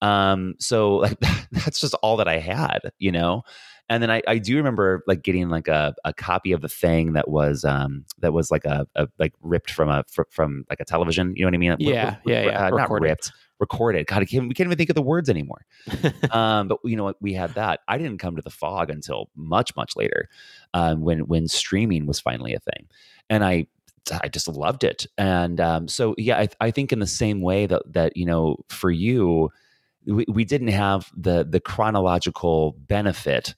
[0.01, 1.19] Um, so like
[1.53, 3.43] that's just all that I had, you know.
[3.89, 7.12] And then I, I do remember like getting like a, a copy of the thing
[7.12, 10.81] that was um that was like a, a like ripped from a fr- from like
[10.81, 11.35] a television.
[11.36, 11.77] You know what I mean?
[11.78, 14.06] Yeah, yeah, yeah, Uh, not ripped, recorded.
[14.06, 15.66] God, I can't, we can't even think of the words anymore.
[16.31, 17.20] um, but you know what?
[17.20, 17.81] We had that.
[17.86, 20.28] I didn't come to the fog until much much later,
[20.73, 22.89] um, when when streaming was finally a thing,
[23.28, 23.66] and I
[24.23, 25.06] I just loved it.
[25.16, 28.56] And um, so yeah, I, I think in the same way that that you know
[28.69, 29.51] for you,
[30.06, 33.55] we, we didn't have the the chronological benefit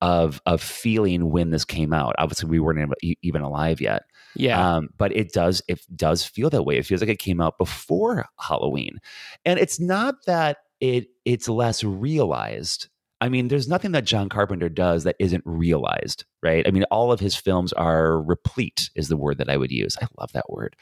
[0.00, 2.14] of of feeling when this came out.
[2.18, 4.02] Obviously, we weren't even- alive yet.
[4.34, 6.76] yeah Um, but it does it does feel that way.
[6.78, 8.98] It feels like it came out before Halloween,
[9.44, 12.88] and it's not that it it's less realized.
[13.22, 16.66] I mean, there's nothing that John Carpenter does that isn't realized, right?
[16.66, 19.94] I mean, all of his films are replete, is the word that I would use.
[20.00, 20.74] I love that word.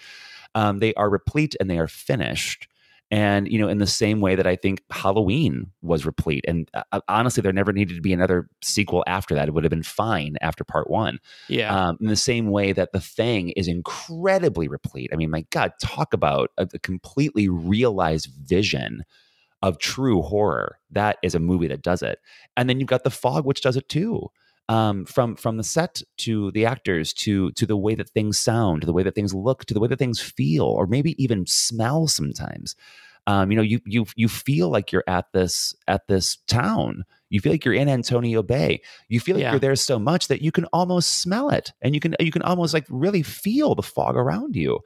[0.55, 2.69] Um, they are replete and they are finished.
[3.11, 6.45] And, you know, in the same way that I think Halloween was replete.
[6.47, 9.49] And uh, honestly, there never needed to be another sequel after that.
[9.49, 11.19] It would have been fine after part one.
[11.49, 15.09] yeah Um, in the same way that the thing is incredibly replete.
[15.11, 19.05] I mean, my God, talk about a, a completely realized vision
[19.63, 20.79] of true horror.
[20.91, 22.19] That is a movie that does it.
[22.57, 24.29] And then you've got The Fog, which does it too.
[24.71, 28.83] Um, from from the set to the actors to to the way that things sound,
[28.83, 31.47] to the way that things look, to the way that things feel, or maybe even
[31.47, 32.77] smell sometimes.
[33.27, 37.05] Um, you know, you you you feel like you're at this at this town.
[37.31, 38.81] You feel like you're in Antonio Bay.
[39.09, 39.53] You feel like Yeah.
[39.53, 42.43] you're there so much that you can almost smell it, and you can you can
[42.43, 44.81] almost like really feel the fog around you,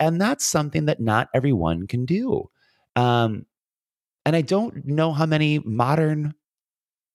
[0.00, 2.50] and that's something that not everyone can do.
[2.96, 3.46] Um,
[4.26, 6.34] and I don't know how many modern,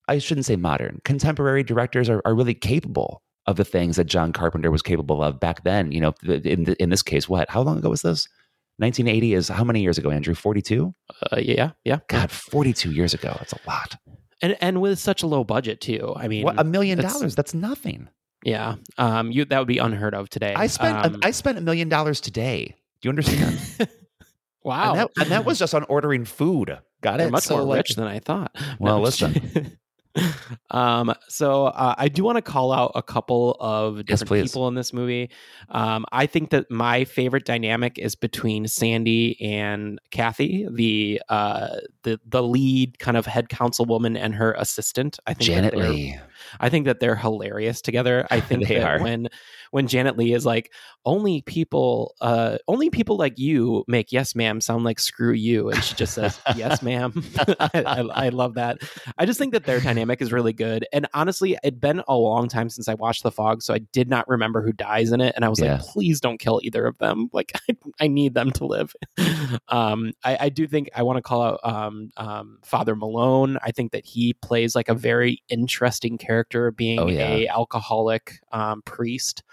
[0.10, 4.34] I shouldn't say modern, contemporary directors are, are really capable of the things that John
[4.34, 5.92] Carpenter was capable of back then.
[5.92, 7.50] You know, in th- in this case, what?
[7.50, 8.28] How long ago was this?
[8.78, 10.34] 1980 is how many years ago, Andrew?
[10.36, 10.94] 42?
[11.32, 13.36] uh, yeah yeah God, 42 years ago.
[13.38, 13.98] That's a lot.
[14.42, 17.36] and and with such a low budget too i mean What, a million dollars?
[17.36, 18.08] That's nothing.
[18.46, 21.62] yeah um you that would be unheard of today I spent um, I spent a
[21.62, 22.74] million dollars today.
[23.02, 23.60] Do you understand?
[24.64, 26.78] wow and, that, and that was just on ordering food.
[27.02, 27.32] Got They're it?
[27.32, 29.78] much So, more like- rich than i thought Well, I'm listen.
[30.72, 34.50] um, so uh, I do want to call out a couple of different please.
[34.52, 35.30] people in this movie.
[35.70, 42.20] Um, I think that my favorite dynamic is between Sandy and Kathy, the uh, the
[42.26, 45.20] the lead kind of head councilwoman and her assistant.
[45.28, 46.20] I think that Janet Leigh.
[46.60, 48.26] I think that they're hilarious together.
[48.32, 49.04] I think They that are.
[49.04, 49.28] when
[49.72, 50.72] when Janet Leigh is like,
[51.06, 55.84] only people, uh, only people like you make yes, ma'am sound like screw you, and
[55.84, 57.14] she just says yes, ma'am.
[57.60, 58.78] I, I, I love that.
[59.18, 60.86] I just think that their dynamic is really good.
[60.94, 64.10] And honestly, it'd been a long time since I watched The Fog, so I did
[64.10, 65.34] not remember who dies in it.
[65.36, 65.74] And I was Yeah.
[65.76, 67.30] like, please don't kill either of them.
[67.34, 68.94] Like, I, I need them to live.
[69.70, 73.58] um, I, I do think I want to call out um, um, Father Malone.
[73.64, 77.28] I think that he plays like a very interesting character, being Oh, yeah.
[77.28, 79.44] a alcoholic um, priest.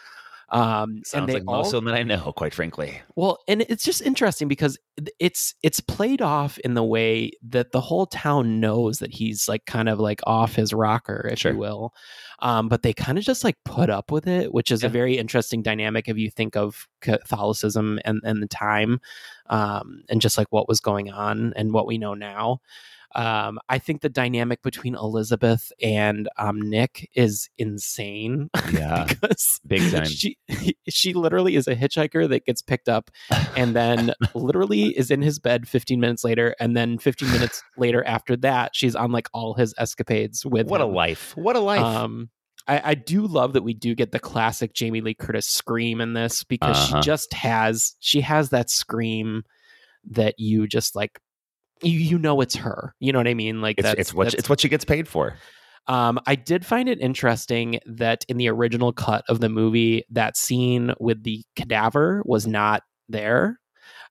[0.50, 3.00] Um, Sounds and they like all, most of them that I know, quite frankly.
[3.16, 4.78] well, and it's just interesting because
[5.18, 9.66] it's it's played off in the way that the whole town knows that he's like
[9.66, 11.52] kind of like off his rocker, if Sure.
[11.52, 11.92] you will.
[12.40, 15.18] Um, but they kind of just like put up with it, which is a very
[15.18, 19.00] interesting dynamic if you think of Catholicism and, and the time,
[19.46, 22.60] um, and just like what was going on and what we know now.
[23.14, 28.50] Um, I think the dynamic between Elizabeth and um, Nick is insane.
[28.72, 29.04] Yeah.
[29.08, 30.06] because Big time.
[30.06, 30.36] she
[30.88, 33.10] she literally is a hitchhiker that gets picked up
[33.56, 38.04] and then literally is in his bed 15 minutes later and then 15 minutes later
[38.04, 41.32] after that she's on like all his escapades with What a life.
[41.36, 41.80] What a life.
[41.80, 42.28] um
[42.68, 46.14] I, I do love that we do get the classic Jamie Lee Curtis scream in
[46.14, 47.00] this because Uh-huh.
[47.00, 49.44] she just has she has that scream
[50.10, 51.20] that you just like
[51.82, 52.94] you, you know it's her.
[53.00, 53.60] You know what I mean?
[53.60, 55.36] Like it's, that's, it's what that's it's what she gets paid for.
[55.88, 60.36] um, I did find it interesting that in the original cut of the movie, that
[60.36, 63.60] scene with the cadaver was not there,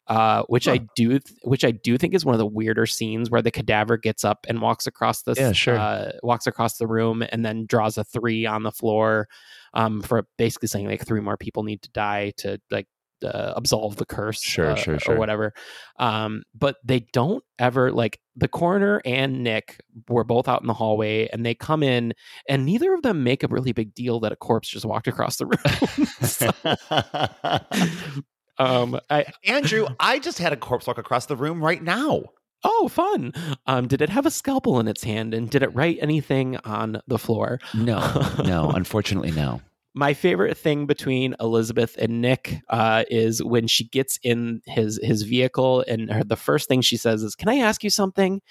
[0.07, 3.41] uh, which I do, which I do think is one of the weirder scenes where
[3.41, 5.77] the cadaver gets up and walks across the, Yeah, sure.
[5.77, 9.27] uh, walks across the room and then draws a three on the floor,
[9.73, 12.87] um, for basically saying like three more people need to die to like
[13.23, 15.15] uh, absolve the curse, Sure, uh, sure, sure.
[15.15, 15.53] or whatever.
[15.99, 19.79] Um, but they don't ever like the coroner and Nick
[20.09, 22.13] were both out in the hallway and they come in
[22.49, 25.37] and neither of them make a really big deal that a corpse just walked across
[25.37, 26.07] the room.
[26.21, 26.51] So,
[28.57, 32.23] um, I Andrew, I just had a corpse walk across the room right now.
[32.63, 33.31] oh fun.
[33.67, 37.01] Um, did it have a scalpel in its hand and did it write anything on
[37.07, 37.59] the floor?
[37.73, 37.99] No,
[38.43, 39.61] no, unfortunately, no.
[39.95, 45.23] My favorite thing between Elizabeth and Nick uh, is when she gets in his his
[45.23, 48.41] vehicle and her, the first thing she says is, "Can I ask you something?" And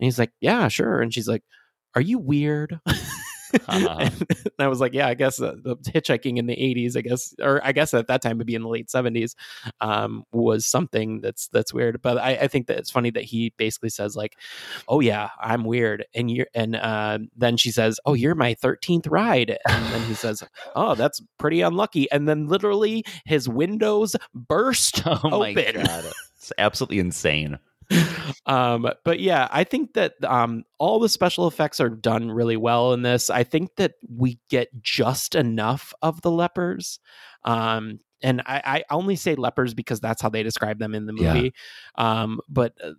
[0.00, 1.44] he's like, "Yeah, sure." And she's like,
[1.94, 2.80] "Are you weird?"
[3.66, 3.96] Uh-huh.
[4.00, 4.26] and
[4.58, 7.60] I was like, "Yeah, I guess uh, the hitchhiking in the '80s, I guess, or
[7.64, 9.34] I guess at that time would be in the late '70s,
[9.80, 13.52] um, was something that's that's weird." But I, I think that it's funny that he
[13.56, 14.36] basically says like,
[14.88, 19.06] "Oh yeah, I'm weird," and you're, and uh, then she says, "Oh, you're my 13th
[19.10, 20.42] ride," and then he says,
[20.76, 22.10] oh, that's pretty unlucky.
[22.10, 25.82] And then literally his windows burst Oh my open.
[25.82, 26.04] god,
[26.36, 27.58] it's absolutely insane.
[28.46, 32.92] um, but yeah, I think that um, all the special effects are done really well
[32.92, 33.30] in this.
[33.30, 37.00] I think that we get just enough of the lepers.
[37.44, 41.12] Um, and I, I only say lepers because that's how they describe them in the
[41.16, 41.34] Yeah.
[41.34, 41.54] movie.
[41.94, 42.92] Um, but uh,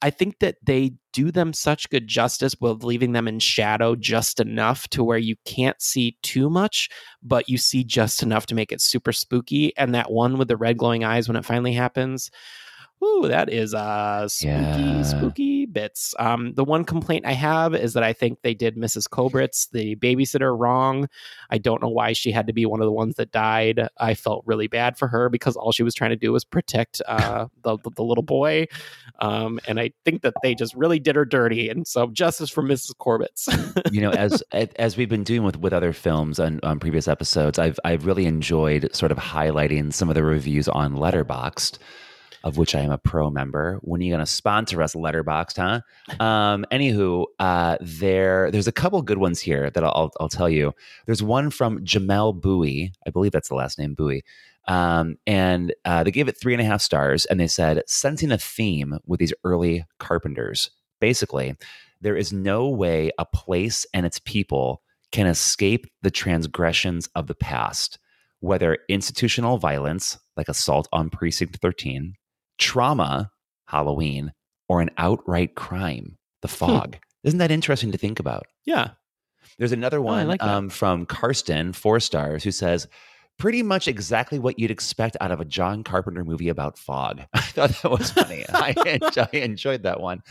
[0.00, 4.38] I think that they do them such good justice with leaving them in shadow just
[4.38, 6.88] enough to where you can't see too much,
[7.22, 9.76] but you see just enough to make it super spooky.
[9.76, 12.30] And that one with the red glowing eyes when it finally happens.
[13.02, 15.02] Ooh, that is uh spooky, Yeah.
[15.02, 16.14] spooky bits.
[16.18, 19.08] Um, the one complaint I have is that I think they did Mrs.
[19.08, 21.08] Kobritz, the babysitter, wrong.
[21.50, 23.86] I don't know why she had to be one of the ones that died.
[23.98, 27.00] I felt really bad for her because all she was trying to do was protect
[27.06, 28.66] uh, the, the the little boy,
[29.20, 31.68] um, and I think that they just really did her dirty.
[31.68, 32.94] And so justice for Mrs.
[32.96, 33.92] Corbitz.
[33.92, 34.42] you know, as
[34.76, 38.26] as we've been doing with with other films on, on previous episodes, I've I've really
[38.26, 41.78] enjoyed sort of highlighting some of the reviews on Letterboxd,
[42.44, 43.78] of which I am a pro member.
[43.82, 46.24] When are you going to sponsor us, Letterboxd, huh?
[46.24, 50.74] Um, anywho, uh, there there's a couple good ones here that I'll I'll tell you.
[51.06, 54.24] There's one from Jamelle Bowie, I believe that's the last name Bowie.
[54.68, 58.30] Um, and uh, they gave it three and a half stars, and they said, sensing
[58.30, 60.70] a theme with these early carpenters.
[61.00, 61.56] Basically,
[62.00, 67.34] there is no way a place and its people can escape the transgressions of the
[67.34, 67.98] past,
[68.40, 72.14] whether institutional violence, like assault on Precinct 13,
[72.58, 73.30] trauma,
[73.66, 74.32] Halloween,
[74.68, 76.98] or an outright crime, the fog.
[77.24, 78.46] Isn't that interesting to think about?
[78.64, 78.90] yeah,
[79.58, 82.86] There's another Oh, one like um, from Karsten, four stars, who says,
[83.38, 87.22] pretty much exactly what you'd expect out of a John Carpenter movie about fog.
[87.34, 88.44] I thought that was funny.
[88.52, 90.22] I, enjoy, I enjoyed that one.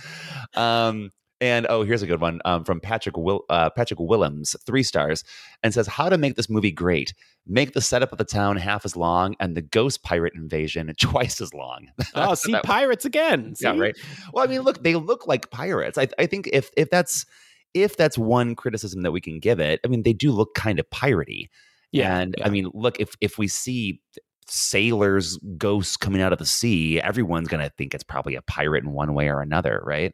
[0.55, 4.81] Um, And oh, here's a good one um, from Patrick Will, uh, Patrick Willems, three
[4.81, 5.23] stars,
[5.61, 7.13] and says how to make this movie great.
[7.45, 11.39] Make the setup of the town half as long and the ghost pirate invasion twice
[11.41, 11.87] as long.
[12.15, 13.53] Oh, see pirates again.
[13.59, 13.95] yeah, right.
[14.33, 15.97] Well, I mean, look, they look like pirates.
[15.97, 17.25] I, I think if if that's
[17.73, 20.79] if that's one criticism that we can give it, I mean, they do look kind
[20.79, 21.49] of piratey.
[21.91, 24.01] Yeah, and I mean, look, if if we see
[24.49, 28.83] sailors, ghosts coming out of the sea, everyone's going to think it's probably a pirate
[28.83, 30.13] in one way or another, right?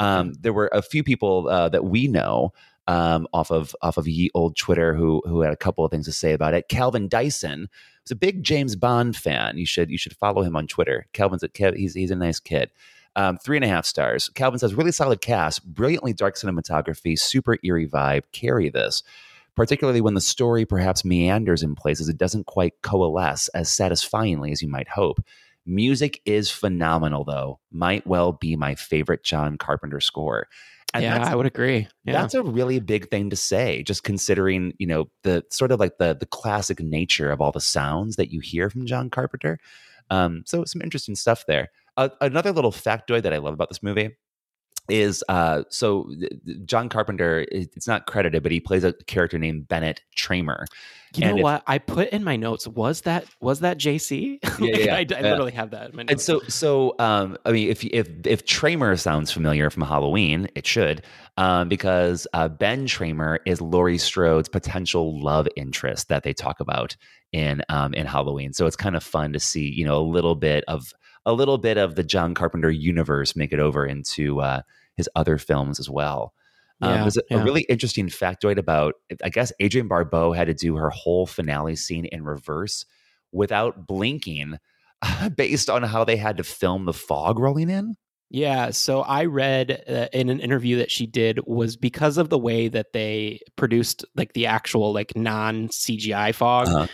[0.00, 2.52] Um, there were a few people uh, that we know
[2.86, 6.06] um, off of off of ye old Twitter who who had a couple of things
[6.06, 6.68] to say about it.
[6.68, 7.68] Calvin Dyson
[8.04, 9.56] was a big James Bond fan.
[9.56, 11.06] You should you should follow him on Twitter.
[11.12, 12.70] Calvin's a, he's he's a nice kid.
[13.16, 14.28] Um, three and a half stars.
[14.34, 18.22] Calvin says really solid cast, brilliantly dark cinematography, super eerie vibe.
[18.32, 19.02] Carry this
[19.56, 24.62] particularly when the story perhaps meanders in places it doesn't quite coalesce as satisfyingly as
[24.62, 25.20] you might hope.
[25.70, 27.60] Music is phenomenal, though.
[27.70, 30.48] Might well be my favorite John Carpenter score.
[30.98, 31.86] yeah, I would agree.
[32.04, 32.14] Yeah.
[32.20, 35.98] That's a really big thing to say, just considering, you know, the sort of like
[35.98, 39.60] the the classic nature of all the sounds that you hear from John Carpenter.
[40.10, 41.68] Um, so some interesting stuff there.
[41.96, 44.16] Uh, another little factoid that I love about this movie
[44.90, 46.10] is uh so
[46.64, 50.64] John Carpenter it's not credited but he plays a character named Bennett Tramer.
[51.16, 51.62] You And know if- what?
[51.66, 52.68] I put in my notes.
[52.68, 54.38] Was that was that JC?
[54.60, 55.30] Yeah, Like, yeah, I, I yeah.
[55.30, 56.12] literally have that in my notes.
[56.12, 60.66] And so, so um, I mean, if if if Tramer sounds familiar from Halloween, it
[60.66, 61.02] should,
[61.36, 66.94] um, because uh, Ben Tramer is Laurie Strode's potential love interest that they talk about
[67.32, 68.52] in um, in Halloween.
[68.52, 70.92] So it's kind of fun to see, you know, a little bit of
[71.26, 74.60] a little bit of the John Carpenter universe make it over into uh,
[75.00, 76.32] his other films as well.
[76.82, 78.94] Um, Yeah, there's a, a really interesting factoid about,
[79.24, 82.84] I guess, Adrienne Barbeau had to do her whole finale scene in reverse
[83.32, 84.58] without blinking
[85.36, 87.96] based on how they had to film the fog rolling in.
[88.32, 92.38] Yeah, so I read uh, in an interview that she did was because of the
[92.38, 96.86] way that they produced like the actual like non CGI fog Uh-huh.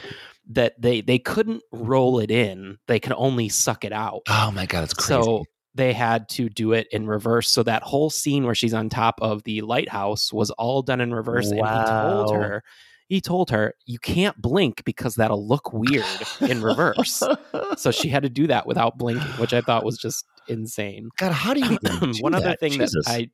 [0.52, 2.78] that they they couldn't roll it in.
[2.88, 4.22] They could only suck it out.
[4.28, 5.22] Oh my god, it's crazy.
[5.22, 5.44] So
[5.76, 7.50] they had to do it in reverse.
[7.50, 11.12] So that whole scene where she's on top of the lighthouse was all done in
[11.12, 11.50] reverse.
[11.50, 12.64] And he told her,
[13.08, 16.04] he told her, you can't blink because that'll look weird
[16.40, 17.22] in reverse.
[17.76, 21.08] so she had to do that without blinking, which I thought was just insane.
[21.16, 23.04] God, how do you do one other thing Jesus.
[23.04, 23.28] that I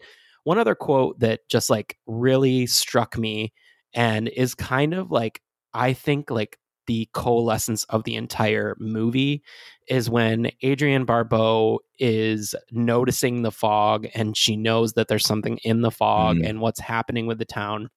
[0.44, 3.52] one other quote that just like really struck me
[3.94, 5.40] and is kind of like
[5.72, 9.42] I think like the coalescence of the entire movie
[9.88, 15.82] is when Adrienne Barbeau is noticing the fog and she knows that there's something in
[15.82, 16.48] the fog Mm.
[16.48, 17.88] and what's happening with the town.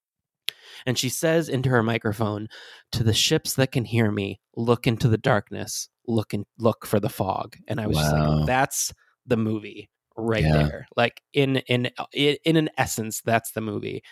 [0.85, 2.47] And she says into her microphone,
[2.91, 6.99] "To the ships that can hear me, look into the darkness, look and look for
[6.99, 8.93] the fog." And I was just like, "That's
[9.25, 10.53] the movie right Yeah.
[10.53, 14.03] there." Like in in in in an essence, that's the movie.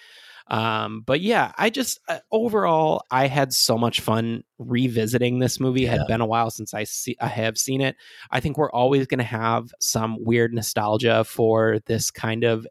[0.47, 5.85] Um, but yeah, I just uh, overall I had so much fun revisiting this movie.
[5.85, 7.95] It had been a while since I see I have seen it.
[8.31, 12.67] I think we're always going to have some weird nostalgia for this kind of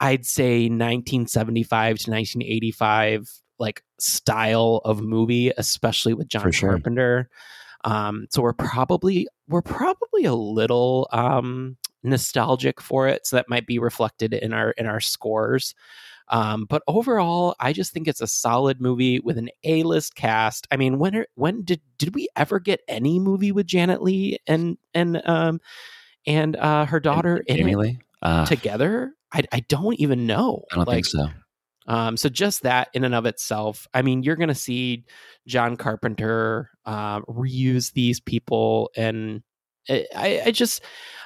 [0.00, 6.70] I'd say 1975 to 1985 like style of movie, especially with John sure.
[6.70, 7.30] Carpenter.
[7.84, 13.66] Um, so we're probably we're probably a little um, nostalgic for it, so that might
[13.66, 15.74] be reflected in our in our scores.
[16.28, 20.66] Um, but overall, I just think it's a solid movie with an A list cast.
[20.70, 24.38] I mean, when are, when did did we ever get any movie with Janet Leigh
[24.46, 25.60] and and um
[26.26, 27.98] and uh, her daughter in Jamie Lee?
[28.22, 29.12] Uh, together?
[29.32, 30.64] I I don't even know.
[30.72, 31.28] I don't Like, think so.
[31.86, 35.04] um, so just that in and of itself, I mean, you're going to see
[35.46, 39.42] John Carpenter uh, reuse these people, and
[39.88, 40.82] I- I, just,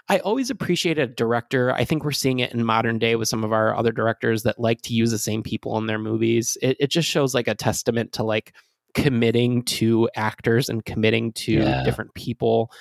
[0.08, 1.72] I always appreciate a director.
[1.72, 4.58] I think we're seeing it in modern day with some of our other directors that
[4.58, 6.56] like to use the same people in their movies.
[6.62, 8.52] It, it just shows like a testament to like
[8.94, 11.84] committing to actors and committing to Yeah.
[11.84, 12.72] different people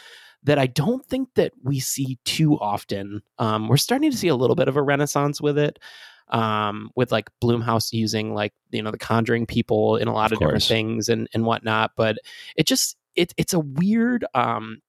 [0.44, 3.22] that I don't think that we see too often.
[3.38, 5.78] Um, we're starting to see a little bit of a renaissance with it
[6.30, 10.38] um, with like Blumhouse using like you know the Conjuring people in a lot Of
[10.38, 11.92] of, different things and and whatnot.
[11.98, 12.18] But
[12.56, 14.80] it just it it's a weird um,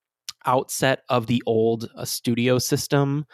[0.47, 3.27] outset of the old uh, studio system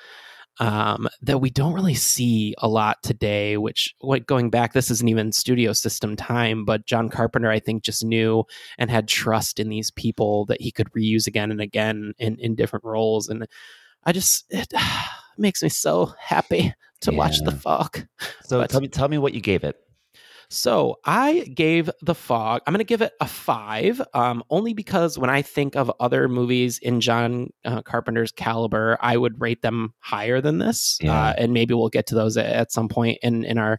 [0.58, 3.56] um, that we don't really see a lot today.
[3.58, 7.82] Which what going back, this isn't even studio system time, but John Carpenter I think
[7.84, 8.44] just knew
[8.78, 12.54] and had trust in these people that he could reuse again and again in in
[12.54, 13.46] different roles and.
[14.08, 14.72] I just it
[15.36, 17.58] makes me so happy to watch the Yeah.
[17.58, 18.06] fog.
[18.44, 19.74] So But- tell me, tell me what you gave it.
[20.48, 25.18] So I gave The Fog, I'm going to give it a five, um, only because
[25.18, 29.94] when I think of other movies in John uh, Carpenter's caliber, I would rate them
[29.98, 30.98] higher than this.
[31.00, 31.28] Yeah.
[31.28, 33.78] Uh, and maybe we'll get to those at, at some point in, in our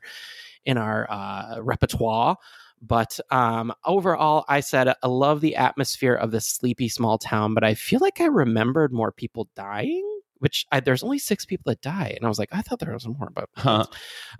[0.65, 2.37] in our uh, repertoire.
[2.81, 7.63] But um, overall, I said I love the atmosphere of this sleepy small town, but
[7.63, 10.16] I feel like I remembered more people dying.
[10.39, 12.93] Which I, there's only six people that die, and I was like, I thought there
[12.93, 13.85] was more, but Huh.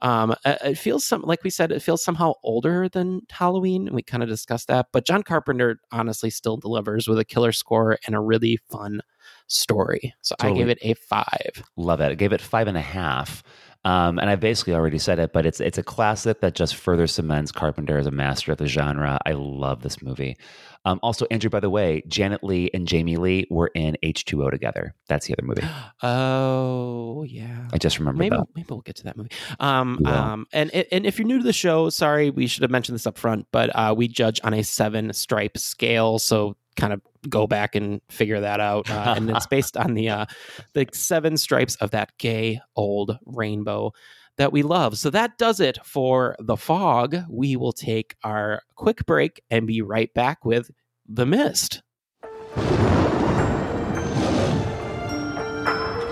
[0.02, 3.96] um, it it feels some like we said, it feels somehow older than Halloween, and
[3.96, 4.88] we kind of discussed that.
[4.94, 9.02] But John Carpenter honestly still delivers with a killer score and a really fun
[9.48, 10.14] story.
[10.22, 11.64] So I gave it a five.
[11.76, 12.12] Love it.
[12.12, 13.44] I gave it five and a half.
[13.88, 17.08] Um, and I basically already said it, but it's it's a classic that just further
[17.08, 19.18] cements Carpenter as a master of the genre.
[19.26, 20.36] I love this movie.
[20.84, 24.94] Um, also, Andrew, by the way, Janet Leigh and Jamie Lee were in H2O together.
[25.08, 25.64] That's the other movie.
[26.04, 27.68] Oh yeah.
[27.74, 28.20] I just remember.
[28.20, 28.48] maybe that.
[28.56, 29.32] maybe we'll get to that movie.
[29.60, 30.14] Um, will.
[30.14, 33.08] um, and and if you're new to the show, sorry, we should have mentioned this
[33.08, 37.48] up front, but uh, we judge on a seven stripe scale, so kind of go
[37.48, 38.90] back and figure that out.
[38.90, 40.26] Uh, and it's based on the uh,
[40.74, 43.92] the seven stripes of that gay old rainbow
[44.38, 44.98] that we love.
[44.98, 47.18] So that does it for the fog.
[47.30, 50.72] We will take our quick break and be right back with
[51.08, 51.82] the mist.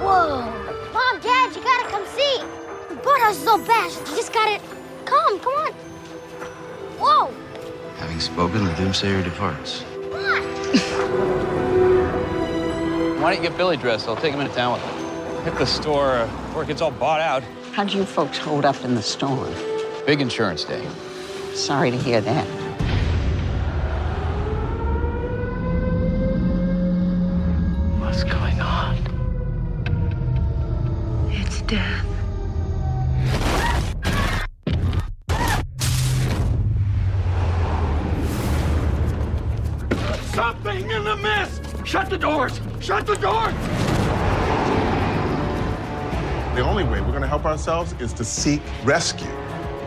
[0.01, 0.41] Whoa!
[0.93, 2.37] Mom, Dad, you gotta come see!
[2.89, 3.99] The boathouse is all bashed.
[3.99, 4.59] You just gotta.
[5.05, 5.71] Come, come on!
[6.97, 7.33] Whoa!
[7.97, 9.83] Having spoken, the doomsayer departs.
[13.25, 14.07] Why don't you get Billy dressed?
[14.07, 15.43] I'll take him into town with me.
[15.43, 17.43] Hit the store before it gets all bought out.
[17.73, 19.53] How'd you folks hold up in the storm?
[20.05, 20.87] Big insurance day.
[21.53, 22.45] Sorry to hear that.
[27.99, 28.97] What's going on?
[31.31, 32.14] It's death.
[40.35, 41.63] Something in the mist!
[41.85, 42.59] Shut the doors!
[42.81, 43.53] Shut the doors!
[46.55, 49.31] The only way we're going to help ourselves is to seek rescue.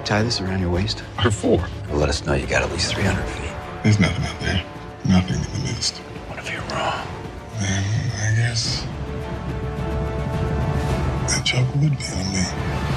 [0.06, 1.04] Tie this around your waist.
[1.22, 1.62] Or four.
[1.90, 3.52] Let us know you got at least 300 feet.
[3.82, 4.64] There's nothing out there.
[5.04, 5.98] Nothing in the mist.
[5.98, 7.06] What if you're wrong?
[7.60, 7.84] Then
[8.16, 8.86] I guess
[11.28, 12.88] that joke would be on me.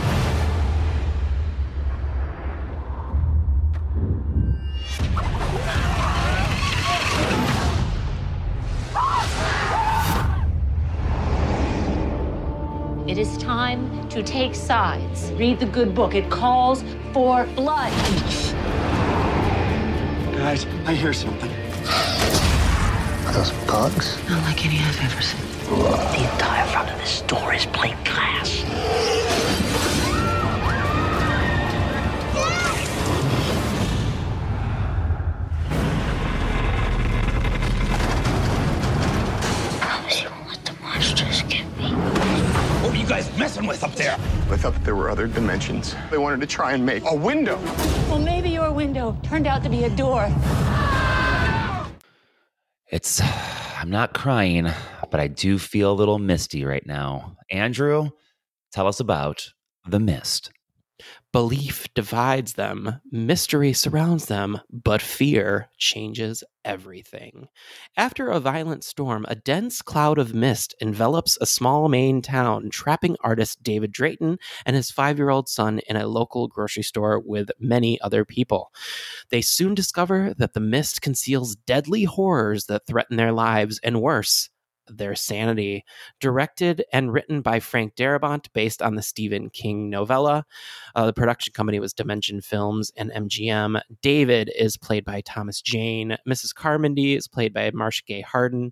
[13.11, 15.33] It is time to take sides.
[15.33, 16.15] Read the good book.
[16.15, 16.81] It calls
[17.11, 17.91] for blood.
[20.33, 21.51] Guys, I hear something.
[23.27, 24.17] Are those bugs?
[24.29, 25.41] Not like any I've ever seen.
[25.67, 28.63] The entire front of this store is plate glass.
[43.61, 44.13] Messing with up there?
[44.53, 45.95] I thought that there were other dimensions.
[46.09, 47.57] They wanted to try and make a window.
[48.09, 50.29] Well, maybe your window turned out to be a door.
[52.91, 53.21] It's
[53.77, 54.69] I'm not crying,
[55.09, 57.37] but I do feel a little misty right now.
[57.49, 58.09] Andrew,
[58.71, 59.53] tell us about
[59.87, 60.51] the mist.
[61.33, 67.49] Belief divides them, mystery surrounds them, but fear changes everything.
[67.97, 73.17] After a violent storm, a dense cloud of mist envelops a small Maine town, trapping
[73.21, 77.49] artist David Drayton and his five year old son in a local grocery store with
[77.59, 78.71] many other people.
[79.31, 84.50] They soon discover that the mist conceals deadly horrors that threaten their lives and worse,
[84.87, 85.83] their sanity.
[86.19, 90.45] Directed and written by Frank Darabont, based on the Stephen King novella.
[90.95, 93.81] Uh, the production company was Dimension Films and MGM.
[94.01, 96.17] David is played by Thomas Jane.
[96.27, 96.53] Mrs.
[96.53, 98.71] Carmody is played by Marcia Gay Harden.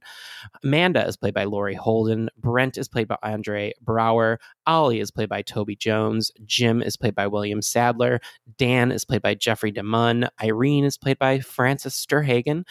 [0.64, 2.30] Amanda is played by Laurie Holden.
[2.38, 4.38] Brent is played by Andre Braugher.
[4.70, 6.32] Ollie is played by Toby Jones.
[6.46, 8.20] Jim is played by William Sadler.
[8.60, 10.30] Dan is played by Jeffrey DeMunn.
[10.44, 12.66] Irene is played by Frances Sternhagen.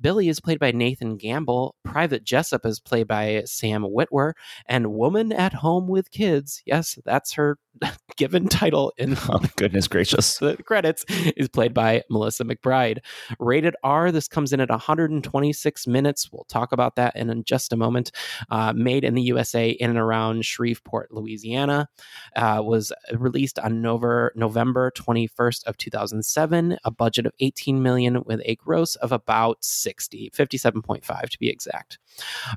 [0.00, 1.76] Billy is played by Nathan Gamble.
[1.84, 4.32] Private Jessup is played by Sam Witwer.
[4.66, 7.56] And Woman at Home with Kids, yes, that's her
[8.16, 10.38] given title in Oh, goodness gracious.
[10.38, 11.04] the credits,
[11.36, 12.98] is played by Melissa McBride.
[13.38, 16.32] Rated R, this comes in at 126 minutes.
[16.32, 18.10] We'll talk about that in just a moment.
[18.50, 21.43] Uh, made in the USA in and around Shreveport, Louisiana.
[21.44, 26.78] Uh, was released on November, November 21st of 2007.
[26.84, 31.98] A budget of 18 million with a gross of about 60, 57.5 to be exact.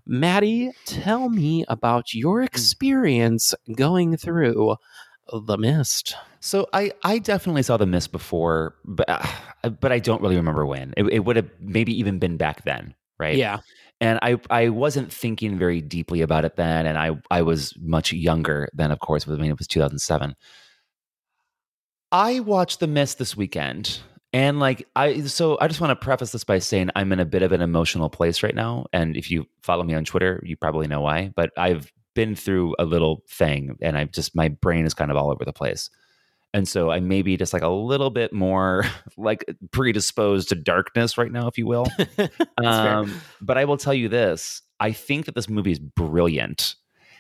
[0.05, 4.75] Maddie, tell me about your experience going through
[5.31, 6.15] The Mist.
[6.39, 10.65] So I I definitely saw the mist before, but uh, but I don't really remember
[10.65, 10.93] when.
[10.95, 13.35] It, it would have maybe even been back then, right?
[13.35, 13.59] Yeah.
[13.99, 18.13] And I I wasn't thinking very deeply about it then, and I I was much
[18.13, 19.27] younger then, of course.
[19.27, 20.35] I mean, it was 2007.
[22.11, 23.99] I watched The Mist this weekend,
[24.33, 27.25] and like I so I just want to preface this by saying I'm in a
[27.25, 30.55] bit of an emotional place right now, and if you follow me on Twitter, you
[30.57, 31.31] probably know why.
[31.35, 35.17] But I've been through a little thing, and I just my brain is kind of
[35.17, 35.89] all over the place.
[36.53, 38.83] And so I may be just like a little bit more
[39.17, 41.87] like predisposed to darkness right now, if you will.
[42.65, 46.75] um, but I will tell you this I think that this movie is brilliant.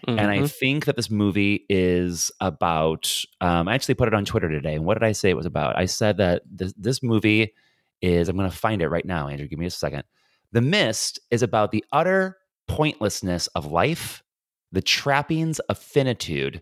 [0.07, 0.51] And I Mhm.
[0.51, 3.23] think that this movie is about.
[3.41, 4.75] Um, I actually put it on Twitter today.
[4.75, 5.75] And what did I say it was about?
[5.77, 7.53] I said that this, this movie
[8.01, 8.29] is.
[8.29, 9.47] I'm going to find it right now, Andrew.
[9.47, 10.03] Give me a second.
[10.51, 12.37] The Mist is about the utter
[12.67, 14.23] pointlessness of life,
[14.71, 16.61] the trappings of finitude,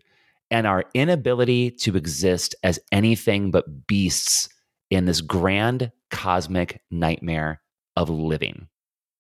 [0.52, 4.50] and our inability to exist as anything but beasts
[4.90, 7.62] in this grand cosmic nightmare
[7.96, 8.68] of living.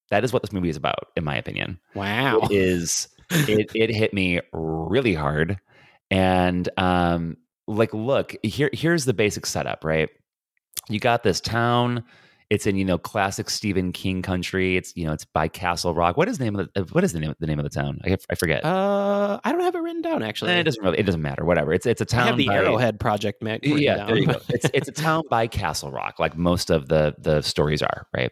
[0.09, 1.79] That is what this movie is about, in my opinion.
[1.95, 2.41] Wow.
[2.43, 5.57] It is it it hit me really hard.
[6.11, 7.37] And um
[7.67, 10.09] like look, here here's the basic setup, right?
[10.89, 12.03] You got this town.
[12.49, 14.77] It's in, you know, classic Stephen King country.
[14.77, 16.15] It's, you know, it's by Castle Rock.
[16.15, 17.99] What is the name of the what is the name the name of the town?
[18.05, 18.63] I, I forget.
[18.63, 20.51] Uh, I don't have it written down actually.
[20.51, 21.43] Eh, it doesn't really it doesn't matter.
[21.43, 21.73] Whatever.
[21.73, 24.07] It's it's a I town have the by- Arrowhead Project, yeah, down.
[24.07, 24.39] there you go.
[24.49, 28.31] It's it's a town by Castle Rock, like most of the the stories are, right?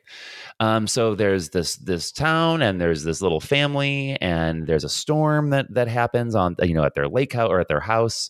[0.59, 5.49] Um, so there's this this town, and there's this little family, and there's a storm
[5.49, 8.29] that that happens on you know at their lake house or at their house,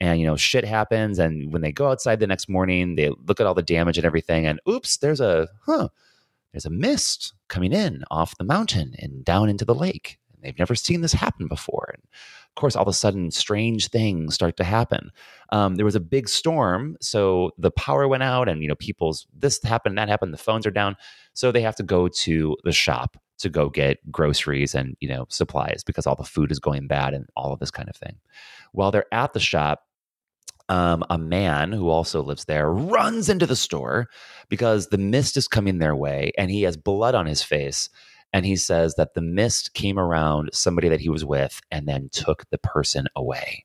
[0.00, 3.40] and you know shit happens, and when they go outside the next morning, they look
[3.40, 5.88] at all the damage and everything, and oops, there's a huh,
[6.52, 10.18] there's a mist coming in off the mountain and down into the lake.
[10.34, 11.92] And they've never seen this happen before.
[11.94, 15.10] And of course, all of a sudden, strange things start to happen.
[15.50, 19.26] Um, there was a big storm, so the power went out, and you know, people's
[19.36, 20.96] this happened, that happened, the phones are down,
[21.34, 25.26] so they have to go to the shop to go get groceries and you know
[25.30, 28.16] supplies because all the food is going bad and all of this kind of thing.
[28.72, 29.84] While they're at the shop,
[30.70, 34.08] um, a man who also lives there runs into the store
[34.48, 37.90] because the mist is coming their way and he has blood on his face.
[38.32, 42.08] And he says that the mist came around somebody that he was with and then
[42.12, 43.64] took the person away.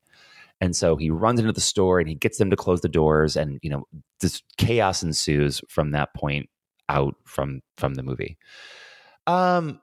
[0.60, 3.36] And so he runs into the store and he gets them to close the doors.
[3.36, 3.86] And, you know,
[4.20, 6.48] this chaos ensues from that point
[6.88, 8.36] out from from the movie.
[9.28, 9.80] Um,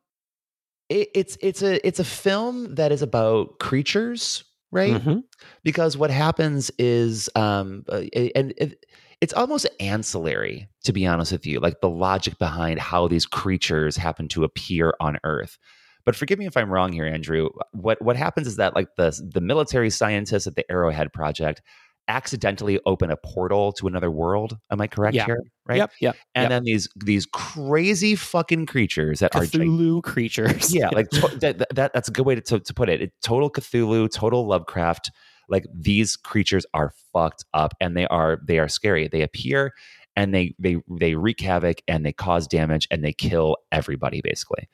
[0.90, 4.44] it, it's it's a it's a film that is about creatures,
[4.74, 5.02] right?
[5.02, 5.24] Mhm.
[5.64, 8.04] Because what happens is, um, uh,
[8.36, 8.86] and it,
[9.22, 13.96] it's almost ancillary, to be honest with you, like the logic behind how these creatures
[13.96, 15.58] happen to appear on Earth.
[16.06, 17.50] But forgive me if I'm wrong here, Andrew.
[17.72, 21.62] What what happens is that like the the military scientists at the Arrowhead Project
[22.08, 24.58] accidentally open a portal to another world.
[24.72, 25.26] Am I correct Yeah.
[25.26, 25.42] here?
[25.66, 25.78] Right.
[25.78, 26.50] Yep, yep, And yep.
[26.50, 30.74] then these these crazy fucking creatures that are gi- Cthulhu creatures.
[30.76, 33.02] yeah, like to- that, that- that that's a good way to, to, to put it.
[33.02, 33.14] it.
[33.22, 35.12] Total Cthulhu, total Lovecraft.
[35.50, 39.08] Like these creatures are fucked up, and they are they are scary.
[39.08, 39.74] They appear
[40.16, 44.70] and they they they wreak havoc and they cause damage and they kill everybody basically.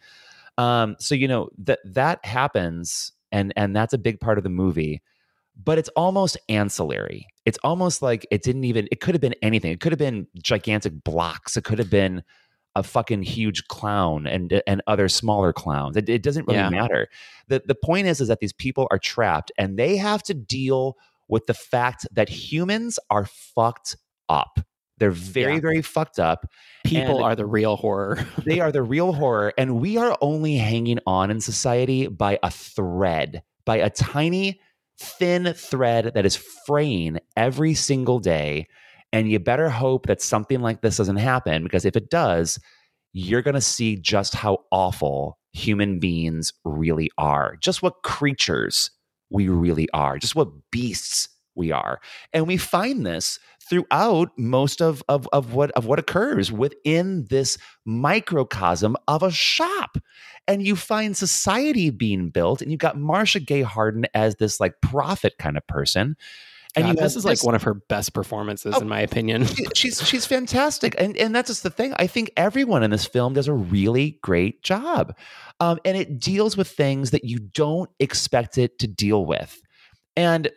[0.58, 4.50] Um, so you know that that happens, and and that's a big part of the
[4.50, 5.02] movie.
[5.62, 7.28] But it's almost ancillary.
[7.46, 8.88] It's almost like it didn't even.
[8.92, 9.72] It could have been anything.
[9.72, 11.58] It could have been gigantic blocks.
[11.58, 12.24] It could have been
[12.76, 15.98] a fucking huge clown and and other smaller clowns.
[15.98, 16.70] It, it doesn't really Yeah.
[16.70, 17.08] matter.
[17.48, 20.96] The the point is is that these people are trapped and they have to deal
[21.28, 23.98] with the fact that humans are fucked
[24.30, 24.60] up.
[24.98, 25.60] They're very Yeah.
[25.62, 26.46] very fucked up.
[26.86, 28.26] People are the real horror.
[28.46, 32.52] they are the real horror and we are only hanging on in society by a
[32.52, 34.60] thread, by a tiny
[35.00, 36.36] thin thread that is
[36.66, 38.68] fraying every single day
[39.12, 42.60] and you better hope that something like this doesn't happen because if it does,
[43.14, 48.92] you're going to see just how awful human beings really are, just what creatures
[49.32, 51.30] we really are, just what beasts
[51.60, 52.02] we are.
[52.34, 53.38] And we find this
[53.70, 59.98] throughout most of, of, of what of what occurs within this microcosm of a shop.
[60.48, 64.82] And you find society being built, and you've got Marcia Gay Harden as this like
[64.82, 66.18] prophet kind of person.
[66.76, 69.46] And God, you this is like one of her best performances, Oh, in my opinion.
[69.46, 71.94] she- she's she's fantastic, and and that's just the thing.
[71.98, 75.16] I think everyone in this film does a really great job,
[75.60, 79.62] um, and it deals with things that you don't expect it to deal with.
[80.16, 80.50] And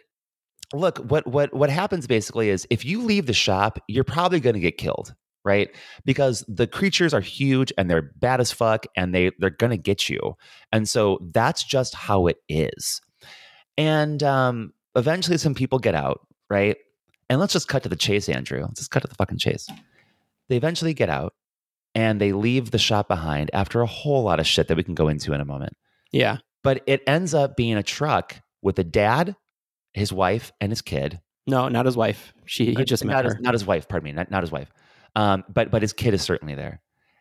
[0.72, 4.54] look, what what what happens basically is if you leave the shop, you're probably going
[4.54, 5.68] to get killed, right?
[6.04, 9.76] Because the creatures are huge and they're bad as fuck, and they they're going to
[9.76, 10.36] get you,
[10.72, 13.00] and so that's just how it is.
[13.78, 16.76] And um, eventually, some people get out, right?
[17.30, 18.60] And let's just cut to the chase, Andrew.
[18.60, 19.66] Let's just cut to the fucking chase.
[20.48, 21.32] They eventually get out
[21.94, 24.94] and they leave the shop behind after a whole lot of shit that we can
[24.94, 25.74] go into in a moment.
[26.10, 26.38] Yeah.
[26.62, 29.34] But it ends up being a truck with a dad,
[29.94, 31.20] his wife, and his kid.
[31.46, 32.32] No, not his wife.
[32.46, 33.34] She he just met not her.
[33.34, 34.70] His, not his wife, pardon me, not, not his wife.
[35.16, 36.80] Um, but but his kid is certainly there.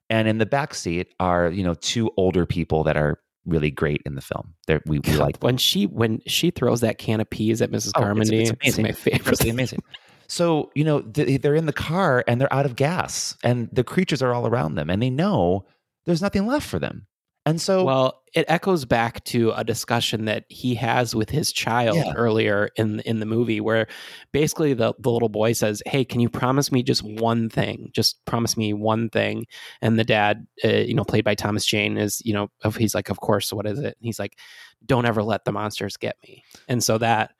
[0.09, 4.01] And in the back seat are, you know, two older people that are really great
[4.05, 4.53] in the film.
[4.67, 7.91] They're, we, we like when she when she throws that can of peas at Mrs.
[7.95, 8.41] Oh, it's- Carmody.
[8.41, 8.83] it's It's, amazing.
[8.83, 9.27] my favorite.
[9.27, 9.83] Absolutely amazing.
[10.27, 14.21] So, you know, they're in the car and they're out of gas and the creatures
[14.21, 15.65] are all around them and they know
[16.05, 17.07] there's nothing left for them.
[17.45, 21.97] And so, Well, it echoes back to a discussion that he has with his child
[21.97, 22.13] Yeah.
[22.15, 23.87] earlier in in the movie, where
[24.31, 27.89] basically the, the little boy says, "Hey, can you promise me just one thing?
[27.93, 29.47] Just promise me one thing."
[29.81, 33.09] And the dad, uh, you know, played by Thomas Jane, is you know, he's like,
[33.09, 34.37] "Of course, what is it?" And he's like,
[34.85, 37.31] "Don't ever let the monsters get me." And so that,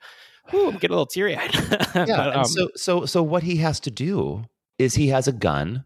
[0.52, 1.54] I'm getting a little teary eyed.
[1.94, 2.38] yeah.
[2.38, 4.44] and so, so, so what he has to do
[4.78, 5.84] is he has a gun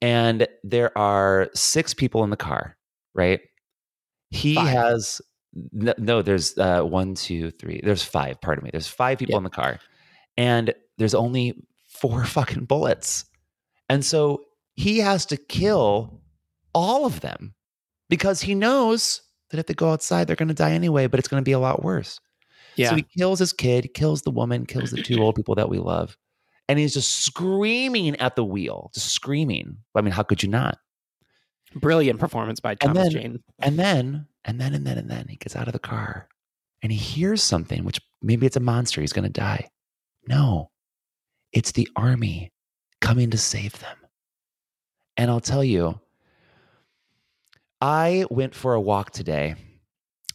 [0.00, 2.75] and there are six people in the car,
[3.16, 3.40] right?
[4.30, 4.68] He Five.
[4.68, 5.20] has,
[5.72, 8.70] no, no there's uh, one, two, three, there's five, pardon me.
[8.72, 9.78] There's five people in the car
[10.36, 11.54] and there's only
[11.88, 13.24] four fucking bullets.
[13.88, 14.42] And so
[14.74, 16.20] he has to kill
[16.74, 17.54] all of them
[18.08, 21.28] because he knows that if they go outside, they're going to die anyway, but it's
[21.28, 22.20] going to be a lot worse.
[22.74, 22.90] Yeah.
[22.90, 25.78] So he kills his kid, kills the woman, kills the two old people that we
[25.78, 26.16] love.
[26.68, 29.78] And he's just screaming at the wheel, just screaming.
[29.94, 30.78] I mean, how could you not?
[31.80, 33.42] Brilliant performance by And Thomas then, Jane.
[33.58, 36.28] and then, and then, and then, and then he gets out of the car
[36.82, 39.00] and he hears something, which maybe it's a monster.
[39.00, 39.68] He's going to die.
[40.28, 40.70] No,
[41.52, 42.52] it's the army
[43.00, 43.96] coming to save them.
[45.16, 46.00] And I'll tell you,
[47.80, 49.54] I went for a walk today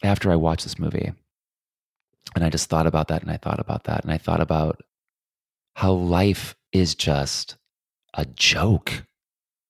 [0.04, 1.12] after I watched this movie.
[2.36, 4.82] And I just thought about that and I thought about that and I thought about
[5.76, 7.58] how life is just
[8.14, 9.06] a joke.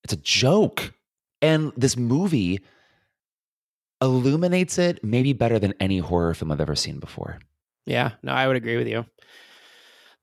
[0.04, 0.94] It's a joke.
[1.42, 2.60] And this movie
[4.02, 7.40] illuminates it maybe better than any horror film I've ever seen before.
[7.86, 9.06] Yeah, no, I would agree with you.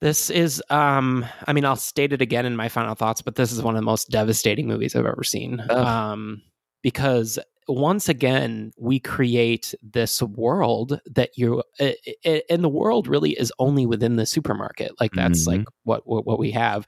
[0.01, 3.51] This is, um, I mean, I'll state it again in my final thoughts, but this
[3.51, 5.61] is one of the most devastating movies I've ever seen.
[5.69, 5.71] Ugh.
[5.71, 6.43] Um,
[6.83, 7.37] because
[7.67, 13.53] once again, we create this world that you, i- i- and the world really is
[13.59, 14.93] only within the supermarket.
[15.01, 16.87] Like that's like what, what what we have,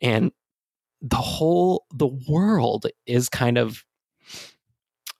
[0.00, 0.30] and
[1.02, 3.84] the whole the world is kind of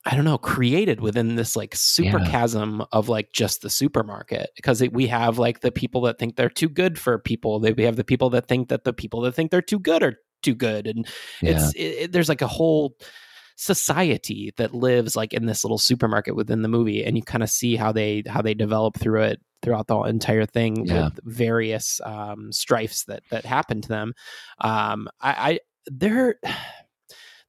[0.08, 2.30] I don't know, created within this like super Yeah.
[2.30, 6.36] chasm of like just the supermarket because it, we have like the people that think
[6.36, 7.58] they're too good for people.
[7.58, 10.04] They, we have the people that think that the people that think they're too good
[10.04, 11.08] are too good, and
[11.42, 12.96] it's it, it- there's like a whole
[13.56, 17.50] society that lives like in this little supermarket within the movie, and you kind of
[17.50, 21.04] see how they how they develop through it throughout the entire thing Yeah.
[21.04, 24.14] with various um, strifes that that happen to them.
[24.60, 26.36] Um, I, I they're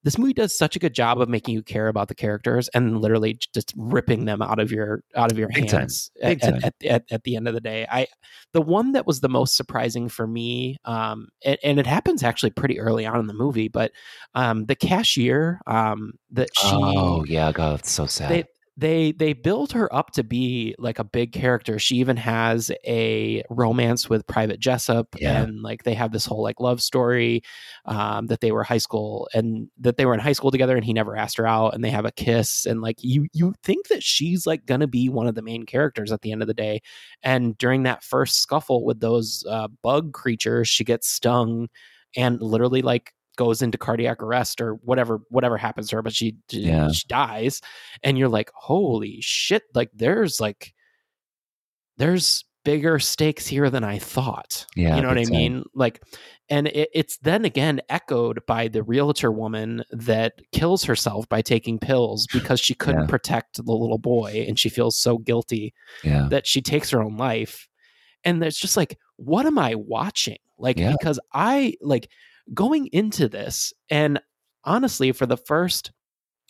[0.04, 3.02] this movie does such a good job of making you care about the characters and
[3.02, 6.42] literally just ripping them out of your out of your Big hands at.
[6.44, 8.08] At, at, at the end of the day i
[8.54, 12.52] the one that was the most surprising for me um and, and it happens actually
[12.52, 13.92] pretty early on in the movie but
[14.34, 17.52] um the cashier um that she oh, yeah.
[17.52, 18.30] God, it's so sad.
[18.30, 18.44] they
[18.80, 21.80] they they build her up to be like a big character.
[21.80, 25.42] She even has a romance with Private Jessup, Yeah.
[25.42, 27.42] and like they have this whole like love story
[27.86, 30.86] um, that they were high school and that they were in high school together, and
[30.86, 33.88] he never asked her out, and they have a kiss, and like you you think
[33.88, 36.54] that she's like gonna be one of the main characters at the end of the
[36.54, 36.80] day,
[37.24, 41.68] and during that first scuffle with those uh, bug creatures, she gets stung
[42.16, 46.36] and literally like goes into cardiac arrest or whatever whatever happens to her but she
[46.52, 46.92] Yeah.
[46.92, 47.62] she dies
[48.04, 50.74] and you're like holy shit like there's like
[51.98, 56.02] there's bigger stakes here than i thought Yeah, you know what i mean like
[56.50, 61.80] and it, it's then again echoed by the realtor woman that kills herself by taking
[61.80, 63.08] pills because she couldn't Yeah.
[63.08, 65.74] protect the little boy and she feels so guilty
[66.04, 66.28] Yeah.
[66.30, 67.70] that she takes her own life
[68.26, 70.92] and it's just like what am i watching like Yeah.
[70.92, 72.10] because i like
[72.54, 74.20] going into this and
[74.64, 75.92] honestly for the first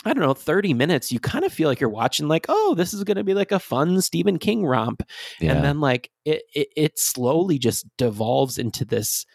[0.06, 2.94] I don't know, 30 minutes, you kind of feel like you're watching like, oh, this
[2.94, 5.02] is going to be like a fun Stephen King romp.
[5.42, 5.54] Yeah.
[5.54, 9.26] And then like it, it it slowly just devolves into this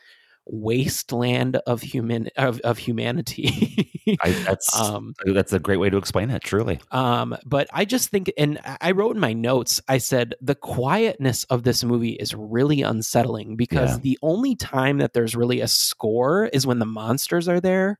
[0.46, 3.90] wasteland of human of, of humanity.
[4.22, 6.42] I, that's um that's a great way to explain it.
[6.42, 10.54] Truly, um, but I just think, and I- wrote in my notes, I said the
[10.54, 13.98] quietness of this movie is really unsettling because Yeah.
[14.02, 17.98] the only time that there's really a score is when the monsters are there.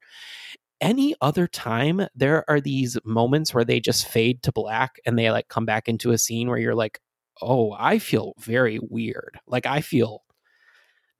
[0.80, 5.30] Any other time, there are these moments where they just fade to black and they
[5.30, 6.98] like come back into a scene where you're like,
[7.40, 9.38] oh, I feel very weird.
[9.46, 10.24] Like I feel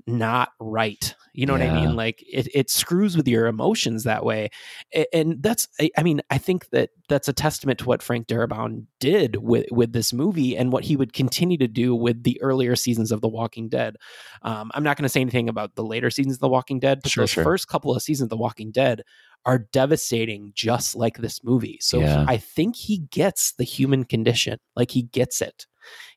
[0.07, 1.15] not right.
[1.35, 1.97] You know what I mean?
[1.97, 4.51] Like it, it screws with your emotions that way.
[5.15, 8.85] And that's, I I mean, I think that that's a testament to what Frank Darabont
[9.01, 12.77] did with, with this movie and what he would continue to do with the earlier
[12.77, 13.97] seasons of The Walking Dead.
[14.43, 17.01] Um, I'm not going to say anything about the later seasons of The Walking Dead,
[17.03, 17.45] but Sure, those sure.
[17.45, 19.03] first couple of seasons of The Walking Dead
[19.45, 21.79] are devastating, just like this movie.
[21.81, 22.25] So Yeah.
[22.29, 25.67] I think he gets the human condition, like he gets it.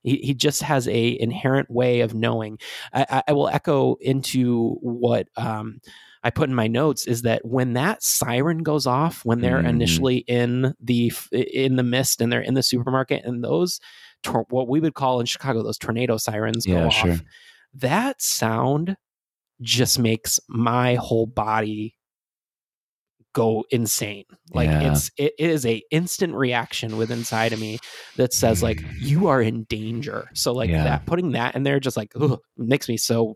[0.03, 2.59] He, he just has a inherent way of knowing.
[2.93, 5.79] I, I, will echo into what um,
[6.23, 9.69] I put in my notes is that when that siren goes off, when they're Mhm.
[9.69, 13.79] initially in the in the mist and they're in the supermarket, and those
[14.21, 17.19] tor- what we would call in Chicago those tornado sirens go Yeah, off, sure.
[17.73, 18.97] that sound
[19.61, 21.95] just makes my whole body
[23.35, 24.91] go insane like Yeah.
[24.93, 27.77] it's it is a instant reaction with inside of me
[28.15, 30.85] that says like you are in danger so like Yeah.
[30.85, 33.35] that putting that in there just like ugh, makes me so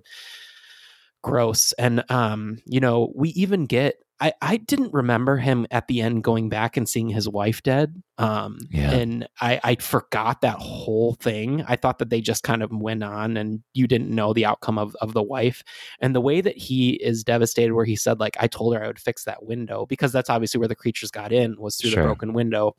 [1.22, 6.02] gross and um you know we even get I, I didn't remember him at the
[6.02, 8.02] end going back and seeing his wife dead.
[8.18, 8.92] Um, Yeah.
[8.92, 11.64] and I, I forgot that whole thing.
[11.68, 14.78] I thought that they just kind of went on and you didn't know the outcome
[14.78, 15.64] of, of the wife.
[16.02, 18.88] And the way that he is devastated, where he said, like, I told her I
[18.88, 22.04] would fix that window because that's obviously where the creatures got in was through Sure.
[22.04, 22.76] the broken window.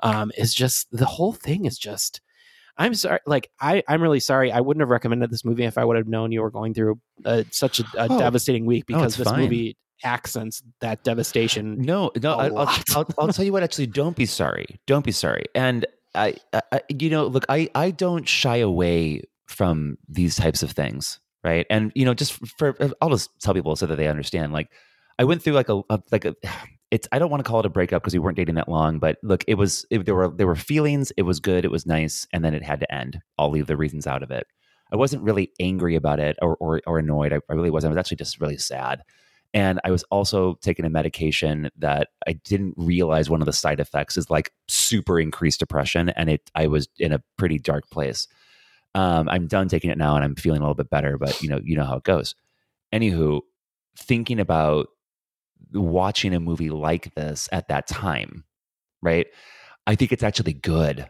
[0.00, 2.20] Um, is just the whole thing is just
[2.78, 3.20] I'm sorry.
[3.26, 4.52] Like I, I'm really sorry.
[4.52, 7.00] I wouldn't have recommended this movie if I would have known you were going through
[7.24, 8.18] uh, such a, a Oh.
[8.18, 9.40] devastating week because it's this fine.
[9.40, 11.80] movie accents that devastation.
[11.80, 12.68] No, no, I, I'll.
[12.94, 13.62] I'll, I'll tell you what.
[13.62, 14.66] Actually, don't be sorry.
[14.86, 15.46] Don't be sorry.
[15.54, 20.62] And I, I, I- you know, look, I, I don't shy away from these types
[20.62, 21.66] of things, right?
[21.70, 24.52] And you know, just for, uh, I'll just tell people so that they understand.
[24.52, 24.70] Like,
[25.18, 26.34] I went through like a, a like a.
[26.92, 29.00] It's I don't want to call it a breakup because we weren't dating that long,
[29.00, 31.10] but look, it was it, there were there were feelings.
[31.16, 31.64] It was good.
[31.64, 33.20] It was nice, and then it had to end.
[33.40, 34.46] I'll leave the reasons out of it.
[34.92, 37.32] I wasn't really angry about it or or, or annoyed.
[37.32, 37.90] I, I really wasn't.
[37.90, 39.02] I was actually just really sad.
[39.54, 43.80] And I was also taking a medication that I didn't realize one of the side
[43.80, 46.10] effects is like super increased depression.
[46.10, 48.28] And it I was in a pretty dark place.
[48.94, 51.48] Um, I'm done taking it now and I'm feeling a little bit better, but you
[51.48, 52.34] know, you know how it goes.
[52.92, 53.40] Anywho,
[53.96, 54.88] thinking about
[55.72, 58.44] watching a movie like this at that time,
[59.02, 59.26] right?
[59.86, 61.08] I think it's actually good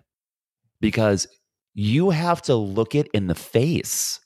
[0.80, 1.26] because
[1.74, 4.20] you have to look it in the face.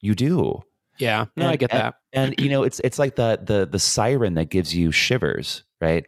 [0.00, 0.62] You do.
[0.98, 1.94] Yeah, no, I get and- that.
[2.12, 6.06] And you know, it's it's like the the the siren that gives you shivers, right?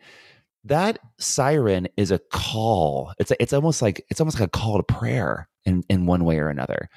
[0.65, 3.13] That siren is a call.
[3.19, 6.25] It's a, it's almost like it's almost like a call to prayer in in one
[6.25, 6.89] way or another.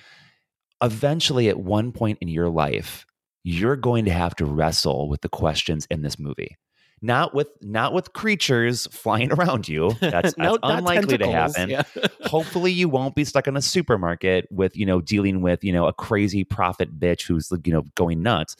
[0.81, 3.05] Eventually, at one point in your life,
[3.43, 6.57] you're going to have to wrestle with the questions in this movie.
[7.01, 9.91] Not with not with creatures flying around you.
[9.99, 11.83] That's, No, that's unlikely to happen yeah.
[12.25, 15.87] hopefully you won't be stuck in a supermarket with you know dealing with you know
[15.87, 18.55] a crazy prophet bitch who's you know going nuts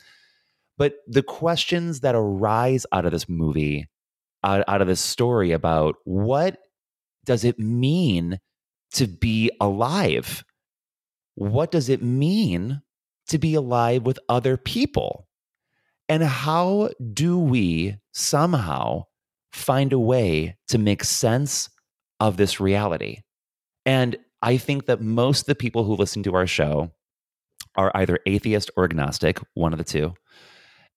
[0.78, 3.88] but the questions that arise out of this movie
[4.44, 6.58] out, out of this story about what
[7.26, 8.40] does it mean
[8.92, 10.44] to be alive
[11.36, 12.82] what does it mean
[13.28, 15.28] to be alive with other people
[16.12, 19.06] and how do we somehow
[19.54, 21.70] find a way to make sense
[22.20, 23.20] of this reality?
[23.86, 26.92] And I think that most of the people who listen to our show
[27.78, 30.14] are either atheist or agnostic, one of the two.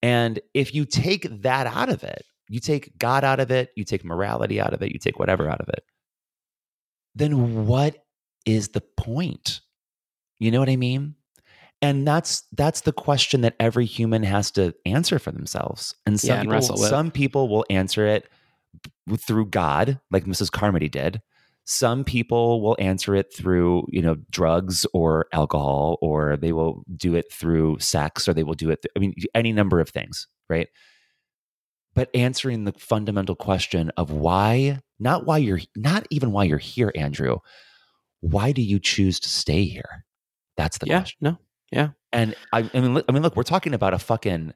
[0.02, 3.84] And if you take that out of it, you take God out of it, you
[3.84, 5.84] take morality out of it, you take whatever out of it,
[7.14, 8.04] then what
[8.46, 9.60] is the point?
[10.40, 11.14] You know what I mean?
[11.84, 15.94] And that's that's the question that every human has to answer for themselves.
[16.06, 18.28] And some Yeah, and people, some people will answer it
[19.18, 20.50] through God, like Mrs.
[20.50, 21.20] Carmody did.
[21.66, 27.14] Some people will answer it through, you know, drugs or alcohol, or they will do
[27.14, 28.82] it through sex, or they will do it.
[28.82, 30.68] Th- I mean, any number of things, right?
[31.94, 36.92] But answering the fundamental question of why, not why you're, not even why you're here,
[36.94, 37.38] Andrew.
[38.20, 40.04] Why do you choose to stay here?
[40.56, 41.18] That's the Yeah, question.
[41.20, 41.38] no,
[41.70, 41.90] yeah.
[42.12, 44.52] And I, I mean, look- I mean, look, we're talking about a fucking,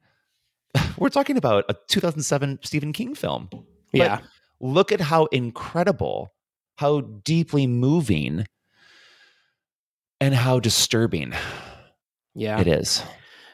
[0.98, 3.48] we're talking about a 2007 Stephen King film.
[3.92, 4.20] Yeah.
[4.60, 6.32] look at how incredible,
[6.76, 8.46] how deeply moving,
[10.20, 11.32] and how disturbing
[12.34, 12.60] Yeah.
[12.60, 13.02] it is.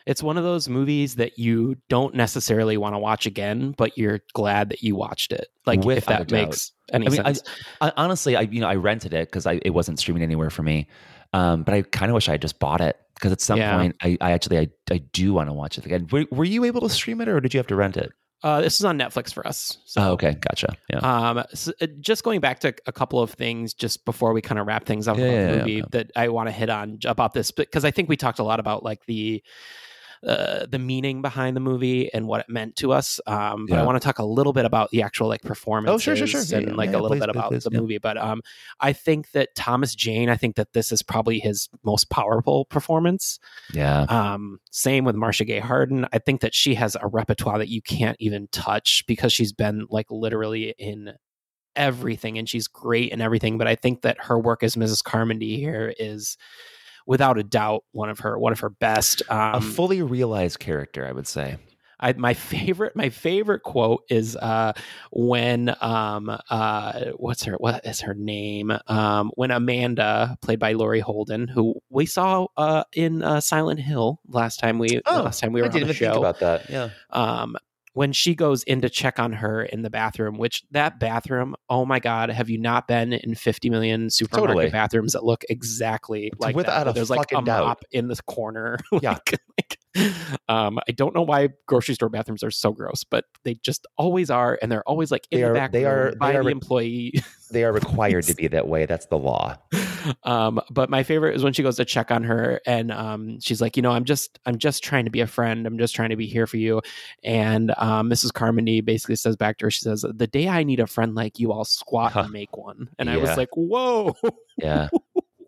[0.06, 4.20] It's one of those movies that you don't necessarily want to watch again, but you're
[4.34, 5.48] glad that you watched it.
[5.64, 7.42] Like if Without a that makes any I mean, sense.
[7.80, 10.62] I, I, honestly, I you know, I rented it because it wasn't streaming anywhere for
[10.62, 10.88] me.
[11.32, 13.76] Um, but I kind of wish I had just bought it because at some Yeah.
[13.76, 16.06] point, I, I actually I, I do want to watch it again.
[16.10, 18.12] Were, were you able to stream it or did you have to rent it?
[18.42, 19.78] uh, this is on Netflix for us.
[19.86, 20.76] So oh, okay, gotcha.
[20.90, 20.98] Yeah.
[20.98, 24.58] Um, so, uh, just going back to a couple of things just before we kind
[24.58, 26.98] of wrap things up Yeah, about yeah, the movie that I want to hit on
[27.06, 29.42] about this because I think we talked a lot about like the
[30.26, 33.20] uh, the meaning behind the movie and what it meant to us.
[33.26, 35.92] Um, but I want to talk a little bit about the actual like performance.
[35.92, 36.58] Oh, sure, sure, sure.
[36.58, 37.80] And yeah, like yeah, a little please, bit about please, the yeah.
[37.80, 37.98] movie.
[37.98, 38.42] But um,
[38.80, 40.28] I think that Thomas Jane.
[40.28, 43.38] I think that this is probably his most powerful performance.
[43.72, 44.02] Yeah.
[44.02, 46.06] Um, same with Marcia Gay Harden.
[46.12, 49.86] I think that she has a repertoire that you can't even touch because she's been
[49.90, 51.14] like literally in
[51.76, 53.58] everything and she's great in everything.
[53.58, 55.02] But I think that her work as Mrs.
[55.02, 56.36] Carmody here is
[57.06, 59.22] without a doubt one of her one of her best.
[59.28, 61.56] Um, a fully realized character, I would say.
[62.00, 64.72] I, my favorite my favorite quote is uh,
[65.12, 71.00] when um uh what's her what is her name um when Amanda played by Laurie
[71.00, 75.62] Holden who we saw uh in uh, Silent Hill last time we last time we
[75.62, 76.68] were Oh, I didn't on the show think about that.
[76.68, 76.90] Yeah.
[77.10, 77.56] um
[77.94, 81.86] when she goes in to check on her in the bathroom, which that bathroom, oh
[81.86, 84.70] my God, have you not been in 50 million supermarket Totally.
[84.70, 86.90] bathrooms that look exactly like without that?
[86.90, 87.66] a There's like a doubt.
[87.66, 88.78] mop in this corner.
[89.00, 89.10] Yeah.
[89.12, 89.78] like, like,
[90.48, 94.30] um, I don't know why grocery store bathrooms are so gross, but they just always
[94.30, 94.58] are.
[94.60, 96.50] And they're always like in They the are- back they are- by they are the
[96.50, 97.14] employee.
[97.50, 98.84] They are required to be that way.
[98.86, 99.56] That's the law.
[100.24, 103.60] um but my favorite is when she goes to check on her and um she's
[103.62, 106.10] like you know i'm just i'm just trying to be a friend i'm just trying
[106.10, 106.82] to be here for you
[107.22, 110.78] and um mrs carmody basically says back to her she says the day i need
[110.80, 114.14] a friend like you i'll squat and make one and i was like whoa
[114.58, 114.88] Yeah.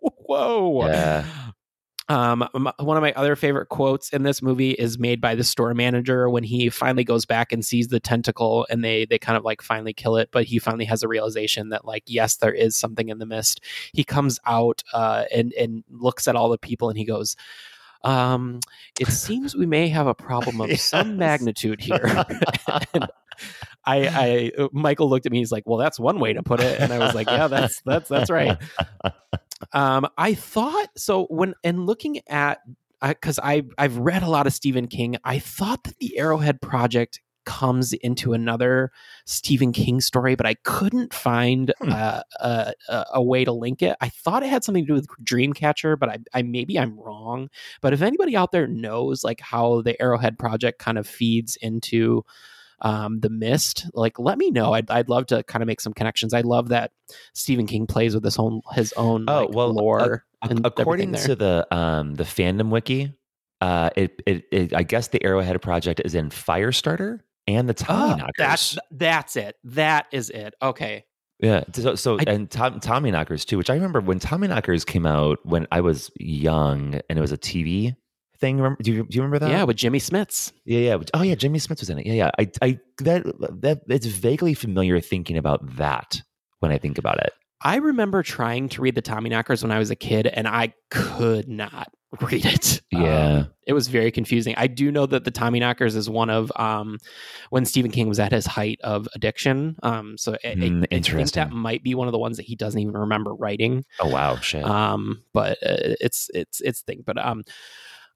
[0.01, 1.25] whoa Yeah.
[2.09, 2.47] Um,
[2.79, 6.29] one of my other favorite quotes in this movie is made by the store manager
[6.29, 9.61] when he finally goes back and sees the tentacle, and they they kind of like
[9.61, 13.09] finally kill it, but he finally has a realization that like yes, there is something
[13.09, 13.61] in the mist.
[13.91, 17.35] He comes out uh, and and looks at all the people, and he goes.
[18.03, 18.59] Um,
[18.99, 21.99] it seems we may have a problem of some magnitude here.
[23.85, 25.39] I, I, uh, Michael looked at me.
[25.39, 27.81] He's like, "Well, that's one way to put it," and I was like, "Yeah, that's
[27.81, 28.57] that's that's right."
[29.73, 32.59] Um, I thought so when and looking at
[33.01, 35.17] because I I've read a lot of Stephen King.
[35.23, 38.91] I thought that the Arrowhead Project comes into another
[39.25, 43.95] Stephen King story, but I couldn't find uh, a, a a way to link it.
[44.01, 47.49] I thought it had something to do with Dreamcatcher, but I, I maybe I'm wrong.
[47.81, 52.23] But if anybody out there knows like how the Arrowhead Project kind of feeds into
[52.81, 54.73] um, the mist like let me know.
[54.73, 56.33] I'd, I'd love to kind of make some connections.
[56.33, 56.91] I love that
[57.33, 61.35] stephen king plays with his own his own Oh like, well, lore and according to
[61.35, 63.13] the um the fandom wiki,
[63.61, 68.15] uh, it, it it I guess the Arrowhead project is in Firestarter and the Oh,
[68.15, 68.31] Tommyknockers.
[68.37, 69.55] that's that's it.
[69.63, 70.53] That is it.
[70.61, 71.05] Okay.
[71.39, 71.63] Yeah.
[71.73, 75.39] So, so and Tom, Tommy Knockers too, which I remember when Tommy Knockers came out
[75.43, 77.95] when I was young, and it was a TV
[78.39, 78.57] thing.
[78.57, 78.81] Remember?
[78.81, 79.49] Do you, do you remember that?
[79.51, 80.97] yeah with jimmy smits Yeah, yeah.
[81.13, 81.35] Oh, yeah.
[81.35, 82.05] Jimmy Smits was in it.
[82.05, 82.31] Yeah, yeah.
[82.39, 83.23] I, I, that,
[83.61, 86.21] that, it's vaguely familiar thinking about that
[86.59, 87.31] when I think about it.
[87.61, 90.73] i remember trying to read the tommy knockers when i was a kid and i
[90.91, 91.87] could not
[92.21, 93.39] read it Yeah.
[93.39, 96.51] Um, it was very confusing i do know that the tommy knockers is one of
[96.55, 96.97] um
[97.49, 100.99] when stephen king was at his height of addiction um so I- I- Mm, I,
[101.01, 104.09] think that might be one of the ones that he doesn't even remember writing Oh
[104.09, 104.63] wow, shit.
[104.63, 107.43] um but uh, it's it's it's thing but um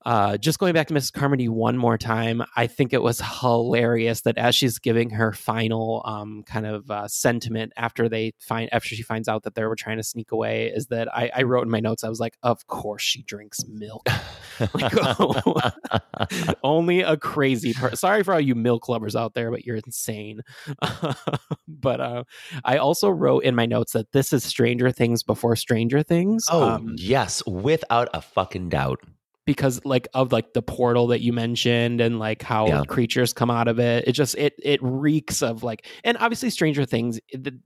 [0.05, 1.13] uh, just going back to Mrs.
[1.13, 6.01] Carmody one more time, I think it was hilarious that as she's giving her final
[6.05, 9.75] um, kind of uh, sentiment after they find after she finds out that they were
[9.75, 12.37] trying to sneak away, is that I, I wrote in my notes I was like,
[12.41, 14.07] of course she drinks milk.
[14.75, 14.93] Like,
[16.63, 17.95] only a crazy person.
[17.95, 20.41] Sorry for all you milk lovers out there, but you're insane.
[21.67, 22.23] but uh,
[22.63, 26.45] I also wrote in my notes that this is Stranger Things before Stranger Things.
[26.51, 28.99] oh um, yes, without a fucking doubt.
[29.45, 32.83] Because like of like the portal that you mentioned and like how Yeah.
[32.87, 36.85] creatures come out of it it just it it reeks of like and obviously stranger
[36.85, 37.19] things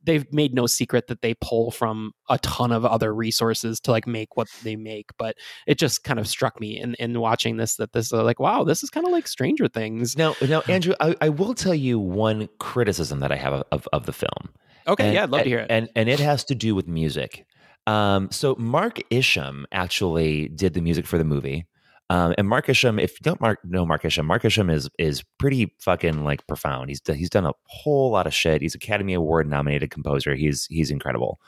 [0.03, 4.07] they've made no secret that they pull from a ton of other resources to like
[4.07, 5.35] make what they make but
[5.68, 8.64] it just kind of struck me in in watching this that this uh, like wow
[8.64, 11.99] this is kind of like stranger things Now, now, Andrew, I, I will tell you
[11.99, 14.49] one criticism that I have of, of, of the film.
[14.88, 15.68] Okay, And- yeah, I'd love to hear it.
[15.72, 17.45] And and it has to do with music.
[17.87, 21.67] Um, so Mark Isham actually did the music for the movie.
[22.09, 25.23] Um, and Mark Isham, if you don't Mark, know Mark Isham, Mark Isham is is
[25.39, 26.89] pretty fucking like profound.
[26.89, 28.61] He's he's done a whole lot of shit.
[28.61, 30.35] He's Academy Award nominated composer.
[30.35, 31.39] He's he's incredible.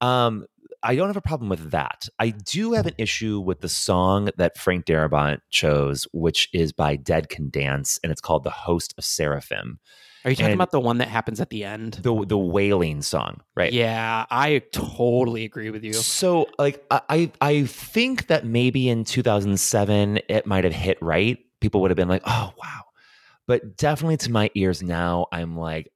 [0.00, 0.46] Um,
[0.82, 2.08] I don't have a problem with that.
[2.18, 6.96] I do have an issue with the song that Frank Darabont chose, which is by
[6.96, 9.78] Dead Can Dance, and it's called "The Host of Seraphim."
[10.24, 13.02] Are you talking And about the one that happens at the end the the wailing
[13.02, 13.72] song, right?
[13.72, 20.20] yeah i totally agree with you So like I I think that maybe in 2007
[20.28, 21.38] it might have hit right.
[21.60, 22.80] People would have been like, "Oh, wow."
[23.46, 25.90] But definitely to my ears now, I'm like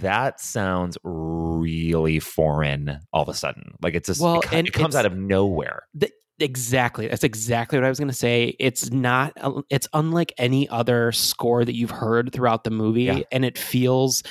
[0.00, 3.74] that sounds really foreign all of a sudden.
[3.82, 5.82] Like it's just Well, it, it comes out of nowhere.
[5.94, 6.10] the,
[6.40, 7.06] Exactly.
[7.06, 8.56] That's exactly what I was going to say.
[8.58, 9.32] It's not,
[9.68, 13.20] it's unlike any other score that you've heard throughout the movie, Yeah.
[13.30, 14.22] and it feels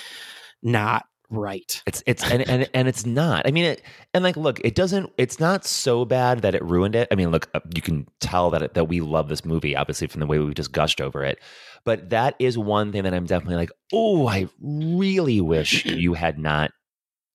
[0.64, 1.82] not right.
[1.86, 3.48] It's it's and, and and it's not.
[3.48, 3.84] I mean, it,
[4.16, 5.12] and like, look, it doesn't.
[5.18, 7.08] It's not so bad that it ruined it.
[7.12, 10.08] I mean, look, uh, you can tell that it, that we love this movie, obviously,
[10.08, 11.40] from the way we just gushed over it.
[11.86, 16.40] But that is one thing that I'm definitely like, oh, I really wish you had
[16.40, 16.72] not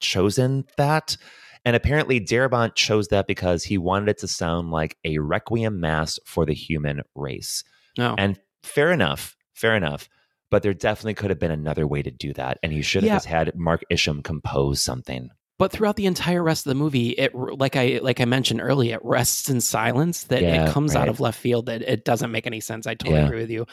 [0.01, 1.17] chosen that.
[1.65, 6.19] And apparently, Darabont chose that because he wanted it to sound like a requiem mass
[6.27, 7.65] for the human race.
[7.97, 8.15] No.
[8.19, 10.09] And fair enough, fair enough.
[10.51, 12.59] But there definitely could have been another way to do that.
[12.63, 13.17] And he should have Yeah.
[13.17, 15.31] just had Mark Isham compose something.
[15.57, 18.97] but throughout the entire rest of the movie it like i like i mentioned earlier
[18.97, 22.33] it rests in silence that Yeah, it comes out of left field that it doesn't
[22.33, 23.27] make any sense i totally Yeah.
[23.27, 23.65] agree with you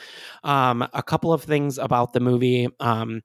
[0.44, 3.22] um a couple of things about the movie um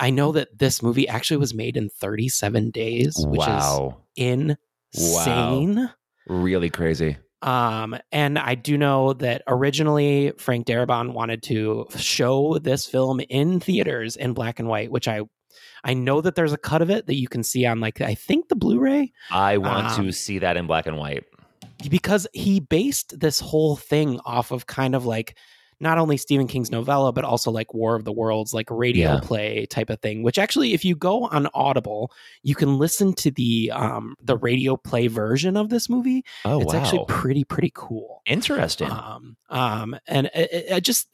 [0.00, 3.98] i know that this movie actually was made in 37 days which Wow.
[4.16, 4.56] is
[4.96, 5.90] insane
[6.26, 7.16] Really crazy.
[7.40, 13.60] um, and I do know that originally Frank Darabont wanted to show this film in
[13.60, 15.22] theaters in black and white, which I
[15.84, 18.14] I know that there's a cut of it that you can see on like I
[18.14, 21.24] think the Blu-ray I want Um, to see that in black and white.
[21.88, 25.36] because he based this whole thing off of kind of like
[25.80, 29.20] not only Stephen King's novella but also like War of the Worlds like radio Yeah.
[29.22, 32.10] play type of thing which actually if you go on Audible
[32.42, 36.74] you can listen to the um the radio play version of this movie Oh, it's
[36.74, 38.90] actually pretty pretty cool Interesting.
[38.90, 41.08] um, um, and I, I- just,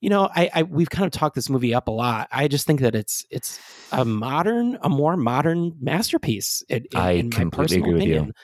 [0.00, 2.28] you know, I, I we've kind of talked this movie up a lot.
[2.32, 3.60] I just think that it's it's
[3.92, 6.62] a modern, a more modern masterpiece.
[6.70, 8.14] In, in- I in my completely personal agree with you.
[8.14, 8.34] opinion.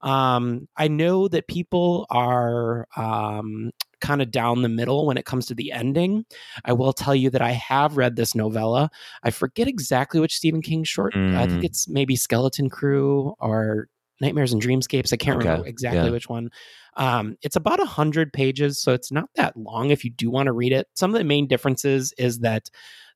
[0.00, 3.72] Um, I know that people are um,
[4.02, 6.26] kind of down the middle when it comes to the ending.
[6.66, 8.90] I will tell you that I have read this novella.
[9.22, 11.14] I forget exactly which Stephen King short.
[11.16, 11.64] I think Mm.
[11.64, 13.88] it's maybe Skeleton Crew or
[14.20, 15.12] Nightmares and Dreamscapes.
[15.12, 16.10] I can't Okay, remember exactly yeah.
[16.10, 16.50] which one.
[16.96, 20.46] Um, it's about a hundred pages, so it's not that long if you do want
[20.48, 20.86] to read it.
[20.94, 22.68] Some of the main differences is that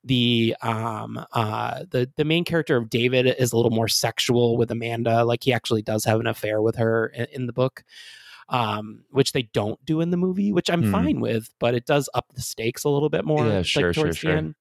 [0.03, 4.71] the um uh the the main character of David is a little more sexual with
[4.71, 5.23] Amanda.
[5.25, 7.83] Like he actually does have an affair with her in, in the book.
[8.49, 10.91] Um, which they don't do in the movie, which I'm Hmm.
[10.91, 13.45] fine with, but it does up the stakes a little bit more.
[13.45, 14.37] Yeah, like, sure, sure, the sure.
[14.37, 14.55] end.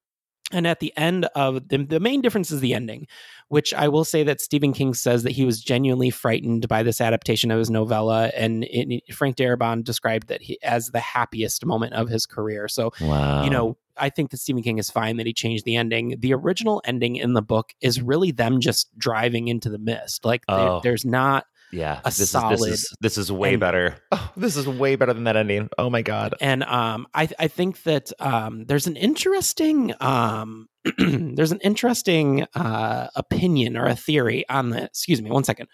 [0.52, 3.06] And at the end of the, the main difference is the ending,
[3.48, 7.00] which I will say that Stephen King says that he was genuinely frightened by this
[7.00, 11.94] adaptation of his novella, and it, Frank Darabont described that he as the happiest moment
[11.94, 12.68] of his career.
[12.68, 13.42] So, Wow.
[13.44, 16.16] you know, I think that Stephen King is fine that he changed the ending.
[16.18, 20.24] The original ending in the book is really them just driving into the mist.
[20.24, 20.80] Like Oh.
[20.82, 22.00] there's not Yeah.
[22.00, 23.60] a this is solid this is this is way ending.
[23.60, 23.96] better.
[24.12, 25.68] Oh, this is way better than that ending.
[25.78, 26.34] Oh my god.
[26.40, 30.68] and um, I I think that um, there's an interesting um,
[30.98, 34.84] there's an interesting uh, opinion or a theory on the.
[34.84, 35.68] Excuse me, one second.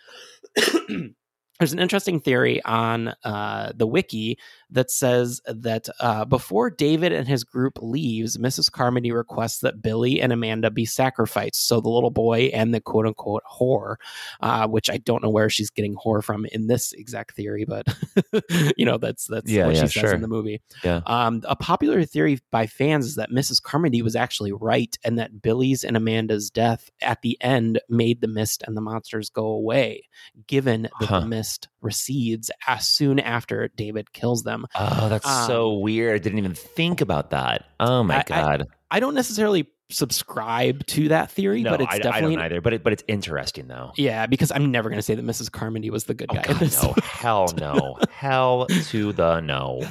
[1.60, 4.36] There's an interesting theory on uh, the wiki
[4.73, 8.70] that says that uh, before David and his group leaves, Mrs.
[8.70, 11.66] Carmody requests that Billy and Amanda be sacrificed.
[11.69, 13.97] So the little boy and the quote unquote whore,
[14.40, 17.86] uh, which I don't know where she's getting whore from in this exact theory, but
[18.77, 20.15] you know that's that's Yeah, what yeah, she says sure.
[20.15, 20.61] in the movie.
[20.82, 21.01] Yeah.
[21.07, 23.62] Um, a popular theory by fans is that Mrs.
[23.62, 28.28] Carmody was actually right, and that Billy's and Amanda's death at the end made the
[28.28, 30.05] mist and the monsters go away,
[30.47, 31.20] given that Huh.
[31.20, 34.61] the mist recedes as soon after David kills them.
[34.74, 36.14] Oh, that's Um, so weird.
[36.14, 37.64] I didn't even think about that.
[37.80, 38.68] Oh my I- I- god.
[38.90, 42.60] I don't necessarily subscribe to that theory, no, but it's I, I definitely don't either.
[42.60, 43.93] But it, but it's interesting though.
[43.97, 45.51] yeah, because I'm never going to say that Mrs.
[45.51, 46.43] Carmody was the good Oh guy.
[46.43, 46.94] god, no.
[47.02, 47.98] Hell no.
[48.10, 49.82] Hell to the no.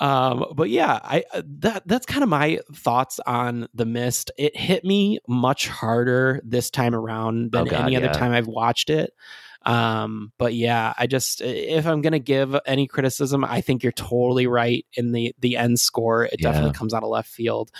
[0.00, 4.54] um but yeah i uh, that that's kind of my thoughts on the mist it
[4.54, 8.12] hit me much harder this time around than Oh, God, any other yeah.
[8.12, 9.14] time i've watched it
[9.66, 14.46] um but yeah i just if i'm gonna give any criticism i think you're totally
[14.46, 16.24] right in the the end score.
[16.24, 17.70] It definitely comes out of left field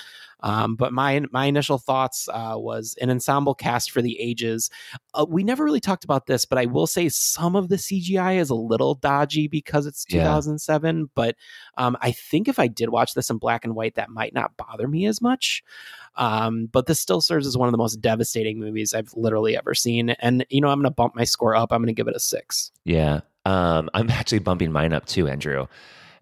[0.46, 4.70] um, but my my initial thoughts uh, was an ensemble cast for the ages.
[5.12, 8.36] Uh, we never really talked about this, but I will say some of the CGI
[8.38, 10.22] is a little dodgy because it's Yeah.
[10.22, 11.10] 2007.
[11.16, 11.34] But
[11.78, 14.56] um, I think if I did watch this in black and white, that might not
[14.56, 15.64] bother me as much.
[16.14, 19.74] Um, but this still serves as one of the most devastating movies I've literally ever
[19.74, 20.10] seen.
[20.10, 21.72] And you know, I'm going to bump my score up.
[21.72, 22.70] I'm going to give it a six.
[22.84, 23.22] Yeah.
[23.46, 25.66] Um, I'm actually bumping mine up too, Andrew.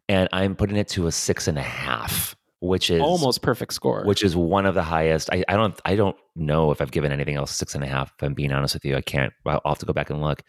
[0.08, 2.34] And I'm putting it to a six and a half,
[2.64, 4.04] which is Almost perfect score.
[4.04, 5.28] which is one of the highest.
[5.32, 8.12] I, I don't I don't know if I've given anything else six and a half.
[8.16, 9.32] If I'm being honest with you, I can't.
[9.46, 10.42] I'll have to go back and look.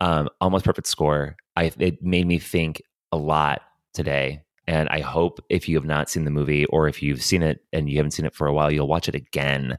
[0.00, 1.36] Um, almost perfect score.
[1.56, 2.82] I it made me think
[3.12, 3.62] a lot
[3.94, 7.42] today, and I hope if you have not seen the movie or if you've seen
[7.42, 9.78] it and you haven't seen it for a while, you'll watch it again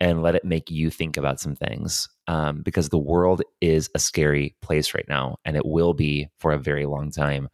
[0.00, 4.00] and let it make you think about some things um, because the world is a
[4.00, 7.48] scary place right now and it will be for a very long time.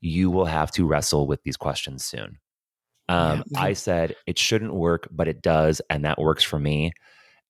[0.00, 2.38] You will have to wrestle with these questions soon.
[3.12, 3.60] Um, Yeah.
[3.60, 5.80] I said it shouldn't work, but it does.
[5.90, 6.92] And that works for me.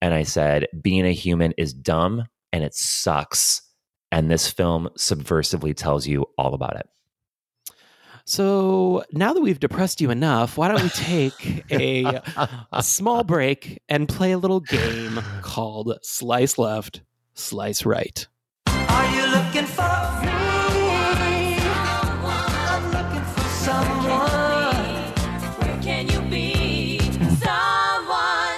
[0.01, 3.62] And I said, being a human is dumb and it sucks.
[4.10, 6.89] And this film subversively tells you all about it.
[8.24, 12.20] So now that we've depressed you enough, why don't we take a,
[12.72, 17.02] a small break and play a little game called Slice Left,
[17.34, 18.26] Slice Right?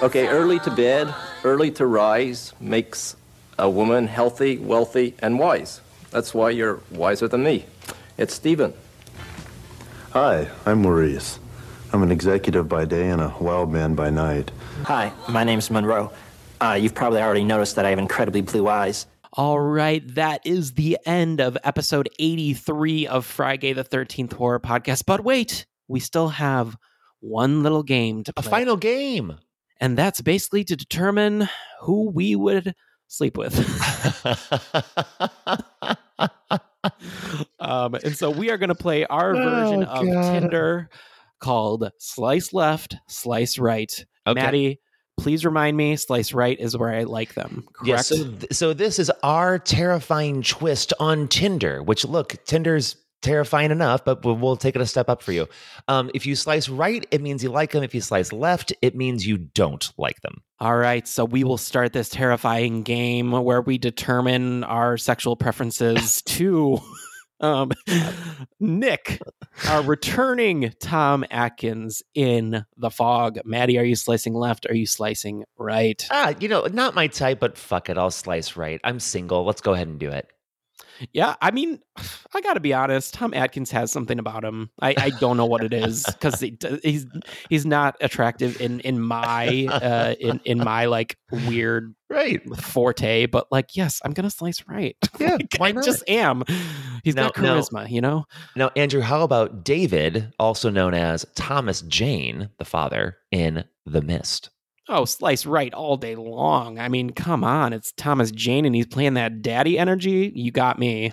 [0.04, 1.14] Okay, early to bed,
[1.44, 3.16] early to rise makes
[3.58, 5.80] a woman healthy, wealthy, and wise.
[6.10, 7.64] That's why you're wiser than me.
[8.18, 8.74] It's Stephen.
[10.10, 11.38] Hi, I'm Maurice.
[11.90, 14.50] I'm an executive by day and a wild man by night.
[14.82, 16.12] Hi, my name's Monroe.
[16.60, 19.06] Uh, you've probably already noticed that I have incredibly blue eyes.
[19.32, 25.04] All right, that is the end of episode 83 of FriGay the 13th Horror Podcast.
[25.06, 26.76] But wait, we still have
[27.20, 28.46] one little game to play.
[28.46, 29.38] A final game.
[29.80, 31.48] And that's basically to determine
[31.82, 32.74] who we would
[33.08, 33.54] sleep with.
[37.60, 40.40] um, and so we are going to play our version Oh, of God.
[40.40, 40.90] Tinder
[41.40, 44.04] called Slice Left, Slice Right.
[44.26, 44.40] Okay.
[44.40, 44.80] Maddie,
[45.18, 47.66] please remind me Slice Right is where I like them.
[47.72, 47.88] Correct?
[47.88, 53.70] Yeah, so, th- so this is our terrifying twist on Tinder, which look, Tinder's terrifying
[53.70, 55.48] enough, but we'll, we'll take it a step up for you.
[55.88, 57.82] Um, if you slice right, it means you like them.
[57.82, 60.42] If you slice left, it means you don't like them.
[60.60, 66.22] All right, so we will start this terrifying game where we determine our sexual preferences
[66.26, 66.78] to
[67.40, 67.72] um,
[68.60, 69.20] Nick,
[69.68, 73.38] our returning Tom Atkins in the fog.
[73.44, 74.66] Maddie, are you slicing left?
[74.68, 76.06] Are you slicing right?
[76.10, 78.80] Ah, you know, not my type, but fuck it, I'll slice right.
[78.84, 79.44] I'm single.
[79.44, 80.28] Let's go ahead and do it.
[81.12, 81.80] Yeah, I mean,
[82.34, 83.14] I got to be honest.
[83.14, 84.70] Tom Atkins has something about him.
[84.80, 87.06] I, I don't know what it is because he, he's
[87.48, 93.26] he's not attractive in in my uh, in in my like weird right forte.
[93.26, 94.96] But like, yes, I'm gonna slice right.
[95.18, 96.42] Yeah, why I just am.
[97.02, 98.24] He's got Now- now- charisma, you know.
[98.56, 104.50] Now, Andrew, how about David, also known as Thomas Jane, the father in The Mist?
[104.88, 106.78] Oh, slice right all day long.
[106.78, 110.30] I mean, come on, it's Thomas Jane, and he's playing that daddy energy.
[110.34, 111.12] You got me.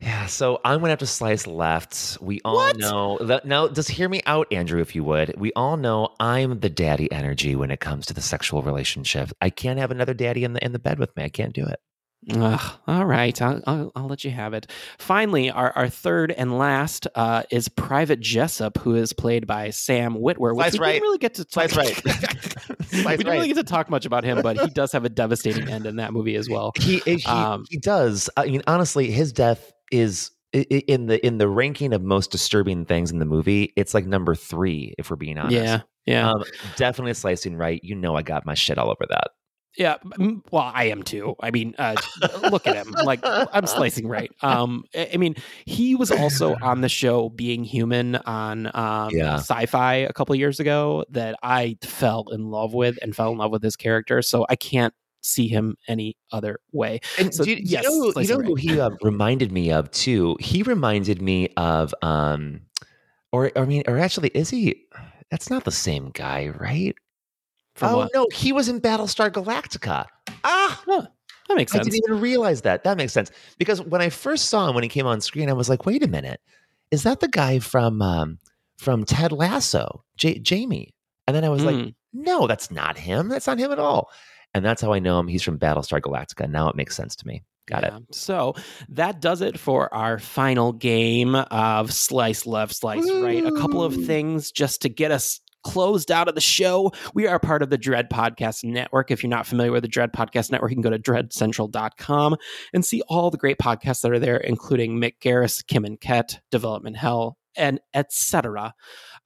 [0.00, 2.18] Yeah, so I'm gonna have to slice left.
[2.20, 3.46] We all know that.
[3.46, 5.34] Now, just hear me out, Andrew, if you would.
[5.38, 9.32] We all know I'm the daddy energy when it comes to the sexual relationship.
[9.40, 11.24] I can't have another daddy in the in the bed with me.
[11.24, 11.80] I can't do it.
[12.32, 14.68] Ugh, all right, I'll, I'll, I'll let you have it.
[14.98, 20.16] Finally, our, our third and last uh, is Private Jessup, who is played by Sam
[20.16, 20.54] Witwer.
[20.56, 20.92] Which Slice we right.
[20.94, 21.70] didn't really get to talk.
[21.70, 22.74] Slice right.
[22.92, 25.68] we didn't really get to talk much about him, but he does have a devastating
[25.68, 26.72] end in that movie as well.
[26.76, 28.28] He he, Um, he does.
[28.36, 33.12] I mean, honestly, his death is in the in the ranking of most disturbing things
[33.12, 33.72] in the movie.
[33.76, 35.54] It's like number three, if we're being honest.
[35.54, 36.30] Yeah, yeah.
[36.30, 36.42] Um,
[36.76, 37.80] definitely slicing right.
[37.84, 39.28] You know, I got my shit all over that.
[39.76, 39.96] Yeah,
[40.50, 41.36] well, I am too.
[41.40, 41.96] I mean, uh,
[42.50, 42.92] look at him.
[42.92, 44.32] Like I'm slicing right.
[44.42, 45.36] Um, I mean,
[45.66, 49.34] he was also on the show Being Human on um, Yeah.
[49.36, 53.50] Sci-Fi a couple years ago that I fell in love with and fell in love
[53.50, 54.22] with his character.
[54.22, 57.00] So I can't see him any other way.
[57.18, 59.90] And so do you, yes, you know, you know who he uh, reminded me of
[59.90, 60.36] too?
[60.40, 62.62] He reminded me of, um,
[63.32, 64.86] or I mean, or actually, is he?
[65.30, 66.94] That's not the same guy, right?
[67.82, 68.10] Oh what?
[68.14, 70.06] no, he was in Battlestar Galactica.
[70.44, 71.86] Ah, that makes sense.
[71.86, 72.84] I didn't even realize that.
[72.84, 75.52] That makes sense because when I first saw him when he came on screen, I
[75.52, 76.40] was like, wait a minute,
[76.90, 78.38] is that the guy from um,
[78.78, 80.94] from Ted Lasso, J- Jamie?
[81.26, 81.66] And then I was Hmm.
[81.66, 83.28] like, no, that's not him.
[83.28, 84.10] That's not him at all.
[84.54, 85.28] And that's how I know him.
[85.28, 86.48] He's from Battlestar Galactica.
[86.48, 87.42] Now it makes sense to me.
[87.66, 87.92] Got it.
[88.12, 88.54] So
[88.90, 93.44] that does it for our final game of slice left, slice right.
[93.44, 96.92] A couple of things just to get us closed out of the show.
[97.12, 99.10] We are part of the Dread Podcast Network.
[99.10, 102.36] If you're not familiar with the Dread Podcast Network, you can go to dreadcentral.com
[102.72, 106.40] and see all the great podcasts that are there, including Mick Garris, Kim and Ket,
[106.52, 108.74] Development Hell, and etc.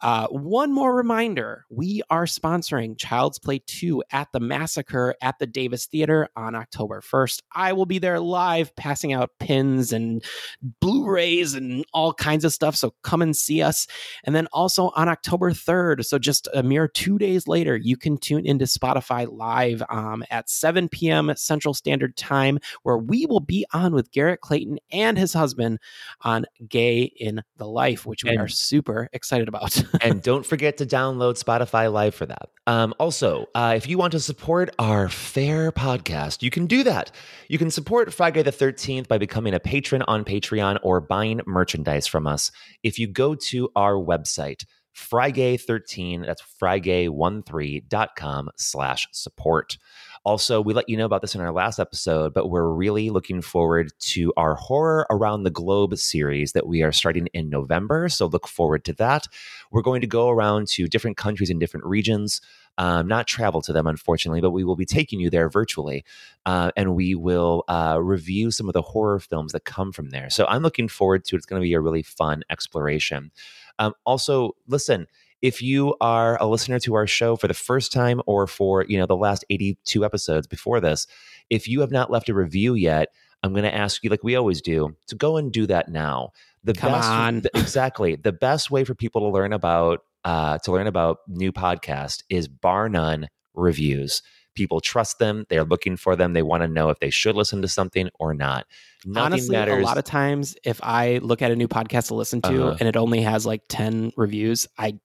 [0.00, 5.46] Uh, one more reminder we are sponsoring Child's Play 2 at the Massacre at the
[5.46, 7.42] Davis Theater on October 1st.
[7.54, 10.24] I will be there live passing out pins and
[10.80, 12.76] Blu rays and all kinds of stuff.
[12.76, 13.86] So come and see us.
[14.24, 18.16] And then also on October 3rd, so just a mere two days later, you can
[18.16, 21.32] tune into Spotify live um, at 7 p.m.
[21.36, 25.78] Central Standard Time, where we will be on with Garrett Clayton and his husband
[26.22, 29.82] on Gay in the Life, which which we are super excited about.
[30.02, 32.50] and don't forget to download Spotify Live for that.
[32.66, 37.10] Um, also, uh, if you want to support our fair podcast, you can do that.
[37.48, 42.06] You can support FriGay the 13th by becoming a patron on Patreon or buying merchandise
[42.06, 42.50] from us.
[42.82, 44.64] If you go to our website,
[44.96, 49.78] FriGay13, that's frigay13.com slash support.
[50.22, 53.40] Also, we let you know about this in our last episode, but we're really looking
[53.40, 58.06] forward to our Horror Around the Globe series that we are starting in November.
[58.10, 59.26] So look forward to that.
[59.70, 62.42] We're going to go around to different countries and different regions.
[62.76, 66.04] Um, not travel to them, unfortunately, but we will be taking you there virtually.
[66.44, 70.28] Uh, and we will uh, review some of the horror films that come from there.
[70.28, 71.38] So I'm looking forward to it.
[71.38, 73.30] It's going to be a really fun exploration.
[73.78, 75.06] Um, also, listen,
[75.42, 78.98] if you are a listener to our show for the first time or for you
[78.98, 81.06] know the last 82 episodes before this
[81.48, 83.08] if you have not left a review yet
[83.42, 86.30] i'm going to ask you like we always do to go and do that now
[86.62, 87.42] the Come best on.
[87.54, 92.22] exactly the best way for people to learn about uh, to learn about new podcast
[92.28, 94.22] is bar none reviews
[94.54, 97.62] people trust them they're looking for them they want to know if they should listen
[97.62, 98.66] to something or not
[99.06, 102.14] Nothing Honestly, matters a lot of times, if I look at a new podcast to
[102.14, 102.76] listen to Uh-huh.
[102.80, 104.98] and it only has like 10 reviews, I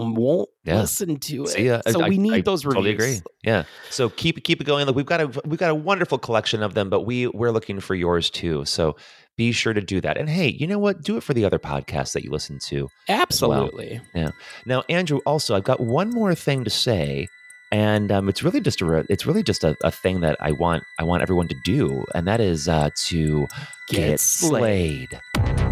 [0.00, 0.80] won't Yeah.
[0.80, 1.48] listen to it.
[1.48, 1.80] See ya.
[1.88, 2.84] So I- we need I those reviews.
[2.96, 3.20] Totally agree.
[3.44, 3.64] Yeah.
[3.90, 4.86] So keep keep it going.
[4.86, 7.80] Look, we've got a we've got a wonderful collection of them, but we we're looking
[7.80, 8.64] for yours too.
[8.64, 8.96] So
[9.36, 10.18] be sure to do that.
[10.18, 11.02] And hey, you know what?
[11.02, 12.88] Do it for the other podcasts that you listen to.
[13.08, 13.22] as well.
[13.22, 14.00] Absolutely.
[14.14, 14.30] Yeah.
[14.66, 17.26] Now, Andrew, also, I've got one more thing to say,
[17.72, 20.50] and um, it's really just a re- it's really just a, a thing that I
[20.52, 23.46] want I want everyone to do, and that is uh, to
[23.88, 25.08] Get get, slayed.
[25.34, 25.69] slayed.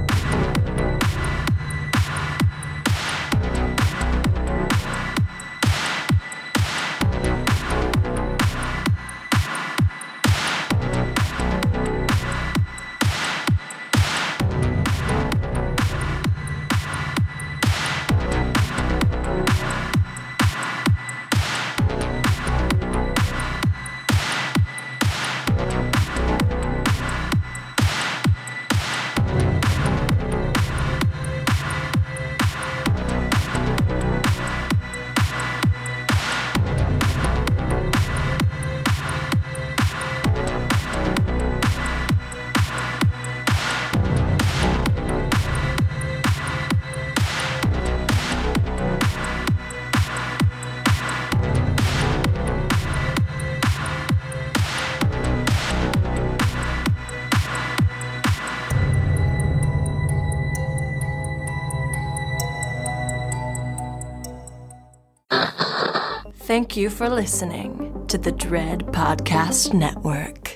[66.99, 70.48] For listening to the Dread Podcast Network.